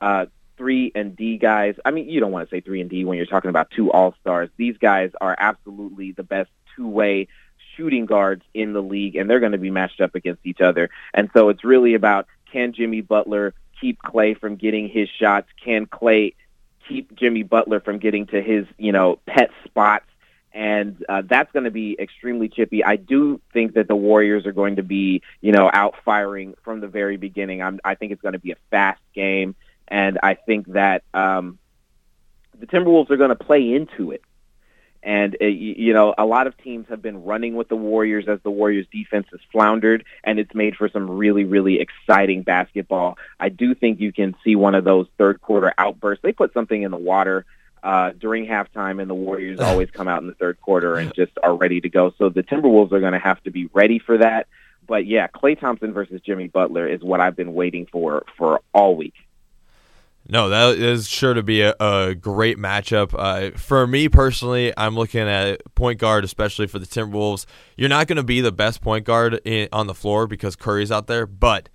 uh, 0.02 0.26
three 0.58 0.92
and 0.96 1.16
D 1.16 1.38
guys. 1.38 1.76
I 1.86 1.92
mean, 1.92 2.10
you 2.10 2.20
don't 2.20 2.32
want 2.32 2.50
to 2.50 2.56
say 2.56 2.62
three 2.62 2.82
and 2.82 2.90
D 2.90 3.06
when 3.06 3.18
you're 3.18 3.28
talking 3.28 3.50
about 3.50 3.70
two 3.72 3.92
All 3.92 4.16
Stars. 4.22 4.50
These 4.58 4.78
guys 4.78 5.12
are 5.22 5.36
absolutely 5.38 6.14
the 6.14 6.24
best 6.24 6.50
two 6.76 6.88
way 6.88 7.28
shooting 7.76 8.06
guards 8.06 8.44
in 8.54 8.74
the 8.74 8.82
league, 8.82 9.16
and 9.16 9.30
they're 9.30 9.40
going 9.40 9.52
to 9.52 9.60
be 9.60 9.72
matched 9.72 10.02
up 10.02 10.16
against 10.16 10.46
each 10.46 10.62
other. 10.62 10.90
And 11.14 11.30
so 11.34 11.50
it's 11.50 11.64
really 11.64 11.94
about 11.94 12.28
can 12.52 12.74
Jimmy 12.74 13.02
Butler 13.02 13.54
keep 13.80 14.02
Klay 14.02 14.38
from 14.38 14.56
getting 14.56 14.90
his 14.90 15.08
shots? 15.10 15.48
Can 15.64 15.86
Klay 15.86 16.34
keep 16.90 17.16
Jimmy 17.16 17.44
Butler 17.44 17.80
from 17.80 18.00
getting 18.00 18.26
to 18.28 18.42
his, 18.42 18.66
you 18.78 18.92
know, 18.92 19.20
pet 19.26 19.52
spots. 19.64 20.06
And 20.60 21.06
uh, 21.08 21.22
that's 21.26 21.50
going 21.54 21.64
to 21.64 21.72
be 21.72 21.96
extremely 21.98 22.50
chippy. 22.50 22.84
I 22.84 22.98
do 22.98 23.40
think 23.54 23.76
that 23.76 23.88
the 23.88 23.96
Warriors 23.96 24.46
are 24.46 24.52
going 24.52 24.76
to 24.76 24.84
be, 24.84 25.22
you 25.40 25.54
know, 25.54 25.70
out 25.72 25.96
firing 26.04 26.54
from 26.66 26.82
the 26.82 26.88
very 26.90 27.16
beginning. 27.16 27.62
I'm, 27.62 27.80
I 27.86 27.96
think 27.96 28.12
it's 28.12 28.22
going 28.22 28.34
to 28.34 28.40
be 28.40 28.52
a 28.52 28.58
fast 28.70 29.00
game, 29.16 29.56
and 29.88 30.20
I 30.22 30.34
think 30.34 30.68
that 30.74 31.04
um, 31.14 31.60
the 32.60 32.68
Timberwolves 32.68 33.10
are 33.10 33.16
going 33.16 33.30
to 33.30 33.38
play 33.38 33.72
into 33.72 34.12
it. 34.12 34.22
And, 35.02 35.38
uh, 35.42 35.46
you 35.46 35.94
know, 35.94 36.14
a 36.18 36.26
lot 36.26 36.46
of 36.46 36.58
teams 36.58 36.88
have 36.90 37.02
been 37.02 37.24
running 37.24 37.56
with 37.56 37.70
the 37.70 37.78
Warriors 37.78 38.28
as 38.28 38.42
the 38.44 38.52
Warriors 38.52 38.86
defense 38.92 39.28
has 39.32 39.40
floundered, 39.54 40.04
and 40.26 40.40
it's 40.40 40.54
made 40.54 40.76
for 40.76 40.90
some 40.90 41.10
really, 41.10 41.46
really 41.46 41.80
exciting 41.80 42.44
basketball. 42.44 43.18
I 43.40 43.48
do 43.48 43.76
think 43.76 44.02
you 44.02 44.12
can 44.12 44.36
see 44.44 44.58
one 44.58 44.76
of 44.76 44.84
those 44.84 45.08
third 45.18 45.40
quarter 45.40 45.74
outbursts. 45.78 46.22
They 46.22 46.34
put 46.34 46.52
something 46.52 46.82
in 46.82 46.92
the 46.92 46.98
water 46.98 47.46
uh, 47.84 48.12
during 48.12 48.46
halftime, 48.46 49.02
and 49.02 49.10
the 49.10 49.16
Warriors 49.16 49.60
always 49.60 49.90
come 49.92 50.08
out 50.08 50.22
in 50.22 50.28
the 50.28 50.36
third 50.36 50.60
quarter 50.62 50.96
and 50.96 51.14
just 51.14 51.32
are 51.44 51.56
ready 51.56 51.82
to 51.82 51.90
go. 51.90 52.14
So 52.18 52.30
the 52.30 52.44
Timberwolves 52.44 52.92
are 52.92 53.00
going 53.00 53.14
to 53.14 53.20
have 53.20 53.42
to 53.44 53.52
be 53.52 53.70
ready 53.74 54.00
for 54.00 54.18
that. 54.18 54.48
But 54.88 55.06
yeah, 55.06 55.28
Klay 55.28 55.60
Thompson 55.60 55.94
versus 55.94 56.22
Jimmy 56.22 56.48
Butler 56.48 56.88
is 56.88 57.02
what 57.02 57.22
I've 57.22 57.36
been 57.36 57.54
waiting 57.54 57.86
for 57.86 58.26
for 58.38 58.62
all 58.74 58.96
week. 58.96 59.14
No, 60.32 60.50
that 60.50 60.78
is 60.78 61.08
sure 61.08 61.34
to 61.34 61.42
be 61.42 61.62
a, 61.62 61.76
a 61.80 62.14
great 62.14 62.58
matchup. 62.58 63.16
Uh, 63.18 63.58
for 63.58 63.88
me 63.88 64.10
personally, 64.10 64.72
I'm 64.78 64.96
looking 64.96 65.22
at 65.22 65.62
point 65.74 66.00
guard, 66.00 66.24
especially 66.24 66.68
for 66.68 66.78
the 66.78 66.86
Timberwolves. 66.86 67.48
You're 67.78 67.90
not 67.90 68.08
going 68.08 68.18
to 68.18 68.24
be 68.24 68.40
the 68.40 68.52
best 68.52 68.82
point 68.82 69.06
guard 69.06 69.42
in, 69.44 69.70
on 69.72 69.88
the 69.88 69.96
floor 69.96 70.28
because 70.28 70.56
Curry's 70.56 70.92
out 70.92 71.08
there, 71.08 71.26
but 71.26 71.70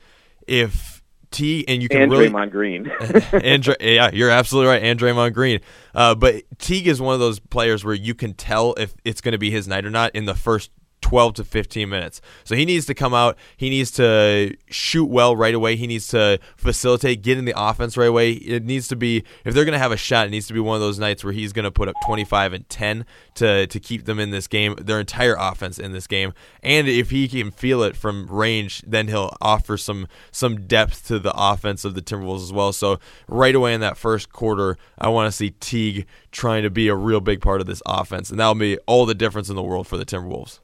if 0.46 0.93
T 1.34 1.64
and 1.66 1.82
you 1.82 1.88
can 1.88 2.02
and 2.02 2.12
really 2.12 2.28
Draymond 2.28 2.50
Green, 2.50 2.90
and 3.32 3.76
yeah, 3.80 4.10
you're 4.12 4.30
absolutely 4.30 4.68
right, 4.68 4.82
and 4.82 4.98
Draymond 4.98 5.34
Green. 5.34 5.60
Uh, 5.94 6.14
but 6.14 6.42
Teague 6.58 6.86
is 6.86 7.00
one 7.00 7.12
of 7.12 7.20
those 7.20 7.40
players 7.40 7.84
where 7.84 7.94
you 7.94 8.14
can 8.14 8.34
tell 8.34 8.74
if 8.74 8.94
it's 9.04 9.20
going 9.20 9.32
to 9.32 9.38
be 9.38 9.50
his 9.50 9.66
night 9.68 9.84
or 9.84 9.90
not 9.90 10.14
in 10.14 10.24
the 10.24 10.34
first 10.34 10.70
12 11.14 11.34
to 11.34 11.44
15 11.44 11.88
minutes. 11.88 12.20
So 12.42 12.56
he 12.56 12.64
needs 12.64 12.86
to 12.86 12.94
come 12.94 13.14
out. 13.14 13.38
He 13.56 13.70
needs 13.70 13.92
to 13.92 14.56
shoot 14.68 15.04
well 15.04 15.36
right 15.36 15.54
away. 15.54 15.76
He 15.76 15.86
needs 15.86 16.08
to 16.08 16.40
facilitate, 16.56 17.22
get 17.22 17.38
in 17.38 17.44
the 17.44 17.54
offense 17.56 17.96
right 17.96 18.08
away. 18.08 18.32
It 18.32 18.64
needs 18.64 18.88
to 18.88 18.96
be, 18.96 19.22
if 19.44 19.54
they're 19.54 19.64
going 19.64 19.74
to 19.74 19.78
have 19.78 19.92
a 19.92 19.96
shot, 19.96 20.26
it 20.26 20.30
needs 20.30 20.48
to 20.48 20.52
be 20.52 20.58
one 20.58 20.74
of 20.74 20.80
those 20.80 20.98
nights 20.98 21.22
where 21.22 21.32
he's 21.32 21.52
going 21.52 21.66
to 21.66 21.70
put 21.70 21.86
up 21.86 21.94
25 22.04 22.54
and 22.54 22.68
10 22.68 23.06
to, 23.36 23.68
to 23.68 23.78
keep 23.78 24.06
them 24.06 24.18
in 24.18 24.32
this 24.32 24.48
game, 24.48 24.74
their 24.74 24.98
entire 24.98 25.36
offense 25.38 25.78
in 25.78 25.92
this 25.92 26.08
game. 26.08 26.32
And 26.64 26.88
if 26.88 27.10
he 27.10 27.28
can 27.28 27.52
feel 27.52 27.84
it 27.84 27.94
from 27.94 28.26
range, 28.26 28.82
then 28.84 29.06
he'll 29.06 29.36
offer 29.40 29.76
some, 29.76 30.08
some 30.32 30.66
depth 30.66 31.06
to 31.06 31.20
the 31.20 31.32
offense 31.36 31.84
of 31.84 31.94
the 31.94 32.02
Timberwolves 32.02 32.42
as 32.42 32.52
well. 32.52 32.72
So 32.72 32.98
right 33.28 33.54
away 33.54 33.72
in 33.72 33.80
that 33.82 33.96
first 33.96 34.32
quarter, 34.32 34.76
I 34.98 35.10
want 35.10 35.28
to 35.28 35.32
see 35.32 35.50
Teague 35.50 36.06
trying 36.32 36.64
to 36.64 36.70
be 36.70 36.88
a 36.88 36.96
real 36.96 37.20
big 37.20 37.40
part 37.40 37.60
of 37.60 37.68
this 37.68 37.82
offense. 37.86 38.30
And 38.30 38.40
that'll 38.40 38.56
be 38.56 38.78
all 38.88 39.06
the 39.06 39.14
difference 39.14 39.48
in 39.48 39.54
the 39.54 39.62
world 39.62 39.86
for 39.86 39.96
the 39.96 40.04
Timberwolves. 40.04 40.58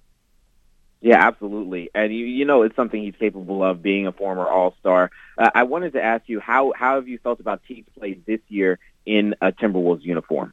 Yeah, 1.02 1.26
absolutely, 1.26 1.90
and 1.94 2.12
you 2.12 2.26
you 2.26 2.44
know 2.44 2.62
it's 2.62 2.76
something 2.76 3.02
he's 3.02 3.16
capable 3.16 3.64
of 3.64 3.82
being 3.82 4.06
a 4.06 4.12
former 4.12 4.46
All 4.46 4.74
Star. 4.80 5.10
Uh, 5.38 5.50
I 5.54 5.62
wanted 5.62 5.94
to 5.94 6.02
ask 6.02 6.28
you 6.28 6.40
how 6.40 6.72
how 6.76 6.96
have 6.96 7.08
you 7.08 7.18
felt 7.18 7.40
about 7.40 7.62
Teague's 7.66 7.88
play 7.98 8.18
this 8.26 8.40
year 8.48 8.78
in 9.06 9.34
a 9.40 9.50
Timberwolves 9.50 10.02
uniform? 10.02 10.52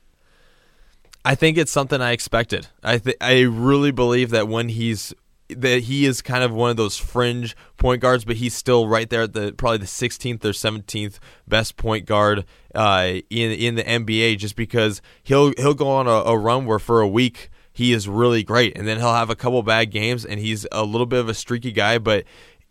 I 1.26 1.36
think 1.36 1.58
it's 1.58 1.72
something 1.72 2.00
I 2.00 2.12
expected. 2.12 2.68
I 2.82 2.98
th- 2.98 3.18
I 3.20 3.42
really 3.42 3.92
believe 3.92 4.30
that 4.30 4.48
when 4.48 4.70
he's 4.70 5.14
that 5.50 5.84
he 5.84 6.06
is 6.06 6.22
kind 6.22 6.44
of 6.44 6.54
one 6.54 6.70
of 6.70 6.78
those 6.78 6.98
fringe 6.98 7.56
point 7.78 8.02
guards, 8.02 8.24
but 8.24 8.38
he's 8.38 8.54
still 8.54 8.88
right 8.88 9.10
there 9.10 9.24
at 9.24 9.34
the 9.34 9.52
probably 9.52 9.80
the 9.80 9.86
16th 9.86 10.44
or 10.46 10.52
17th 10.52 11.20
best 11.48 11.78
point 11.78 12.06
guard 12.06 12.46
uh, 12.74 13.16
in 13.30 13.52
in 13.52 13.76
the 13.76 13.84
NBA, 13.84 14.38
just 14.38 14.56
because 14.56 15.02
he'll 15.24 15.54
he'll 15.58 15.74
go 15.74 15.90
on 15.90 16.08
a, 16.08 16.12
a 16.12 16.38
run 16.38 16.66
where 16.66 16.80
for 16.80 17.02
a 17.02 17.08
week 17.08 17.50
he 17.78 17.94
is 17.94 18.10
really 18.10 18.42
great. 18.42 18.76
And 18.76 18.88
then 18.88 18.98
he'll 18.98 19.14
have 19.14 19.30
a 19.30 19.36
couple 19.36 19.62
bad 19.62 19.92
games 19.92 20.26
and 20.26 20.40
he's 20.40 20.66
a 20.72 20.84
little 20.84 21.06
bit 21.06 21.20
of 21.20 21.30
a 21.30 21.36
streaky 21.36 21.72
guy, 21.72 22.00
but 22.00 22.24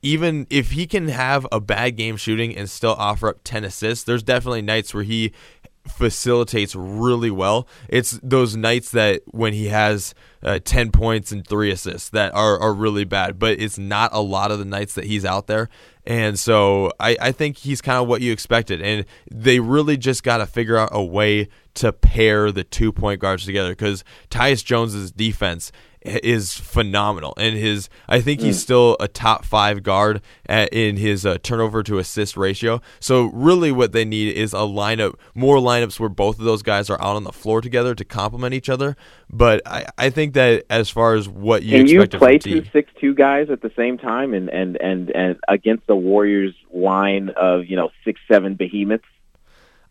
even 0.02 0.48
if 0.50 0.72
he 0.72 0.84
can 0.84 1.06
have 1.06 1.46
a 1.52 1.60
bad 1.60 1.96
game 1.96 2.16
shooting 2.16 2.56
and 2.56 2.68
still 2.68 2.96
offer 2.98 3.28
up 3.28 3.38
10 3.44 3.62
assists, 3.62 4.02
there's 4.02 4.24
definitely 4.24 4.62
nights 4.62 4.92
where 4.92 5.04
he 5.04 5.30
facilitates 5.86 6.74
really 6.74 7.30
well. 7.30 7.68
It's 7.88 8.18
those 8.20 8.56
nights 8.56 8.90
that 8.90 9.22
when 9.26 9.52
he 9.52 9.66
has 9.68 10.12
uh, 10.42 10.58
10 10.64 10.90
points 10.90 11.30
and 11.30 11.46
three 11.46 11.70
assists 11.70 12.08
that 12.08 12.34
are, 12.34 12.58
are 12.58 12.74
really 12.74 13.04
bad, 13.04 13.38
but 13.38 13.60
it's 13.60 13.78
not 13.78 14.10
a 14.12 14.20
lot 14.20 14.50
of 14.50 14.58
the 14.58 14.64
nights 14.64 14.96
that 14.96 15.04
he's 15.04 15.24
out 15.24 15.46
there. 15.46 15.68
And 16.06 16.38
so 16.38 16.92
I, 17.00 17.16
I 17.20 17.32
think 17.32 17.58
he's 17.58 17.80
kind 17.80 18.00
of 18.00 18.06
what 18.06 18.20
you 18.20 18.32
expected. 18.32 18.80
And 18.80 19.04
they 19.30 19.60
really 19.60 19.96
just 19.96 20.22
got 20.22 20.38
to 20.38 20.46
figure 20.46 20.76
out 20.76 20.90
a 20.92 21.02
way 21.02 21.48
to 21.74 21.92
pair 21.92 22.52
the 22.52 22.64
two 22.64 22.92
point 22.92 23.20
guards 23.20 23.44
together 23.44 23.70
because 23.70 24.04
Tyus 24.30 24.64
Jones's 24.64 25.10
defense 25.10 25.72
is 26.06 26.54
phenomenal, 26.54 27.34
and 27.36 27.56
his 27.56 27.88
I 28.08 28.20
think 28.20 28.40
he's 28.40 28.58
mm. 28.58 28.62
still 28.62 28.96
a 29.00 29.08
top 29.08 29.44
five 29.44 29.82
guard 29.82 30.22
at, 30.46 30.72
in 30.72 30.96
his 30.96 31.26
uh, 31.26 31.38
turnover 31.42 31.82
to 31.84 31.98
assist 31.98 32.36
ratio. 32.36 32.80
So 33.00 33.24
really, 33.26 33.72
what 33.72 33.92
they 33.92 34.04
need 34.04 34.36
is 34.36 34.52
a 34.52 34.58
lineup, 34.58 35.14
more 35.34 35.56
lineups 35.56 35.98
where 35.98 36.08
both 36.08 36.38
of 36.38 36.44
those 36.44 36.62
guys 36.62 36.88
are 36.90 37.00
out 37.00 37.16
on 37.16 37.24
the 37.24 37.32
floor 37.32 37.60
together 37.60 37.94
to 37.94 38.04
complement 38.04 38.54
each 38.54 38.68
other. 38.68 38.96
But 39.28 39.62
I, 39.66 39.86
I 39.98 40.10
think 40.10 40.34
that 40.34 40.64
as 40.70 40.88
far 40.88 41.14
as 41.14 41.28
what 41.28 41.62
you 41.62 41.78
can 41.78 41.86
you 41.88 42.06
play 42.06 42.38
two 42.38 42.64
six 42.72 42.90
two 43.00 43.14
guys 43.14 43.50
at 43.50 43.60
the 43.60 43.72
same 43.76 43.98
time 43.98 44.34
and 44.34 44.48
and 44.48 44.76
and 44.80 45.10
and 45.10 45.36
against 45.48 45.86
the 45.88 45.96
Warriors 45.96 46.54
line 46.72 47.30
of 47.36 47.66
you 47.66 47.76
know 47.76 47.90
six 48.04 48.20
seven 48.30 48.54
behemoths. 48.54 49.04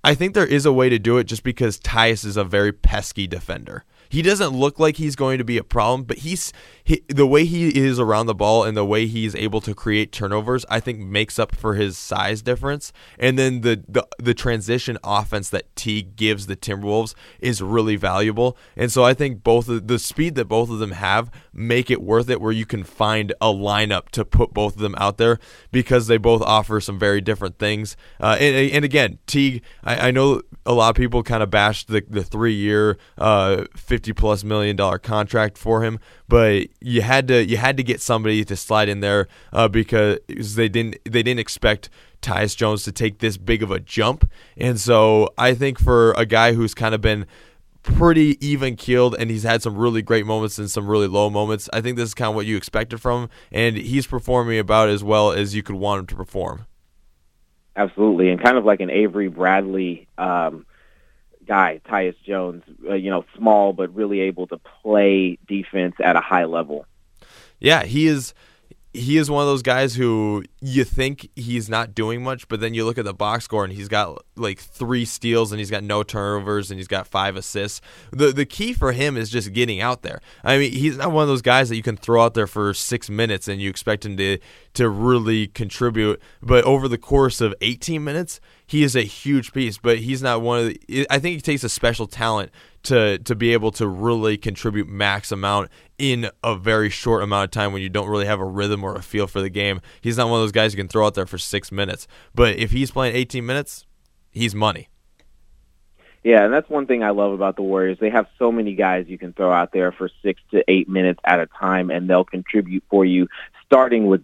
I 0.04 0.14
think 0.14 0.36
there 0.36 0.46
is 0.46 0.66
a 0.66 0.72
way 0.72 0.90
to 0.90 1.00
do 1.00 1.18
it 1.18 1.26
just 1.26 1.44
because 1.44 1.80
Tyus 1.80 2.26
is 2.26 2.38
a 2.38 2.44
very 2.44 2.72
pesky 2.72 3.28
defender. 3.28 3.84
He 4.16 4.22
doesn't 4.22 4.52
look 4.52 4.80
like 4.80 4.96
he's 4.96 5.18
going 5.18 5.40
to 5.40 5.44
be 5.44 5.58
a 5.58 5.64
problem, 5.64 6.04
but 6.04 6.20
he's 6.20 6.54
he, 6.86 7.04
the 7.10 7.28
way 7.28 7.44
he 7.44 7.68
is 7.68 8.00
around 8.00 8.28
the 8.28 8.34
ball 8.34 8.64
and 8.64 8.78
the 8.78 8.86
way 8.86 9.08
he's 9.08 9.36
able 9.36 9.60
to 9.60 9.76
create 9.76 10.14
turnovers, 10.14 10.66
I 10.70 10.80
think 10.80 11.00
makes 11.00 11.38
up 11.38 11.54
for 11.54 11.74
his 11.74 11.98
size 11.98 12.42
difference. 12.42 12.94
And 13.20 13.38
then 13.38 13.60
the 13.60 13.84
the, 13.90 14.08
the 14.18 14.34
transition 14.34 14.98
offense 15.04 15.50
that 15.50 15.76
T 15.76 16.02
gives 16.02 16.48
the 16.48 16.56
Timberwolves 16.56 17.14
is 17.42 17.62
really 17.62 17.98
valuable. 17.98 18.56
And 18.78 18.90
so 18.90 19.04
I 19.04 19.14
think 19.14 19.44
both 19.44 19.68
of, 19.68 19.88
the 19.88 20.00
speed 20.00 20.36
that 20.36 20.46
both 20.46 20.70
of 20.70 20.80
them 20.80 20.92
have 20.92 21.30
make 21.52 21.92
it 21.92 22.02
worth 22.02 22.30
it 22.30 22.40
where 22.40 22.54
you 22.54 22.66
can 22.66 22.86
find 22.86 23.34
a 23.42 23.48
lineup 23.48 24.08
to 24.12 24.24
put 24.24 24.54
both 24.54 24.76
of 24.76 24.82
them 24.82 24.96
out 24.98 25.18
there 25.18 25.40
because 25.74 26.08
they 26.08 26.18
both 26.18 26.42
offer 26.42 26.80
some 26.80 26.98
very 26.98 27.20
different 27.20 27.60
things. 27.60 27.98
Uh, 28.22 28.38
and, 28.40 28.72
and 28.72 28.86
again, 28.86 29.20
Teague, 29.28 29.62
I, 29.84 30.08
I 30.08 30.12
know 30.12 30.42
a 30.66 30.74
lot 30.74 30.90
of 30.90 30.96
people 30.96 31.22
kind 31.22 31.44
of 31.44 31.50
bashed 31.50 31.90
the, 31.90 32.02
the 32.10 32.24
three 32.24 32.54
year, 32.54 32.98
uh, 33.18 33.66
50 33.76 34.05
plus 34.14 34.44
million 34.44 34.76
dollar 34.76 35.00
contract 35.00 35.58
for 35.58 35.84
him, 35.84 36.00
but 36.28 36.68
you 36.82 37.02
had 37.02 37.28
to 37.28 37.46
you 37.46 37.58
had 37.58 37.78
to 37.78 37.84
get 37.84 38.02
somebody 38.02 38.44
to 38.46 38.56
slide 38.56 38.90
in 38.90 39.00
there 39.00 39.28
uh, 39.54 39.68
because 39.68 40.20
they 40.56 40.70
didn't 40.70 40.98
they 41.04 41.24
didn't 41.24 41.40
expect 41.40 41.90
Tyus 42.22 42.56
Jones 42.56 42.84
to 42.84 42.92
take 42.92 43.20
this 43.20 43.38
big 43.38 43.64
of 43.64 43.72
a 43.72 43.80
jump, 43.80 44.30
and 44.58 44.80
so 44.80 45.30
I 45.38 45.54
think 45.54 45.80
for 45.80 46.14
a 46.14 46.26
guy 46.26 46.54
who's 46.54 46.74
kind 46.74 46.96
of 46.96 47.02
been 47.02 47.26
pretty 47.86 48.36
even 48.46 48.76
keeled 48.76 49.16
and 49.20 49.30
he's 49.30 49.44
had 49.44 49.62
some 49.62 49.78
really 49.78 50.02
great 50.02 50.26
moments 50.26 50.58
and 50.58 50.72
some 50.72 50.88
really 50.88 51.08
low 51.08 51.30
moments. 51.30 51.70
I 51.72 51.82
think 51.82 51.98
this 51.98 52.10
is 52.10 52.14
kind 52.16 52.30
of 52.30 52.36
what 52.36 52.48
you 52.48 52.58
expected 52.58 53.00
from 53.00 53.24
him, 53.24 53.30
and 53.52 53.78
he's 53.78 54.08
performing 54.08 54.60
about 54.60 54.90
as 54.90 55.04
well 55.04 55.32
as 55.32 55.56
you 55.56 55.64
could 55.64 55.76
want 55.76 56.00
him 56.00 56.08
to 56.08 56.16
perform. 56.16 56.66
Absolutely, 57.76 58.30
and 58.30 58.42
kind 58.42 58.58
of 58.58 58.66
like 58.66 58.80
an 58.80 58.90
Avery 58.90 59.28
Bradley 59.28 60.08
um, 60.18 60.66
guy, 61.46 61.82
Tyus 61.88 62.16
Jones. 62.26 62.64
Uh, 62.88 62.94
you 62.94 63.10
know, 63.10 63.26
small 63.38 63.74
but 63.74 63.94
really 63.96 64.22
able 64.22 64.48
to 64.48 64.58
play 64.82 65.38
defense 65.48 65.96
at 66.04 66.16
a 66.16 66.22
high 66.22 66.46
level. 66.46 66.86
Yeah, 67.60 67.84
he 67.84 68.08
is 68.08 68.34
he 68.96 69.18
is 69.18 69.30
one 69.30 69.42
of 69.42 69.48
those 69.48 69.62
guys 69.62 69.96
who 69.96 70.44
you 70.62 70.84
think 70.84 71.30
he's 71.36 71.70
not 71.70 71.94
doing 71.94 72.24
much, 72.24 72.48
but 72.48 72.60
then 72.60 72.74
you 72.74 72.86
look 72.86 72.98
at 72.98 73.06
the 73.06 73.14
box 73.14 73.46
score 73.46 73.64
and 73.64 73.74
he's 73.74 73.88
got 73.88 74.24
like 74.36 74.60
three 74.60 75.06
steals 75.06 75.52
and 75.52 75.60
he's 75.60 75.70
got 75.70 75.84
no 75.84 76.04
turnovers 76.04 76.72
and 76.72 76.80
he's 76.80 76.88
got 76.88 77.06
five 77.08 77.36
assists. 77.36 77.82
The 78.12 78.32
the 78.32 78.46
key 78.46 78.74
for 78.74 78.92
him 78.92 79.18
is 79.18 79.30
just 79.30 79.54
getting 79.54 79.82
out 79.82 80.02
there. 80.02 80.22
I 80.44 80.58
mean, 80.58 80.72
he's 80.72 80.98
not 80.98 81.12
one 81.12 81.24
of 81.24 81.28
those 81.28 81.42
guys 81.42 81.70
that 81.70 81.76
you 81.76 81.84
can 81.84 81.98
throw 81.98 82.24
out 82.24 82.34
there 82.34 82.48
for 82.48 82.74
six 82.74 83.10
minutes 83.10 83.48
and 83.48 83.62
you 83.62 83.70
expect 83.70 84.06
him 84.06 84.18
to 84.18 84.40
to 84.76 84.90
really 84.90 85.48
contribute. 85.48 86.22
But 86.42 86.64
over 86.64 86.88
the 86.88 86.98
course 86.98 87.42
of 87.42 87.54
18 87.62 88.04
minutes, 88.04 88.40
he 88.66 88.84
is 88.84 88.96
a 88.96 89.04
huge 89.04 89.54
piece. 89.54 89.78
But 89.78 90.00
he's 90.00 90.22
not 90.22 90.42
one 90.42 90.60
of 90.60 90.66
the. 90.68 91.08
I 91.10 91.20
think 91.20 91.36
he 91.36 91.42
takes 91.42 91.64
a 91.64 91.70
special 91.70 92.08
talent 92.08 92.52
to 92.86 93.20
to 93.20 93.36
be 93.36 93.54
able 93.54 93.72
to 93.72 93.88
really 93.88 94.38
contribute 94.38 94.88
max 94.88 95.32
amount 95.32 95.70
in 95.98 96.30
a 96.44 96.56
very 96.56 96.90
short 96.90 97.24
amount 97.24 97.46
of 97.46 97.52
time 97.52 97.74
when 97.74 97.82
you 97.82 97.90
don't 97.90 98.08
really 98.08 98.26
have 98.26 98.40
a 98.40 98.46
rhythm 98.46 98.84
or 98.84 98.96
a 98.96 99.02
feel 99.02 99.28
for 99.28 99.42
the 99.42 99.50
game. 99.50 99.82
He's 100.02 100.18
not 100.18 100.30
one 100.30 100.40
of 100.40 100.44
those 100.44 100.52
guys 100.52 100.74
you 100.74 100.78
can 100.78 100.88
throw 100.88 101.06
out 101.06 101.14
there 101.14 101.26
for 101.26 101.38
six 101.38 101.72
minutes. 101.72 102.08
But 102.34 102.58
if 102.58 102.72
he's 102.72 102.92
playing 102.92 103.16
18 103.16 103.46
minutes, 103.46 103.86
he's 104.32 104.56
money. 104.56 104.90
Yeah, 106.24 106.44
and 106.44 106.52
that's 106.52 106.70
one 106.70 106.88
thing 106.88 107.04
I 107.04 107.12
love 107.12 107.34
about 107.34 107.56
the 107.56 107.62
Warriors. 107.62 108.00
They 108.00 108.10
have 108.10 108.26
so 108.40 108.52
many 108.52 108.74
guys 108.74 109.06
you 109.08 109.18
can 109.20 109.32
throw 109.34 109.54
out 109.54 109.72
there 109.72 109.92
for 109.92 110.10
six 110.24 110.42
to 110.52 110.64
eight 110.68 110.90
minutes 110.90 111.20
at 111.24 111.40
a 111.40 111.46
time, 111.46 111.92
and 111.92 112.10
they'll 112.10 112.26
contribute 112.26 112.84
for 112.90 113.06
you, 113.06 113.28
starting 113.64 114.08
with 114.08 114.24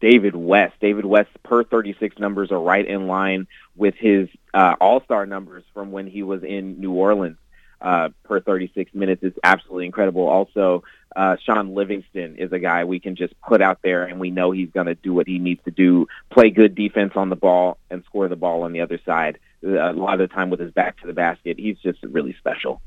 David 0.00 0.36
West. 0.36 0.74
David 0.78 1.06
West 1.06 1.30
per 1.42 1.64
36 1.64 2.18
numbers 2.18 2.52
are 2.52 2.60
right 2.60 2.86
in 2.86 3.06
line 3.06 3.46
with 3.76 3.94
his 3.94 4.28
uh, 4.52 4.74
All-Star 4.78 5.24
numbers 5.24 5.64
from 5.72 5.90
when 5.90 6.06
he 6.06 6.22
was 6.22 6.42
in 6.42 6.80
New 6.80 6.92
Orleans 6.92 7.38
uh, 7.80 8.08
per 8.24 8.40
36 8.40 8.94
minutes. 8.94 9.22
is 9.22 9.32
absolutely 9.44 9.86
incredible. 9.86 10.26
Also, 10.26 10.82
uh, 11.16 11.36
Shaun 11.44 11.74
Livingston 11.74 12.36
is 12.36 12.52
a 12.52 12.58
guy 12.58 12.84
we 12.84 13.00
can 13.00 13.16
just 13.16 13.34
put 13.40 13.62
out 13.62 13.80
there 13.82 14.04
and 14.04 14.20
we 14.20 14.30
know 14.30 14.50
he's 14.50 14.70
going 14.70 14.86
to 14.86 14.94
do 14.94 15.14
what 15.14 15.26
he 15.26 15.38
needs 15.38 15.62
to 15.64 15.70
do, 15.70 16.06
play 16.30 16.50
good 16.50 16.74
defense 16.74 17.12
on 17.16 17.30
the 17.30 17.36
ball 17.36 17.78
and 17.90 18.04
score 18.04 18.28
the 18.28 18.36
ball 18.36 18.62
on 18.62 18.72
the 18.72 18.80
other 18.80 19.00
side. 19.04 19.38
A 19.64 19.92
lot 19.92 20.20
of 20.20 20.28
the 20.28 20.34
time 20.34 20.50
with 20.50 20.60
his 20.60 20.72
back 20.72 21.00
to 21.00 21.06
the 21.06 21.12
basket, 21.12 21.58
he's 21.58 21.78
just 21.78 22.02
really 22.02 22.34
special. 22.38 22.80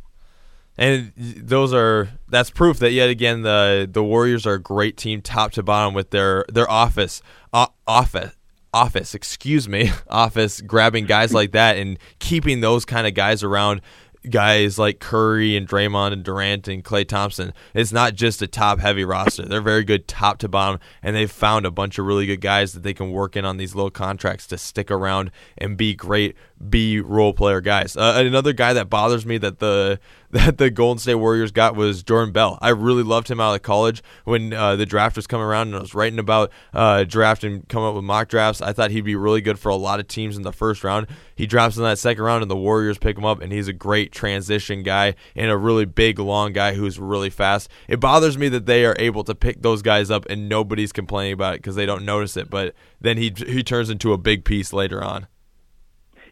And 0.77 1.11
those 1.17 1.73
are 1.73 2.09
that's 2.29 2.49
proof 2.49 2.79
that 2.79 2.91
yet 2.91 3.09
again 3.09 3.41
the 3.41 3.89
the 3.91 4.03
Warriors 4.03 4.47
are 4.47 4.53
a 4.53 4.61
great 4.61 4.95
team 4.95 5.21
top 5.21 5.51
to 5.53 5.63
bottom 5.63 5.93
with 5.93 6.11
their 6.11 6.45
their 6.47 6.69
office 6.69 7.21
uh, 7.51 7.67
office 7.85 8.37
office 8.73 9.13
excuse 9.13 9.67
me 9.67 9.91
office 10.09 10.61
grabbing 10.61 11.05
guys 11.05 11.33
like 11.33 11.51
that 11.51 11.75
and 11.75 11.99
keeping 12.19 12.61
those 12.61 12.85
kind 12.85 13.05
of 13.05 13.13
guys 13.13 13.43
around 13.43 13.81
guys 14.29 14.77
like 14.77 14.99
Curry 14.99 15.57
and 15.57 15.67
Draymond 15.67 16.13
and 16.13 16.23
Durant 16.23 16.67
and 16.67 16.83
Klay 16.83 17.07
Thompson. 17.07 17.53
It's 17.73 17.91
not 17.91 18.13
just 18.13 18.41
a 18.41 18.47
top 18.47 18.79
heavy 18.79 19.03
roster. 19.03 19.43
They're 19.43 19.61
very 19.61 19.83
good 19.83 20.07
top 20.07 20.37
to 20.39 20.47
bottom, 20.47 20.79
and 21.01 21.15
they've 21.15 21.31
found 21.31 21.65
a 21.65 21.71
bunch 21.71 21.97
of 21.97 22.05
really 22.05 22.25
good 22.25 22.41
guys 22.41 22.73
that 22.73 22.83
they 22.83 22.93
can 22.93 23.11
work 23.11 23.35
in 23.35 23.45
on 23.45 23.57
these 23.57 23.75
low 23.75 23.89
contracts 23.89 24.47
to 24.47 24.57
stick 24.57 24.91
around 24.91 25.31
and 25.57 25.77
be 25.77 25.95
great, 25.95 26.35
be 26.69 26.99
role 26.99 27.33
player 27.33 27.61
guys. 27.61 27.95
Uh, 27.97 28.13
another 28.17 28.53
guy 28.53 28.73
that 28.73 28.89
bothers 28.89 29.25
me 29.25 29.37
that 29.39 29.59
the 29.59 29.99
that 30.31 30.57
the 30.57 30.69
Golden 30.69 30.97
State 30.97 31.15
Warriors 31.15 31.51
got 31.51 31.75
was 31.75 32.03
Jordan 32.03 32.31
Bell. 32.31 32.57
I 32.61 32.69
really 32.69 33.03
loved 33.03 33.29
him 33.29 33.41
out 33.41 33.53
of 33.53 33.63
college 33.63 34.01
when 34.23 34.53
uh, 34.53 34.77
the 34.77 34.85
draft 34.85 35.17
was 35.17 35.27
coming 35.27 35.45
around 35.45 35.67
and 35.67 35.75
I 35.75 35.79
was 35.81 35.93
writing 35.93 36.19
about 36.19 36.51
uh, 36.73 37.03
draft 37.03 37.43
and 37.43 37.67
coming 37.67 37.89
up 37.89 37.95
with 37.95 38.05
mock 38.05 38.29
drafts. 38.29 38.61
I 38.61 38.71
thought 38.71 38.91
he'd 38.91 39.01
be 39.01 39.15
really 39.15 39.41
good 39.41 39.59
for 39.59 39.69
a 39.69 39.75
lot 39.75 39.99
of 39.99 40.07
teams 40.07 40.37
in 40.37 40.43
the 40.43 40.53
first 40.53 40.85
round. 40.85 41.07
He 41.35 41.47
drops 41.47 41.75
in 41.75 41.83
that 41.83 41.99
second 41.99 42.23
round 42.23 42.43
and 42.43 42.51
the 42.51 42.55
Warriors 42.55 42.97
pick 42.97 43.17
him 43.17 43.25
up, 43.25 43.41
and 43.41 43.51
he's 43.51 43.67
a 43.67 43.73
great 43.73 44.11
transition 44.11 44.83
guy 44.83 45.15
and 45.35 45.51
a 45.51 45.57
really 45.57 45.85
big, 45.85 46.17
long 46.17 46.53
guy 46.53 46.75
who's 46.75 46.97
really 46.97 47.29
fast. 47.29 47.69
It 47.89 47.99
bothers 47.99 48.37
me 48.37 48.47
that 48.49 48.65
they 48.65 48.85
are 48.85 48.95
able 48.99 49.25
to 49.25 49.35
pick 49.35 49.61
those 49.61 49.81
guys 49.81 50.09
up 50.09 50.25
and 50.29 50.47
nobody's 50.47 50.93
complaining 50.93 51.33
about 51.33 51.55
it 51.55 51.57
because 51.57 51.75
they 51.75 51.85
don't 51.85 52.05
notice 52.05 52.37
it, 52.37 52.49
but 52.49 52.73
then 53.01 53.17
he 53.17 53.33
he 53.35 53.63
turns 53.63 53.89
into 53.89 54.13
a 54.13 54.17
big 54.17 54.45
piece 54.45 54.71
later 54.71 55.03
on. 55.03 55.27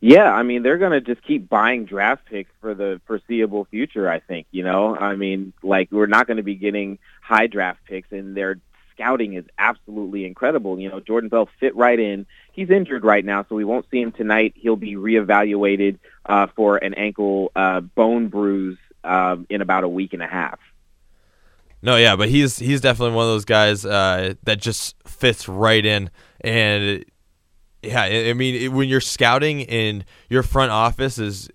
Yeah, 0.01 0.31
I 0.31 0.43
mean 0.43 0.63
they're 0.63 0.77
going 0.77 0.91
to 0.91 1.01
just 1.01 1.25
keep 1.25 1.49
buying 1.49 1.85
draft 1.85 2.25
picks 2.25 2.51
for 2.61 2.73
the 2.73 3.01
foreseeable 3.05 3.65
future. 3.65 4.09
I 4.09 4.19
think 4.19 4.47
you 4.51 4.63
know. 4.63 4.95
I 4.95 5.15
mean, 5.15 5.53
like 5.61 5.91
we're 5.91 6.07
not 6.07 6.27
going 6.27 6.37
to 6.37 6.43
be 6.43 6.55
getting 6.55 6.99
high 7.21 7.47
draft 7.47 7.79
picks, 7.85 8.11
and 8.11 8.35
their 8.35 8.59
scouting 8.93 9.33
is 9.33 9.45
absolutely 9.57 10.25
incredible. 10.25 10.79
You 10.79 10.89
know, 10.89 10.99
Jordan 10.99 11.29
Bell 11.29 11.49
fit 11.59 11.75
right 11.75 11.99
in. 11.99 12.25
He's 12.51 12.69
injured 12.69 13.03
right 13.03 13.23
now, 13.23 13.45
so 13.47 13.55
we 13.55 13.65
won't 13.65 13.85
see 13.91 14.01
him 14.01 14.11
tonight. 14.11 14.53
He'll 14.55 14.75
be 14.75 14.95
reevaluated 14.95 15.99
uh, 16.25 16.47
for 16.55 16.77
an 16.77 16.93
ankle 16.93 17.51
uh, 17.55 17.81
bone 17.81 18.27
bruise 18.27 18.77
um, 19.03 19.47
in 19.49 19.61
about 19.61 19.83
a 19.83 19.89
week 19.89 20.13
and 20.13 20.21
a 20.21 20.27
half. 20.27 20.59
No, 21.81 21.95
yeah, 21.95 22.15
but 22.15 22.27
he's 22.29 22.57
he's 22.57 22.81
definitely 22.81 23.15
one 23.15 23.23
of 23.23 23.31
those 23.31 23.45
guys 23.45 23.85
uh, 23.85 24.33
that 24.43 24.59
just 24.59 24.95
fits 25.07 25.47
right 25.47 25.85
in, 25.85 26.09
and 26.41 27.05
yeah, 27.81 28.01
I 28.03 28.33
mean, 28.33 28.73
when 28.73 28.89
you're 28.89 29.01
scouting 29.01 29.63
and 29.69 30.03
your 30.29 30.43
front 30.43 30.71
office 30.71 31.17
is 31.17 31.49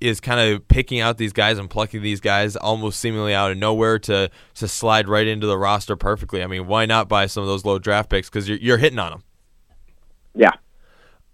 is 0.00 0.18
kind 0.18 0.40
of 0.40 0.66
picking 0.66 1.00
out 1.00 1.18
these 1.18 1.34
guys 1.34 1.58
and 1.58 1.68
plucking 1.68 2.00
these 2.00 2.20
guys 2.20 2.56
almost 2.56 2.98
seemingly 3.00 3.34
out 3.34 3.50
of 3.50 3.58
nowhere 3.58 3.98
to 3.98 4.30
to 4.54 4.68
slide 4.68 5.08
right 5.08 5.26
into 5.26 5.46
the 5.46 5.58
roster 5.58 5.96
perfectly. 5.96 6.42
I 6.42 6.46
mean, 6.46 6.66
why 6.66 6.86
not 6.86 7.08
buy 7.08 7.26
some 7.26 7.42
of 7.42 7.48
those 7.48 7.64
low 7.64 7.78
draft 7.78 8.08
picks 8.08 8.28
because 8.28 8.48
you're 8.48 8.58
you're 8.58 8.78
hitting 8.78 8.98
on 8.98 9.10
them. 9.10 9.24
Yeah. 10.34 10.52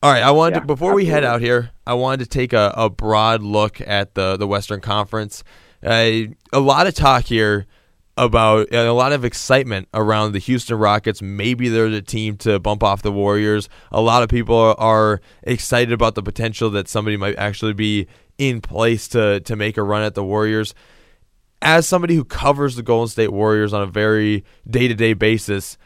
All 0.02 0.12
right, 0.12 0.22
I 0.22 0.30
wanted 0.30 0.56
yeah, 0.56 0.60
to, 0.60 0.66
before 0.66 0.90
absolutely. 0.90 1.04
we 1.04 1.10
head 1.10 1.24
out 1.24 1.40
here, 1.40 1.70
I 1.86 1.94
wanted 1.94 2.24
to 2.24 2.26
take 2.26 2.52
a, 2.52 2.72
a 2.76 2.90
broad 2.90 3.42
look 3.42 3.80
at 3.80 4.14
the 4.14 4.36
the 4.36 4.46
Western 4.46 4.80
Conference. 4.80 5.44
Uh, 5.82 6.32
a 6.52 6.60
lot 6.60 6.86
of 6.86 6.94
talk 6.94 7.24
here 7.24 7.66
about 8.16 8.72
a 8.72 8.90
lot 8.92 9.12
of 9.12 9.24
excitement 9.24 9.88
around 9.92 10.32
the 10.32 10.38
Houston 10.38 10.78
Rockets. 10.78 11.20
Maybe 11.20 11.68
they're 11.68 11.90
the 11.90 12.00
team 12.00 12.36
to 12.38 12.58
bump 12.58 12.82
off 12.82 13.02
the 13.02 13.12
Warriors. 13.12 13.68
A 13.92 14.00
lot 14.00 14.22
of 14.22 14.28
people 14.28 14.74
are 14.78 15.20
excited 15.42 15.92
about 15.92 16.14
the 16.14 16.22
potential 16.22 16.70
that 16.70 16.88
somebody 16.88 17.16
might 17.16 17.36
actually 17.36 17.74
be 17.74 18.06
in 18.38 18.60
place 18.60 19.08
to 19.08 19.40
to 19.40 19.56
make 19.56 19.76
a 19.76 19.82
run 19.82 20.02
at 20.02 20.14
the 20.14 20.24
Warriors. 20.24 20.74
As 21.62 21.86
somebody 21.86 22.14
who 22.14 22.24
covers 22.24 22.76
the 22.76 22.82
Golden 22.82 23.08
State 23.08 23.32
Warriors 23.32 23.72
on 23.72 23.82
a 23.82 23.86
very 23.86 24.44
day 24.68 24.88
to 24.88 24.94
day 24.94 25.14
basis, 25.14 25.76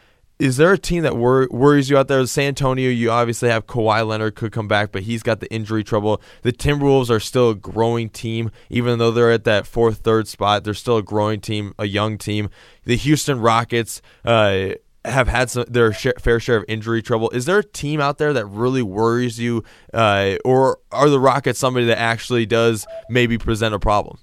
is 0.41 0.57
there 0.57 0.73
a 0.73 0.79
team 0.79 1.03
that 1.03 1.17
wor- 1.17 1.49
worries 1.51 1.91
you 1.91 1.99
out 1.99 2.09
there? 2.09 2.25
San 2.27 2.49
Antonio, 2.49 2.89
you 2.89 3.11
obviously 3.11 3.51
have 3.51 3.67
Kawhi 3.67 4.07
Leonard 4.07 4.35
could 4.35 4.53
come 4.53 4.67
back, 4.67 4.91
but 4.91 5.03
he's 5.03 5.23
got 5.23 5.41
the 5.41 5.53
injury 5.53 5.85
trouble. 5.85 6.21
The 6.43 6.53
Timberwolves 6.53 7.11
are 7.11 7.21
still 7.21 7.51
a 7.51 7.55
growing 7.55 8.09
team, 8.09 8.51
even 8.71 8.99
though 8.99 9.11
they're 9.11 9.31
at 9.31 9.45
that 9.45 9.67
fourth, 9.67 9.99
third 9.99 10.27
spot. 10.27 10.65
They're 10.65 10.73
still 10.73 10.97
a 10.97 11.03
growing 11.03 11.41
team, 11.41 11.75
a 11.79 11.85
young 11.85 12.17
team. 12.17 12.49
The 12.85 12.97
Houston 12.97 13.39
Rockets 13.39 14.01
uh, 14.25 14.71
have 15.05 15.29
had 15.29 15.51
some, 15.51 15.67
their 15.69 15.93
share, 15.93 16.15
fair 16.19 16.41
share 16.41 16.57
of 16.57 16.65
injury 16.69 17.03
trouble. 17.03 17.29
Is 17.31 17.45
there 17.45 17.59
a 17.59 17.65
team 17.65 18.01
out 18.01 18.17
there 18.17 18.33
that 18.33 18.47
really 18.47 18.83
worries 18.83 19.39
you, 19.39 19.63
uh, 19.93 20.37
or 20.43 20.79
are 20.91 21.11
the 21.11 21.21
Rockets 21.21 21.59
somebody 21.59 21.85
that 21.87 21.99
actually 21.99 22.47
does 22.47 22.87
maybe 23.11 23.37
present 23.37 23.75
a 23.75 23.79
problem? 23.79 24.19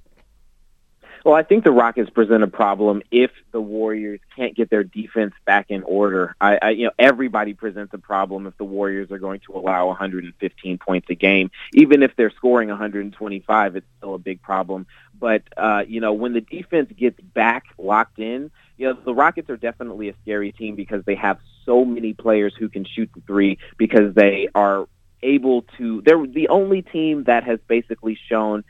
Well, 1.27 1.35
I 1.35 1.43
think 1.43 1.65
the 1.65 1.73
Rockets 1.73 2.09
present 2.09 2.41
a 2.41 2.47
problem 2.47 3.01
if 3.11 3.31
the 3.51 3.59
Warriors 3.59 4.21
can't 4.33 4.55
get 4.55 4.69
their 4.69 4.85
defense 4.85 5.33
back 5.43 5.65
in 5.67 5.83
order. 5.83 6.33
I, 6.39 6.57
I, 6.61 6.69
you 6.69 6.85
know, 6.85 6.91
everybody 6.97 7.53
presents 7.53 7.93
a 7.93 7.97
problem 7.97 8.47
if 8.47 8.55
the 8.55 8.63
Warriors 8.63 9.11
are 9.11 9.17
going 9.17 9.41
to 9.41 9.57
allow 9.57 9.87
115 9.87 10.77
points 10.77 11.09
a 11.09 11.15
game. 11.15 11.51
Even 11.73 12.01
if 12.01 12.15
they're 12.15 12.31
scoring 12.31 12.69
125, 12.69 13.75
it's 13.75 13.85
still 13.97 14.13
a 14.13 14.17
big 14.17 14.41
problem. 14.41 14.87
But 15.19 15.43
uh, 15.57 15.83
you 15.85 15.99
know, 15.99 16.13
when 16.13 16.31
the 16.31 16.39
defense 16.39 16.93
gets 16.97 17.19
back 17.19 17.65
locked 17.77 18.19
in, 18.19 18.49
you 18.77 18.87
know, 18.87 18.97
the 19.03 19.13
Rockets 19.13 19.49
are 19.49 19.57
definitely 19.57 20.07
a 20.07 20.13
scary 20.21 20.53
team 20.53 20.77
because 20.77 21.03
they 21.03 21.15
have 21.15 21.39
so 21.65 21.83
many 21.83 22.13
players 22.13 22.53
who 22.57 22.69
can 22.69 22.85
shoot 22.85 23.09
the 23.13 23.19
three 23.27 23.57
because 23.77 24.15
they 24.15 24.47
are 24.55 24.87
able 25.21 25.63
to. 25.77 26.01
They're 26.05 26.25
the 26.25 26.47
only 26.47 26.83
team 26.83 27.25
that 27.25 27.43
has 27.43 27.59
basically 27.67 28.17
shown 28.29 28.63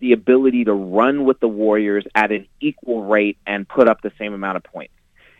the 0.00 0.12
ability 0.12 0.64
to 0.64 0.72
run 0.72 1.24
with 1.24 1.40
the 1.40 1.48
Warriors 1.48 2.04
at 2.14 2.32
an 2.32 2.46
equal 2.60 3.04
rate 3.04 3.38
and 3.46 3.68
put 3.68 3.88
up 3.88 4.00
the 4.02 4.12
same 4.18 4.34
amount 4.34 4.56
of 4.56 4.64
points. 4.64 4.94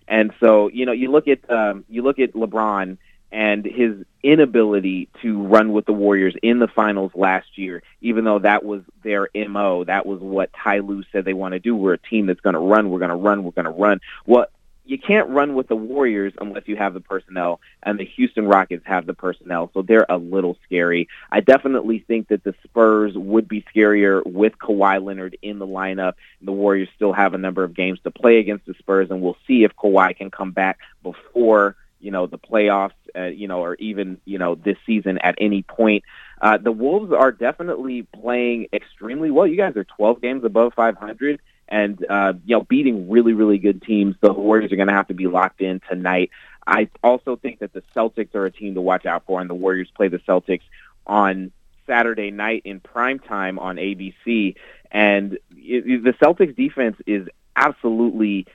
And 0.06 0.32
so, 0.40 0.68
you 0.68 0.86
know, 0.86 0.92
you 0.92 1.10
look 1.10 1.28
at 1.28 1.48
um, 1.50 1.84
you 1.88 2.02
look 2.02 2.18
at 2.18 2.32
LeBron 2.32 2.96
and 3.30 3.64
his 3.64 4.04
inability 4.22 5.08
to 5.20 5.42
run 5.42 5.72
with 5.72 5.84
the 5.84 5.92
Warriors 5.92 6.34
in 6.42 6.58
the 6.58 6.68
finals 6.68 7.12
last 7.14 7.58
year, 7.58 7.82
even 8.00 8.24
though 8.24 8.38
that 8.38 8.64
was 8.64 8.82
their 9.02 9.28
MO, 9.34 9.84
that 9.84 10.06
was 10.06 10.20
what 10.20 10.50
Ty 10.52 10.78
Lue 10.78 11.04
said 11.12 11.24
they 11.24 11.34
want 11.34 11.52
to 11.52 11.58
do. 11.58 11.76
We're 11.76 11.94
a 11.94 11.98
team 11.98 12.26
that's 12.26 12.40
going 12.40 12.54
to 12.54 12.60
run, 12.60 12.90
we're 12.90 13.00
going 13.00 13.10
to 13.10 13.16
run, 13.16 13.44
we're 13.44 13.50
going 13.50 13.66
to 13.66 13.70
run. 13.70 14.00
What 14.24 14.50
you 14.88 14.98
can't 14.98 15.28
run 15.28 15.54
with 15.54 15.68
the 15.68 15.76
Warriors 15.76 16.32
unless 16.40 16.62
you 16.66 16.74
have 16.76 16.94
the 16.94 17.00
personnel, 17.00 17.60
and 17.82 18.00
the 18.00 18.06
Houston 18.16 18.46
Rockets 18.46 18.84
have 18.86 19.04
the 19.04 19.12
personnel, 19.12 19.70
so 19.74 19.82
they're 19.82 20.06
a 20.08 20.16
little 20.16 20.56
scary. 20.64 21.08
I 21.30 21.40
definitely 21.40 21.98
think 22.08 22.28
that 22.28 22.42
the 22.42 22.54
Spurs 22.64 23.12
would 23.14 23.48
be 23.48 23.64
scarier 23.74 24.24
with 24.24 24.58
Kawhi 24.58 25.04
Leonard 25.04 25.36
in 25.42 25.58
the 25.58 25.66
lineup. 25.66 26.14
The 26.40 26.52
Warriors 26.52 26.88
still 26.96 27.12
have 27.12 27.34
a 27.34 27.38
number 27.38 27.64
of 27.64 27.74
games 27.74 28.00
to 28.04 28.10
play 28.10 28.38
against 28.38 28.64
the 28.64 28.74
Spurs, 28.78 29.10
and 29.10 29.20
we'll 29.20 29.36
see 29.46 29.64
if 29.64 29.76
Kawhi 29.76 30.16
can 30.16 30.30
come 30.30 30.52
back 30.52 30.78
before 31.02 31.76
you 32.00 32.10
know 32.10 32.26
the 32.26 32.38
playoffs, 32.38 32.92
uh, 33.14 33.24
you 33.24 33.46
know, 33.46 33.62
or 33.62 33.74
even 33.74 34.18
you 34.24 34.38
know 34.38 34.54
this 34.54 34.78
season 34.86 35.18
at 35.18 35.34
any 35.36 35.62
point. 35.64 36.02
Uh, 36.40 36.56
the 36.56 36.72
Wolves 36.72 37.12
are 37.12 37.32
definitely 37.32 38.04
playing 38.04 38.68
extremely 38.72 39.30
well. 39.30 39.46
You 39.46 39.56
guys 39.56 39.76
are 39.76 39.84
12 39.84 40.22
games 40.22 40.44
above 40.44 40.72
500 40.74 41.40
and 41.68 42.04
uh, 42.08 42.32
you 42.44 42.56
know 42.56 42.62
beating 42.62 43.10
really 43.10 43.32
really 43.32 43.58
good 43.58 43.82
teams. 43.82 44.16
The 44.20 44.32
Warriors 44.32 44.72
are 44.72 44.76
going 44.76 44.88
to 44.88 44.94
have 44.94 45.08
to 45.08 45.14
be 45.14 45.26
locked 45.26 45.60
in 45.60 45.80
tonight. 45.88 46.30
I 46.66 46.88
also 47.02 47.36
think 47.36 47.60
that 47.60 47.72
the 47.72 47.82
Celtics 47.96 48.34
are 48.34 48.44
a 48.44 48.50
team 48.50 48.74
to 48.74 48.80
watch 48.80 49.06
out 49.06 49.24
for, 49.26 49.40
and 49.40 49.48
the 49.48 49.54
Warriors 49.54 49.90
play 49.94 50.08
the 50.08 50.18
Celtics 50.18 50.62
on 51.06 51.50
Saturday 51.86 52.30
night 52.30 52.62
in 52.64 52.80
prime 52.80 53.18
time 53.18 53.58
on 53.58 53.76
ABC. 53.76 54.54
And 54.90 55.38
it, 55.56 56.04
the 56.04 56.12
Celtics 56.12 56.54
defense 56.54 56.96
is 57.06 57.26
absolutely 57.56 58.46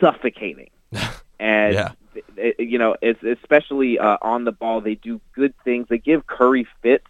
suffocating. 0.00 0.70
and 1.40 1.74
yeah. 1.74 1.92
you 2.58 2.78
know, 2.78 2.96
it's 3.00 3.22
especially 3.22 3.98
uh, 3.98 4.18
on 4.20 4.44
the 4.44 4.52
ball, 4.52 4.80
they 4.80 4.94
do 4.94 5.20
good 5.34 5.54
things. 5.64 5.86
They 5.88 5.98
give 5.98 6.26
Curry 6.26 6.66
fits, 6.82 7.06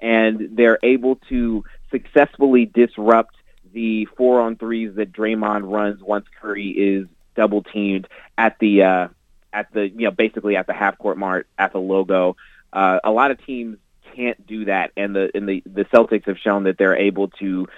and 0.00 0.50
they're 0.52 0.78
able 0.82 1.16
to 1.28 1.64
successfully 1.90 2.66
disrupt 2.66 3.34
the 3.72 4.06
four 4.16 4.40
on 4.40 4.56
threes 4.56 4.94
that 4.96 5.12
Draymond 5.12 5.70
runs 5.70 6.02
once 6.02 6.26
Curry 6.40 6.68
is 6.70 7.08
double 7.34 7.62
teamed 7.62 8.08
at 8.36 8.58
the 8.58 8.82
uh, 8.82 9.08
at 9.52 9.72
the 9.72 9.88
you 9.88 10.04
know 10.04 10.10
basically 10.10 10.56
at 10.56 10.66
the 10.66 10.72
half 10.72 10.98
court 10.98 11.18
mark 11.18 11.46
at 11.58 11.72
the 11.72 11.78
logo. 11.78 12.36
Uh, 12.72 13.00
a 13.02 13.10
lot 13.10 13.30
of 13.30 13.44
teams 13.44 13.78
can't 14.14 14.46
do 14.46 14.66
that, 14.66 14.92
and 14.96 15.14
the 15.14 15.30
and 15.34 15.48
the 15.48 15.62
the 15.66 15.84
Celtics 15.86 16.26
have 16.26 16.38
shown 16.38 16.64
that 16.64 16.78
they're 16.78 16.96
able 16.96 17.28
to 17.28 17.68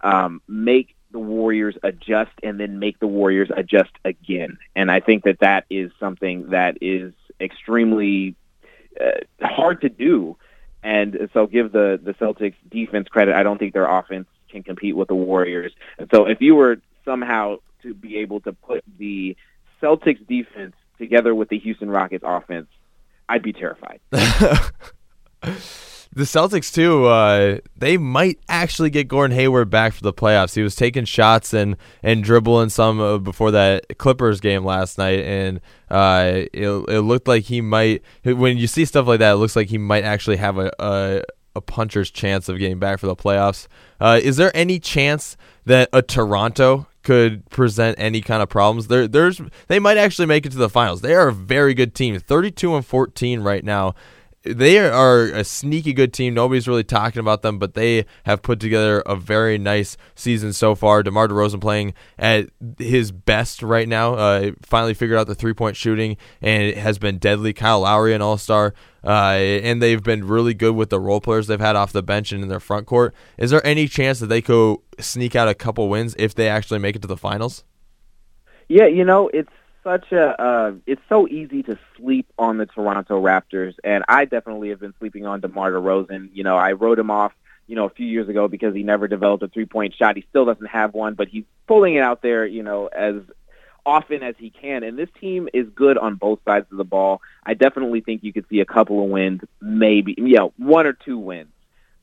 um, 0.00 0.40
make 0.46 0.94
the 1.10 1.18
Warriors 1.18 1.76
adjust 1.82 2.32
and 2.42 2.60
then 2.60 2.78
make 2.78 2.98
the 2.98 3.06
Warriors 3.06 3.48
adjust 3.54 3.90
again. 4.04 4.58
And 4.76 4.90
I 4.90 5.00
think 5.00 5.24
that 5.24 5.40
that 5.40 5.64
is 5.70 5.90
something 5.98 6.50
that 6.50 6.78
is 6.80 7.14
extremely 7.40 8.36
uh, 9.00 9.20
hard 9.40 9.80
to 9.82 9.88
do. 9.88 10.36
And 10.82 11.28
so 11.32 11.46
give 11.46 11.72
the, 11.72 11.98
the 12.02 12.14
Celtics 12.14 12.54
defense 12.68 13.08
credit. 13.08 13.34
I 13.34 13.42
don't 13.42 13.58
think 13.58 13.72
their 13.72 13.86
offense 13.86 14.28
can 14.50 14.62
compete 14.62 14.96
with 14.96 15.08
the 15.08 15.14
Warriors. 15.14 15.72
And 15.98 16.08
so 16.12 16.26
if 16.26 16.40
you 16.40 16.54
were 16.54 16.76
somehow 17.04 17.56
to 17.82 17.94
be 17.94 18.18
able 18.18 18.40
to 18.40 18.52
put 18.52 18.84
the 18.98 19.36
Celtics 19.82 20.26
defense 20.26 20.74
together 20.98 21.34
with 21.34 21.48
the 21.48 21.58
Houston 21.58 21.90
Rockets 21.90 22.24
offense, 22.26 22.68
I'd 23.28 23.42
be 23.42 23.52
terrified. 23.52 24.00
the 24.10 24.70
Celtics 26.24 26.72
too. 26.72 27.06
Uh, 27.06 27.58
they 27.76 27.96
might 27.96 28.38
actually 28.48 28.90
get 28.90 29.08
Gordon 29.08 29.36
Hayward 29.36 29.70
back 29.70 29.92
for 29.92 30.02
the 30.02 30.12
playoffs. 30.12 30.54
He 30.54 30.62
was 30.62 30.74
taking 30.74 31.04
shots 31.04 31.54
and 31.54 31.76
and 32.02 32.24
dribbling 32.24 32.70
some 32.70 33.00
uh, 33.00 33.18
before 33.18 33.50
that 33.52 33.98
Clippers 33.98 34.40
game 34.40 34.64
last 34.64 34.98
night, 34.98 35.20
and 35.20 35.60
uh, 35.90 36.44
it 36.52 36.68
it 36.88 37.00
looked 37.00 37.28
like 37.28 37.44
he 37.44 37.60
might. 37.60 38.02
When 38.24 38.58
you 38.58 38.66
see 38.66 38.84
stuff 38.84 39.06
like 39.06 39.20
that, 39.20 39.32
it 39.32 39.36
looks 39.36 39.56
like 39.56 39.68
he 39.68 39.78
might 39.78 40.04
actually 40.04 40.36
have 40.36 40.58
a. 40.58 40.72
a, 40.78 41.22
a 41.58 41.60
puncher's 41.60 42.10
chance 42.10 42.48
of 42.48 42.58
getting 42.58 42.78
back 42.78 42.98
for 42.98 43.06
the 43.06 43.16
playoffs. 43.16 43.66
Uh, 44.00 44.18
is 44.22 44.36
there 44.36 44.50
any 44.56 44.78
chance 44.78 45.36
that 45.66 45.88
a 45.92 46.00
Toronto 46.00 46.86
could 47.02 47.48
present 47.48 47.98
any 47.98 48.20
kind 48.20 48.42
of 48.42 48.50
problems. 48.50 48.88
There, 48.88 49.08
there's 49.08 49.40
they 49.68 49.78
might 49.78 49.96
actually 49.96 50.26
make 50.26 50.44
it 50.44 50.52
to 50.52 50.58
the 50.58 50.68
finals. 50.68 51.00
They 51.00 51.14
are 51.14 51.28
a 51.28 51.32
very 51.32 51.72
good 51.72 51.94
team, 51.94 52.18
32 52.18 52.76
and 52.76 52.84
14 52.84 53.40
right 53.40 53.64
now 53.64 53.94
they 54.42 54.78
are 54.78 55.24
a 55.24 55.44
sneaky 55.44 55.92
good 55.92 56.12
team. 56.12 56.34
Nobody's 56.34 56.68
really 56.68 56.84
talking 56.84 57.20
about 57.20 57.42
them, 57.42 57.58
but 57.58 57.74
they 57.74 58.06
have 58.24 58.42
put 58.42 58.60
together 58.60 59.00
a 59.00 59.16
very 59.16 59.58
nice 59.58 59.96
season 60.14 60.52
so 60.52 60.74
far. 60.74 61.02
DeMar 61.02 61.28
DeRozan 61.28 61.60
playing 61.60 61.94
at 62.18 62.48
his 62.78 63.10
best 63.10 63.62
right 63.62 63.88
now. 63.88 64.14
Uh, 64.14 64.52
finally 64.62 64.94
figured 64.94 65.18
out 65.18 65.26
the 65.26 65.34
three 65.34 65.54
point 65.54 65.76
shooting, 65.76 66.16
and 66.40 66.62
it 66.62 66.78
has 66.78 66.98
been 66.98 67.18
deadly. 67.18 67.52
Kyle 67.52 67.80
Lowry, 67.80 68.14
an 68.14 68.22
all 68.22 68.38
star. 68.38 68.74
Uh, 69.08 69.38
and 69.62 69.80
they've 69.80 70.02
been 70.02 70.28
really 70.28 70.52
good 70.52 70.74
with 70.74 70.90
the 70.90 71.00
role 71.00 71.18
players 71.18 71.46
they've 71.46 71.58
had 71.58 71.76
off 71.76 71.92
the 71.92 72.02
bench 72.02 72.30
and 72.30 72.42
in 72.42 72.48
their 72.50 72.60
front 72.60 72.86
court. 72.86 73.14
Is 73.38 73.50
there 73.50 73.66
any 73.66 73.88
chance 73.88 74.20
that 74.20 74.26
they 74.26 74.42
could 74.42 74.76
sneak 75.00 75.34
out 75.34 75.48
a 75.48 75.54
couple 75.54 75.88
wins 75.88 76.14
if 76.18 76.34
they 76.34 76.46
actually 76.46 76.78
make 76.78 76.94
it 76.94 77.00
to 77.00 77.08
the 77.08 77.16
finals? 77.16 77.64
Yeah, 78.68 78.84
you 78.84 79.06
know, 79.06 79.28
it's 79.28 79.48
such 79.82 80.12
a 80.12 80.38
uh, 80.38 80.72
it's 80.86 81.00
so 81.08 81.26
easy 81.26 81.62
to 81.62 81.78
sleep 81.96 82.30
on 82.38 82.58
the 82.58 82.66
Toronto 82.66 83.18
Raptors, 83.18 83.76
and 83.82 84.04
I 84.08 84.26
definitely 84.26 84.68
have 84.68 84.80
been 84.80 84.92
sleeping 84.98 85.24
on 85.24 85.40
DeMar 85.40 85.72
DeRozan. 85.72 86.28
You 86.34 86.44
know, 86.44 86.58
I 86.58 86.72
wrote 86.72 86.98
him 86.98 87.10
off, 87.10 87.32
you 87.66 87.76
know, 87.76 87.86
a 87.86 87.90
few 87.90 88.06
years 88.06 88.28
ago 88.28 88.46
because 88.46 88.74
he 88.74 88.82
never 88.82 89.08
developed 89.08 89.42
a 89.42 89.48
three 89.48 89.64
point 89.64 89.94
shot. 89.94 90.16
He 90.16 90.26
still 90.28 90.44
doesn't 90.44 90.66
have 90.66 90.92
one, 90.92 91.14
but 91.14 91.28
he's 91.28 91.44
pulling 91.66 91.94
it 91.94 92.02
out 92.02 92.20
there, 92.20 92.44
you 92.44 92.62
know, 92.62 92.88
as 92.88 93.14
often 93.88 94.22
as 94.22 94.34
he 94.38 94.50
can. 94.50 94.82
And 94.82 94.98
this 94.98 95.08
team 95.18 95.48
is 95.54 95.66
good 95.74 95.96
on 95.96 96.16
both 96.16 96.40
sides 96.44 96.66
of 96.70 96.76
the 96.76 96.84
ball. 96.84 97.22
I 97.44 97.54
definitely 97.54 98.02
think 98.02 98.22
you 98.22 98.34
could 98.34 98.44
see 98.50 98.60
a 98.60 98.66
couple 98.66 99.02
of 99.02 99.08
wins, 99.08 99.40
maybe, 99.62 100.14
you 100.18 100.36
know, 100.36 100.52
one 100.58 100.86
or 100.86 100.92
two 100.92 101.18
wins. 101.18 101.48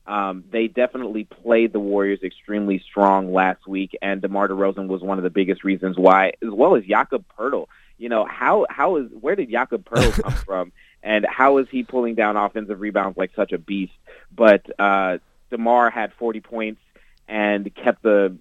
Um, 0.04 0.44
they 0.50 0.66
definitely 0.66 1.24
played 1.24 1.72
the 1.72 1.80
Warriors 1.80 2.20
extremely 2.22 2.80
strong 2.80 3.32
last 3.32 3.66
week, 3.66 3.96
and 4.02 4.20
DeMar 4.20 4.48
DeRozan 4.48 4.88
was 4.88 5.02
one 5.02 5.18
of 5.18 5.24
the 5.24 5.30
biggest 5.30 5.64
reasons 5.64 5.96
why, 5.96 6.32
as 6.42 6.50
well 6.50 6.76
as 6.76 6.84
Jakob 6.84 7.24
Poeltl. 7.36 7.66
You 7.98 8.08
know 8.08 8.24
how 8.24 8.66
how 8.68 8.96
is 8.96 9.10
where 9.20 9.34
did 9.34 9.50
Jakob 9.50 9.84
Poeltl 9.84 10.22
come 10.22 10.32
from, 10.32 10.72
and 11.02 11.26
how 11.28 11.58
is 11.58 11.66
he 11.70 11.82
pulling 11.82 12.14
down 12.14 12.36
offensive 12.36 12.80
rebounds 12.80 13.18
like 13.18 13.32
such 13.34 13.50
a 13.52 13.58
beast? 13.58 13.94
But 14.32 14.64
uh, 14.78 15.18
DeMar 15.50 15.90
had 15.90 16.12
40 16.12 16.40
points 16.40 16.80
and 17.26 17.74
kept 17.74 18.02
the 18.02 18.36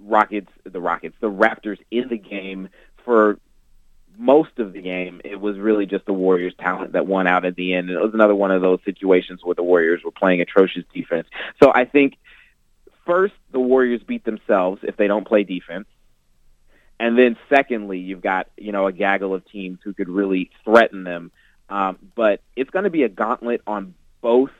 Rockets, 0.00 0.50
the 0.64 0.80
Rockets, 0.80 1.16
the 1.20 1.30
Raptors 1.30 1.78
in 1.90 2.08
the 2.08 2.18
game 2.18 2.68
for 3.08 3.38
most 4.18 4.58
of 4.58 4.74
the 4.74 4.82
game, 4.82 5.22
it 5.24 5.40
was 5.40 5.56
really 5.56 5.86
just 5.86 6.04
the 6.04 6.12
Warriors' 6.12 6.52
talent 6.58 6.92
that 6.92 7.06
won 7.06 7.26
out 7.26 7.46
at 7.46 7.56
the 7.56 7.72
end. 7.72 7.88
And 7.88 7.98
it 7.98 8.02
was 8.02 8.12
another 8.12 8.34
one 8.34 8.50
of 8.50 8.60
those 8.60 8.80
situations 8.84 9.40
where 9.42 9.54
the 9.54 9.62
Warriors 9.62 10.02
were 10.04 10.10
playing 10.10 10.42
atrocious 10.42 10.84
defense. 10.92 11.26
So 11.62 11.72
I 11.74 11.86
think 11.86 12.18
first 13.06 13.32
the 13.50 13.60
Warriors 13.60 14.02
beat 14.02 14.26
themselves 14.26 14.82
if 14.82 14.98
they 14.98 15.06
don't 15.06 15.26
play 15.26 15.42
defense. 15.42 15.86
And 17.00 17.18
then 17.18 17.38
secondly, 17.48 17.98
you've 17.98 18.20
got, 18.20 18.48
you 18.58 18.72
know, 18.72 18.86
a 18.86 18.92
gaggle 18.92 19.32
of 19.32 19.42
teams 19.48 19.78
who 19.82 19.94
could 19.94 20.10
really 20.10 20.50
threaten 20.66 21.02
them. 21.02 21.30
Um, 21.70 21.96
but 22.14 22.42
it's 22.56 22.68
going 22.68 22.84
to 22.84 22.90
be 22.90 23.04
a 23.04 23.08
gauntlet 23.08 23.62
on 23.66 23.94
both 24.20 24.50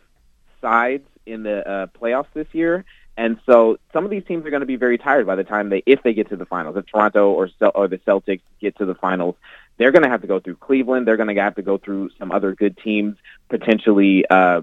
sides 0.62 1.04
in 1.26 1.42
the 1.42 1.68
uh, 1.68 1.86
playoffs 1.88 2.32
this 2.32 2.48
year. 2.52 2.86
And 3.18 3.40
so 3.46 3.78
some 3.92 4.04
of 4.04 4.12
these 4.12 4.24
teams 4.24 4.46
are 4.46 4.50
going 4.50 4.60
to 4.60 4.66
be 4.66 4.76
very 4.76 4.96
tired 4.96 5.26
by 5.26 5.34
the 5.34 5.42
time 5.42 5.70
they, 5.70 5.82
if 5.86 6.04
they 6.04 6.14
get 6.14 6.28
to 6.28 6.36
the 6.36 6.46
finals. 6.46 6.76
If 6.76 6.86
Toronto 6.86 7.32
or, 7.32 7.50
or 7.74 7.88
the 7.88 7.98
Celtics 7.98 8.42
get 8.60 8.78
to 8.78 8.86
the 8.86 8.94
finals, 8.94 9.34
they're 9.76 9.90
going 9.90 10.04
to 10.04 10.08
have 10.08 10.20
to 10.20 10.28
go 10.28 10.38
through 10.38 10.54
Cleveland. 10.54 11.06
They're 11.06 11.16
going 11.16 11.34
to 11.34 11.42
have 11.42 11.56
to 11.56 11.62
go 11.62 11.78
through 11.78 12.10
some 12.16 12.30
other 12.30 12.54
good 12.54 12.78
teams, 12.78 13.16
potentially 13.48 14.24
uh, 14.30 14.60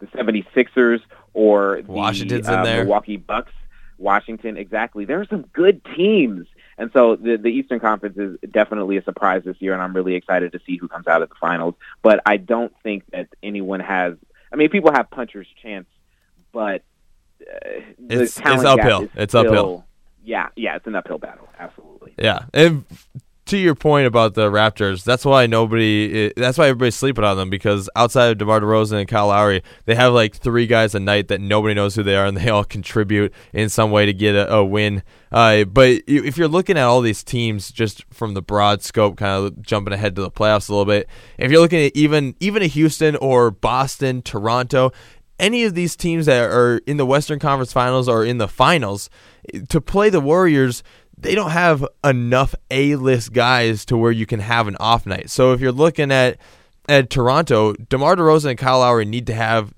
the 0.00 0.06
76ers 0.06 1.02
or 1.34 1.82
the 1.82 1.92
Washington's 1.92 2.48
uh, 2.48 2.54
in 2.54 2.62
there. 2.64 2.84
Milwaukee 2.84 3.16
Bucks. 3.16 3.52
Washington, 3.96 4.56
exactly. 4.56 5.04
There 5.04 5.20
are 5.20 5.26
some 5.26 5.42
good 5.52 5.80
teams. 5.96 6.48
And 6.76 6.90
so 6.92 7.14
the, 7.14 7.36
the 7.36 7.48
Eastern 7.48 7.78
Conference 7.78 8.18
is 8.18 8.50
definitely 8.50 8.96
a 8.96 9.04
surprise 9.04 9.42
this 9.44 9.56
year, 9.60 9.72
and 9.72 9.80
I'm 9.80 9.94
really 9.94 10.16
excited 10.16 10.50
to 10.50 10.60
see 10.66 10.78
who 10.78 10.88
comes 10.88 11.06
out 11.06 11.22
of 11.22 11.28
the 11.28 11.36
finals. 11.40 11.76
But 12.02 12.20
I 12.26 12.38
don't 12.38 12.74
think 12.82 13.04
that 13.12 13.28
anyone 13.40 13.78
has. 13.78 14.14
I 14.52 14.56
mean, 14.56 14.68
people 14.68 14.90
have 14.92 15.10
puncher's 15.10 15.46
chance, 15.62 15.86
but 16.50 16.82
it's, 18.08 18.38
it's 18.38 18.64
uphill. 18.64 19.08
It's 19.14 19.32
still, 19.32 19.46
uphill. 19.46 19.84
Yeah, 20.24 20.48
yeah, 20.56 20.76
it's 20.76 20.86
an 20.86 20.94
uphill 20.94 21.18
battle. 21.18 21.48
Absolutely. 21.58 22.14
Yeah, 22.18 22.46
and 22.52 22.84
to 23.46 23.58
your 23.58 23.74
point 23.74 24.06
about 24.06 24.34
the 24.34 24.50
Raptors, 24.50 25.04
that's 25.04 25.24
why 25.24 25.46
nobody. 25.46 26.32
That's 26.34 26.56
why 26.56 26.68
everybody's 26.68 26.94
sleeping 26.94 27.24
on 27.24 27.36
them 27.36 27.50
because 27.50 27.90
outside 27.94 28.30
of 28.30 28.38
DeMar 28.38 28.60
DeRozan 28.60 29.00
and 29.00 29.08
Kyle 29.08 29.26
Lowry, 29.26 29.62
they 29.84 29.94
have 29.94 30.14
like 30.14 30.34
three 30.36 30.66
guys 30.66 30.94
a 30.94 31.00
night 31.00 31.28
that 31.28 31.40
nobody 31.40 31.74
knows 31.74 31.94
who 31.94 32.02
they 32.02 32.16
are, 32.16 32.26
and 32.26 32.36
they 32.36 32.48
all 32.48 32.64
contribute 32.64 33.34
in 33.52 33.68
some 33.68 33.90
way 33.90 34.06
to 34.06 34.14
get 34.14 34.34
a, 34.34 34.54
a 34.54 34.64
win. 34.64 35.02
Uh, 35.30 35.64
but 35.64 36.00
if 36.06 36.38
you're 36.38 36.48
looking 36.48 36.78
at 36.78 36.84
all 36.84 37.00
these 37.00 37.22
teams 37.24 37.70
just 37.70 38.04
from 38.14 38.34
the 38.34 38.40
broad 38.40 38.82
scope, 38.82 39.16
kind 39.16 39.44
of 39.44 39.62
jumping 39.62 39.92
ahead 39.92 40.14
to 40.16 40.22
the 40.22 40.30
playoffs 40.30 40.68
a 40.68 40.72
little 40.72 40.84
bit, 40.86 41.08
if 41.38 41.50
you're 41.50 41.60
looking 41.60 41.84
at 41.84 41.92
even 41.94 42.34
even 42.40 42.62
a 42.62 42.66
Houston 42.66 43.14
or 43.16 43.50
Boston, 43.50 44.22
Toronto, 44.22 44.92
any 45.38 45.64
of 45.64 45.74
these 45.74 45.96
teams 45.96 46.26
that 46.26 46.50
are 46.50 46.80
in 46.86 46.96
the 46.96 47.06
Western 47.06 47.38
Conference 47.38 47.72
Finals 47.72 48.08
or 48.08 48.24
in 48.24 48.38
the 48.38 48.48
finals 48.48 49.10
to 49.68 49.80
play 49.80 50.10
the 50.10 50.20
Warriors, 50.20 50.82
they 51.16 51.34
don't 51.34 51.50
have 51.50 51.86
enough 52.02 52.54
A-list 52.70 53.32
guys 53.32 53.84
to 53.86 53.96
where 53.96 54.12
you 54.12 54.26
can 54.26 54.40
have 54.40 54.68
an 54.68 54.76
off 54.78 55.06
night. 55.06 55.30
So 55.30 55.52
if 55.52 55.60
you're 55.60 55.72
looking 55.72 56.10
at 56.12 56.38
at 56.88 57.08
Toronto, 57.08 57.72
DeMar 57.72 58.16
DeRozan 58.16 58.50
and 58.50 58.58
Kyle 58.58 58.80
Lowry 58.80 59.06
need 59.06 59.26
to 59.28 59.34
have 59.34 59.72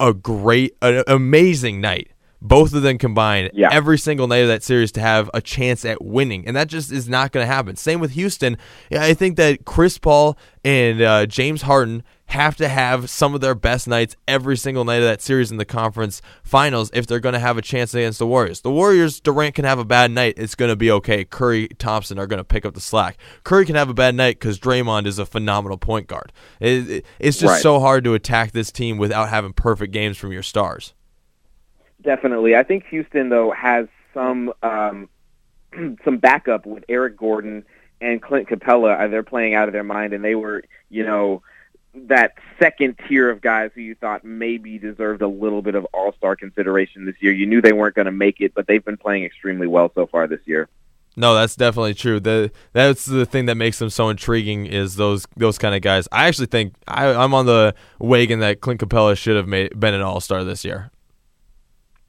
a 0.00 0.14
great, 0.14 0.74
an 0.80 1.04
amazing 1.06 1.80
night. 1.80 2.10
Both 2.46 2.74
of 2.74 2.82
them 2.82 2.98
combined, 2.98 3.50
yeah. 3.54 3.70
every 3.72 3.98
single 3.98 4.28
night 4.28 4.38
of 4.38 4.48
that 4.48 4.62
series 4.62 4.92
to 4.92 5.00
have 5.00 5.28
a 5.34 5.40
chance 5.40 5.84
at 5.84 6.04
winning, 6.04 6.46
and 6.46 6.56
that 6.56 6.68
just 6.68 6.92
is 6.92 7.08
not 7.08 7.32
going 7.32 7.46
to 7.46 7.52
happen. 7.52 7.74
Same 7.74 7.98
with 7.98 8.12
Houston. 8.12 8.56
I 8.92 9.14
think 9.14 9.36
that 9.36 9.64
Chris 9.64 9.98
Paul 9.98 10.38
and 10.64 11.02
uh, 11.02 11.26
James 11.26 11.62
Harden 11.62 12.04
have 12.26 12.56
to 12.56 12.68
have 12.68 13.08
some 13.08 13.34
of 13.34 13.40
their 13.40 13.54
best 13.54 13.88
nights 13.88 14.16
every 14.26 14.56
single 14.56 14.84
night 14.84 14.96
of 14.98 15.04
that 15.04 15.22
series 15.22 15.50
in 15.50 15.56
the 15.56 15.64
conference 15.64 16.20
finals 16.42 16.90
if 16.92 17.06
they're 17.06 17.20
going 17.20 17.32
to 17.32 17.38
have 17.38 17.56
a 17.56 17.62
chance 17.62 17.94
against 17.94 18.18
the 18.18 18.26
Warriors. 18.26 18.60
The 18.60 18.70
Warriors, 18.70 19.20
Durant 19.20 19.54
can 19.54 19.64
have 19.64 19.78
a 19.78 19.84
bad 19.84 20.10
night. 20.10 20.34
It's 20.36 20.54
going 20.54 20.68
to 20.68 20.76
be 20.76 20.90
okay. 20.90 21.24
Curry, 21.24 21.68
Thompson 21.78 22.18
are 22.18 22.26
going 22.26 22.38
to 22.38 22.44
pick 22.44 22.64
up 22.64 22.74
the 22.74 22.80
slack. 22.80 23.16
Curry 23.44 23.64
can 23.64 23.76
have 23.76 23.88
a 23.88 23.94
bad 23.94 24.14
night 24.14 24.38
because 24.40 24.58
Draymond 24.58 25.06
is 25.06 25.18
a 25.18 25.26
phenomenal 25.26 25.78
point 25.78 26.08
guard. 26.08 26.32
It, 26.60 26.90
it, 26.90 27.06
it's 27.18 27.38
just 27.38 27.52
right. 27.52 27.62
so 27.62 27.80
hard 27.80 28.04
to 28.04 28.14
attack 28.14 28.52
this 28.52 28.70
team 28.72 28.98
without 28.98 29.28
having 29.28 29.52
perfect 29.52 29.92
games 29.92 30.16
from 30.16 30.32
your 30.32 30.42
stars. 30.42 30.94
Definitely. 32.06 32.54
I 32.54 32.62
think 32.62 32.86
Houston, 32.86 33.30
though, 33.30 33.50
has 33.50 33.88
some 34.14 34.52
um, 34.62 35.08
some 36.04 36.18
backup 36.18 36.64
with 36.64 36.84
Eric 36.88 37.16
Gordon 37.16 37.64
and 38.00 38.22
Clint 38.22 38.48
Capela. 38.48 39.10
They're 39.10 39.24
playing 39.24 39.54
out 39.54 39.68
of 39.68 39.72
their 39.72 39.82
mind, 39.82 40.12
and 40.12 40.24
they 40.24 40.36
were, 40.36 40.62
you 40.88 41.04
know, 41.04 41.42
that 41.94 42.34
second 42.60 42.96
tier 43.08 43.28
of 43.28 43.40
guys 43.40 43.72
who 43.74 43.80
you 43.80 43.96
thought 43.96 44.24
maybe 44.24 44.78
deserved 44.78 45.20
a 45.20 45.26
little 45.26 45.62
bit 45.62 45.74
of 45.74 45.84
all-star 45.86 46.36
consideration 46.36 47.06
this 47.06 47.16
year. 47.18 47.32
You 47.32 47.46
knew 47.46 47.60
they 47.60 47.72
weren't 47.72 47.96
going 47.96 48.06
to 48.06 48.12
make 48.12 48.40
it, 48.40 48.54
but 48.54 48.68
they've 48.68 48.84
been 48.84 48.98
playing 48.98 49.24
extremely 49.24 49.66
well 49.66 49.90
so 49.92 50.06
far 50.06 50.28
this 50.28 50.42
year. 50.44 50.68
No, 51.16 51.34
that's 51.34 51.56
definitely 51.56 51.94
true. 51.94 52.20
The 52.20 52.52
that's 52.72 53.04
the 53.04 53.26
thing 53.26 53.46
that 53.46 53.56
makes 53.56 53.80
them 53.80 53.90
so 53.90 54.10
intriguing 54.10 54.66
is 54.66 54.94
those 54.94 55.26
those 55.36 55.58
kind 55.58 55.74
of 55.74 55.80
guys. 55.80 56.06
I 56.12 56.28
actually 56.28 56.46
think 56.46 56.74
I, 56.86 57.06
I'm 57.08 57.34
on 57.34 57.46
the 57.46 57.74
wagon 57.98 58.38
that 58.40 58.60
Clint 58.60 58.80
Capela 58.80 59.18
should 59.18 59.34
have 59.34 59.48
made, 59.48 59.80
been 59.80 59.94
an 59.94 60.02
All 60.02 60.20
Star 60.20 60.44
this 60.44 60.64
year. 60.64 60.92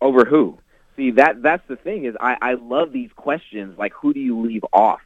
Over 0.01 0.25
who? 0.25 0.59
See 0.95 1.11
that 1.11 1.41
that's 1.41 1.67
the 1.67 1.75
thing 1.75 2.05
is 2.05 2.15
I, 2.19 2.37
I 2.41 2.53
love 2.55 2.91
these 2.91 3.11
questions 3.15 3.77
like 3.77 3.93
who 3.93 4.13
do 4.13 4.19
you 4.19 4.39
leave 4.41 4.65
off? 4.73 5.01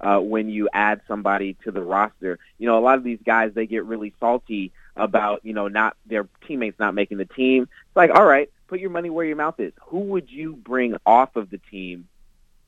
uh, 0.00 0.18
when 0.18 0.48
you 0.48 0.68
add 0.72 1.00
somebody 1.08 1.56
to 1.64 1.70
the 1.70 1.80
roster. 1.80 2.38
You 2.58 2.66
know, 2.66 2.78
a 2.78 2.80
lot 2.80 2.98
of 2.98 3.04
these 3.04 3.18
guys 3.24 3.52
they 3.54 3.66
get 3.66 3.84
really 3.84 4.12
salty 4.20 4.72
about 4.94 5.44
you 5.44 5.52
know 5.52 5.68
not 5.68 5.96
their 6.06 6.28
teammates 6.46 6.78
not 6.78 6.94
making 6.94 7.18
the 7.18 7.24
team. 7.24 7.62
It's 7.62 7.96
like, 7.96 8.10
all 8.10 8.24
right, 8.24 8.50
put 8.68 8.80
your 8.80 8.90
money 8.90 9.10
where 9.10 9.24
your 9.24 9.36
mouth 9.36 9.58
is. 9.58 9.72
Who 9.86 10.00
would 10.00 10.30
you 10.30 10.54
bring 10.54 10.96
off 11.06 11.36
of 11.36 11.50
the 11.50 11.58
team 11.70 12.08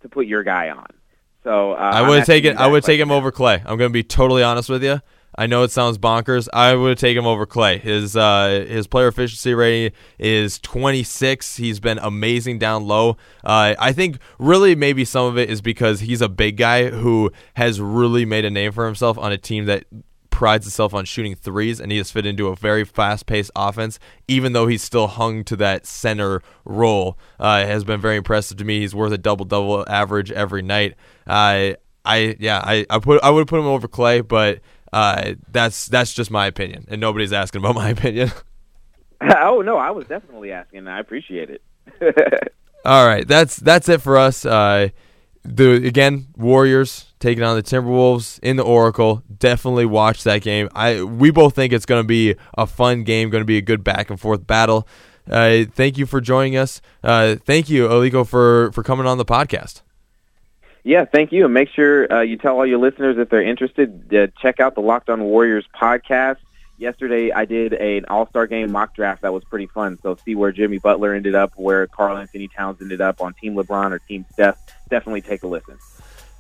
to 0.02 0.08
put 0.08 0.26
your 0.26 0.42
guy 0.42 0.70
on. 0.70 0.86
So 1.44 1.72
uh, 1.72 1.76
I 1.76 2.08
would 2.08 2.24
take 2.24 2.44
taken 2.44 2.58
I 2.58 2.66
would 2.66 2.84
take 2.84 3.00
him 3.00 3.10
over 3.10 3.32
Klay. 3.32 3.60
I'm 3.60 3.78
going 3.78 3.90
to 3.90 3.90
be 3.90 4.02
totally 4.02 4.42
honest 4.42 4.68
with 4.68 4.82
you. 4.82 5.00
I 5.38 5.46
know 5.46 5.62
it 5.62 5.70
sounds 5.70 5.98
bonkers. 5.98 6.48
I 6.52 6.74
would 6.74 6.98
take 6.98 7.16
him 7.16 7.24
over 7.24 7.46
Klay. 7.46 7.80
His 7.80 8.16
uh, 8.16 8.66
his 8.68 8.88
player 8.88 9.06
efficiency 9.06 9.54
rating 9.54 9.92
is 10.18 10.58
26. 10.58 11.56
He's 11.56 11.78
been 11.78 11.98
amazing 11.98 12.58
down 12.58 12.88
low. 12.88 13.10
Uh, 13.44 13.76
I 13.78 13.92
think 13.92 14.18
really 14.40 14.74
maybe 14.74 15.04
some 15.04 15.26
of 15.26 15.38
it 15.38 15.48
is 15.48 15.60
because 15.60 16.00
he's 16.00 16.20
a 16.20 16.28
big 16.28 16.56
guy 16.56 16.88
who 16.88 17.30
has 17.54 17.80
really 17.80 18.24
made 18.24 18.44
a 18.44 18.50
name 18.50 18.72
for 18.72 18.84
himself 18.84 19.16
on 19.16 19.30
a 19.30 19.38
team 19.38 19.66
that 19.66 19.84
prides 20.30 20.66
itself 20.66 20.92
on 20.92 21.04
shooting 21.04 21.36
threes, 21.36 21.78
and 21.78 21.92
he 21.92 21.98
has 21.98 22.10
fit 22.10 22.26
into 22.26 22.48
a 22.48 22.56
very 22.56 22.84
fast 22.84 23.26
paced 23.26 23.52
offense, 23.54 24.00
even 24.26 24.54
though 24.54 24.66
he's 24.66 24.82
still 24.82 25.06
hung 25.06 25.44
to 25.44 25.54
that 25.54 25.86
center 25.86 26.42
role. 26.64 27.16
Uh, 27.38 27.64
has 27.64 27.84
been 27.84 28.00
very 28.00 28.16
impressive 28.16 28.56
to 28.56 28.64
me. 28.64 28.80
He's 28.80 28.94
worth 28.94 29.12
a 29.12 29.18
double 29.18 29.44
double 29.44 29.84
average 29.88 30.32
every 30.32 30.62
night. 30.62 30.96
Uh, 31.28 31.74
I 32.04 32.36
yeah, 32.40 32.60
I, 32.64 32.86
I 32.90 32.98
put 32.98 33.22
I 33.22 33.30
would 33.30 33.46
put 33.46 33.60
him 33.60 33.66
over 33.66 33.86
Klay, 33.86 34.26
but 34.26 34.60
uh, 34.92 35.34
that's 35.50 35.86
that's 35.86 36.14
just 36.14 36.30
my 36.30 36.46
opinion, 36.46 36.86
and 36.88 37.00
nobody's 37.00 37.32
asking 37.32 37.60
about 37.60 37.74
my 37.82 37.90
opinion. 37.90 38.30
oh 39.20 39.62
no, 39.62 39.76
I 39.76 39.90
was 39.90 40.06
definitely 40.06 40.52
asking. 40.52 40.86
I 40.86 41.00
appreciate 41.00 41.50
it. 41.50 41.62
All 42.84 43.06
right, 43.06 43.26
that's 43.26 43.56
that's 43.56 43.88
it 43.88 44.00
for 44.00 44.16
us. 44.16 44.44
Uh, 44.44 44.88
the 45.44 45.86
again 45.86 46.28
Warriors 46.36 47.06
taking 47.18 47.42
on 47.42 47.56
the 47.56 47.62
Timberwolves 47.62 48.38
in 48.42 48.56
the 48.56 48.62
Oracle. 48.62 49.22
Definitely 49.38 49.86
watch 49.86 50.24
that 50.24 50.42
game. 50.42 50.68
I 50.74 51.02
we 51.02 51.30
both 51.30 51.54
think 51.54 51.72
it's 51.72 51.86
going 51.86 52.02
to 52.02 52.06
be 52.06 52.36
a 52.56 52.66
fun 52.66 53.04
game, 53.04 53.30
going 53.30 53.42
to 53.42 53.46
be 53.46 53.58
a 53.58 53.62
good 53.62 53.82
back 53.82 54.10
and 54.10 54.20
forth 54.20 54.46
battle. 54.46 54.86
Uh, 55.30 55.64
thank 55.74 55.98
you 55.98 56.06
for 56.06 56.20
joining 56.20 56.56
us. 56.56 56.80
Uh, 57.02 57.36
thank 57.44 57.68
you, 57.68 57.88
Aliko, 57.88 58.26
for 58.26 58.72
for 58.72 58.82
coming 58.82 59.06
on 59.06 59.18
the 59.18 59.24
podcast. 59.24 59.82
Yeah, 60.84 61.04
thank 61.04 61.32
you. 61.32 61.44
And 61.44 61.54
make 61.54 61.68
sure 61.68 62.10
uh, 62.12 62.20
you 62.20 62.36
tell 62.36 62.56
all 62.56 62.66
your 62.66 62.78
listeners 62.78 63.18
if 63.18 63.28
they're 63.28 63.42
interested, 63.42 64.14
uh, 64.14 64.28
check 64.40 64.60
out 64.60 64.74
the 64.74 64.80
Locked 64.80 65.10
On 65.10 65.22
Warriors 65.24 65.66
podcast. 65.74 66.38
Yesterday, 66.78 67.32
I 67.32 67.44
did 67.44 67.72
an 67.72 68.04
All-Star 68.06 68.46
Game 68.46 68.70
mock 68.70 68.94
draft 68.94 69.22
that 69.22 69.32
was 69.32 69.42
pretty 69.44 69.66
fun. 69.66 69.98
So 70.00 70.16
see 70.24 70.36
where 70.36 70.52
Jimmy 70.52 70.78
Butler 70.78 71.12
ended 71.12 71.34
up, 71.34 71.52
where 71.56 71.88
Karl-Anthony 71.88 72.48
Towns 72.48 72.80
ended 72.80 73.00
up 73.00 73.20
on 73.20 73.34
Team 73.34 73.54
LeBron 73.54 73.90
or 73.90 73.98
Team 73.98 74.24
Steph. 74.32 74.58
Definitely 74.88 75.22
take 75.22 75.42
a 75.42 75.48
listen. 75.48 75.76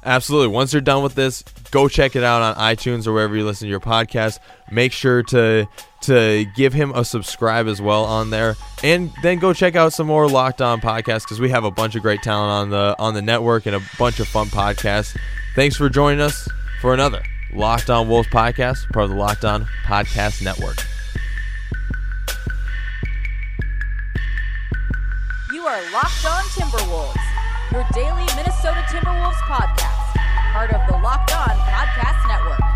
Absolutely. 0.04 0.48
Once 0.48 0.72
you're 0.72 0.80
done 0.80 1.02
with 1.02 1.14
this, 1.14 1.42
go 1.70 1.88
check 1.88 2.14
it 2.16 2.22
out 2.22 2.40
on 2.40 2.54
iTunes 2.54 3.06
or 3.06 3.12
wherever 3.12 3.36
you 3.36 3.44
listen 3.44 3.66
to 3.66 3.70
your 3.70 3.80
podcast. 3.80 4.38
Make 4.70 4.92
sure 4.92 5.22
to 5.24 5.66
to 6.02 6.46
give 6.54 6.72
him 6.72 6.92
a 6.92 7.04
subscribe 7.04 7.66
as 7.66 7.82
well 7.82 8.04
on 8.04 8.30
there, 8.30 8.56
and 8.84 9.10
then 9.22 9.38
go 9.38 9.52
check 9.52 9.74
out 9.74 9.92
some 9.92 10.06
more 10.06 10.28
Locked 10.28 10.62
On 10.62 10.80
podcasts 10.80 11.22
because 11.22 11.40
we 11.40 11.50
have 11.50 11.64
a 11.64 11.70
bunch 11.70 11.96
of 11.96 12.02
great 12.02 12.22
talent 12.22 12.50
on 12.50 12.70
the 12.70 12.94
on 12.98 13.14
the 13.14 13.22
network 13.22 13.66
and 13.66 13.74
a 13.74 13.80
bunch 13.98 14.20
of 14.20 14.28
fun 14.28 14.46
podcasts. 14.46 15.16
Thanks 15.56 15.76
for 15.76 15.88
joining 15.88 16.20
us 16.20 16.48
for 16.80 16.94
another 16.94 17.22
Locked 17.52 17.90
On 17.90 18.08
Wolves 18.08 18.28
podcast, 18.28 18.88
part 18.92 19.04
of 19.04 19.10
the 19.10 19.16
Locked 19.16 19.44
On 19.44 19.66
Podcast 19.84 20.42
Network. 20.42 20.78
You 25.52 25.66
are 25.66 25.82
Locked 25.92 26.24
On 26.24 26.44
Timberwolves 26.44 27.17
your 27.72 27.84
daily 27.92 28.24
Minnesota 28.34 28.80
Timberwolves 28.88 29.36
podcast, 29.44 30.16
part 30.52 30.72
of 30.72 30.80
the 30.88 30.96
Locked 31.02 31.34
On 31.34 31.56
Podcast 31.68 32.28
Network. 32.28 32.67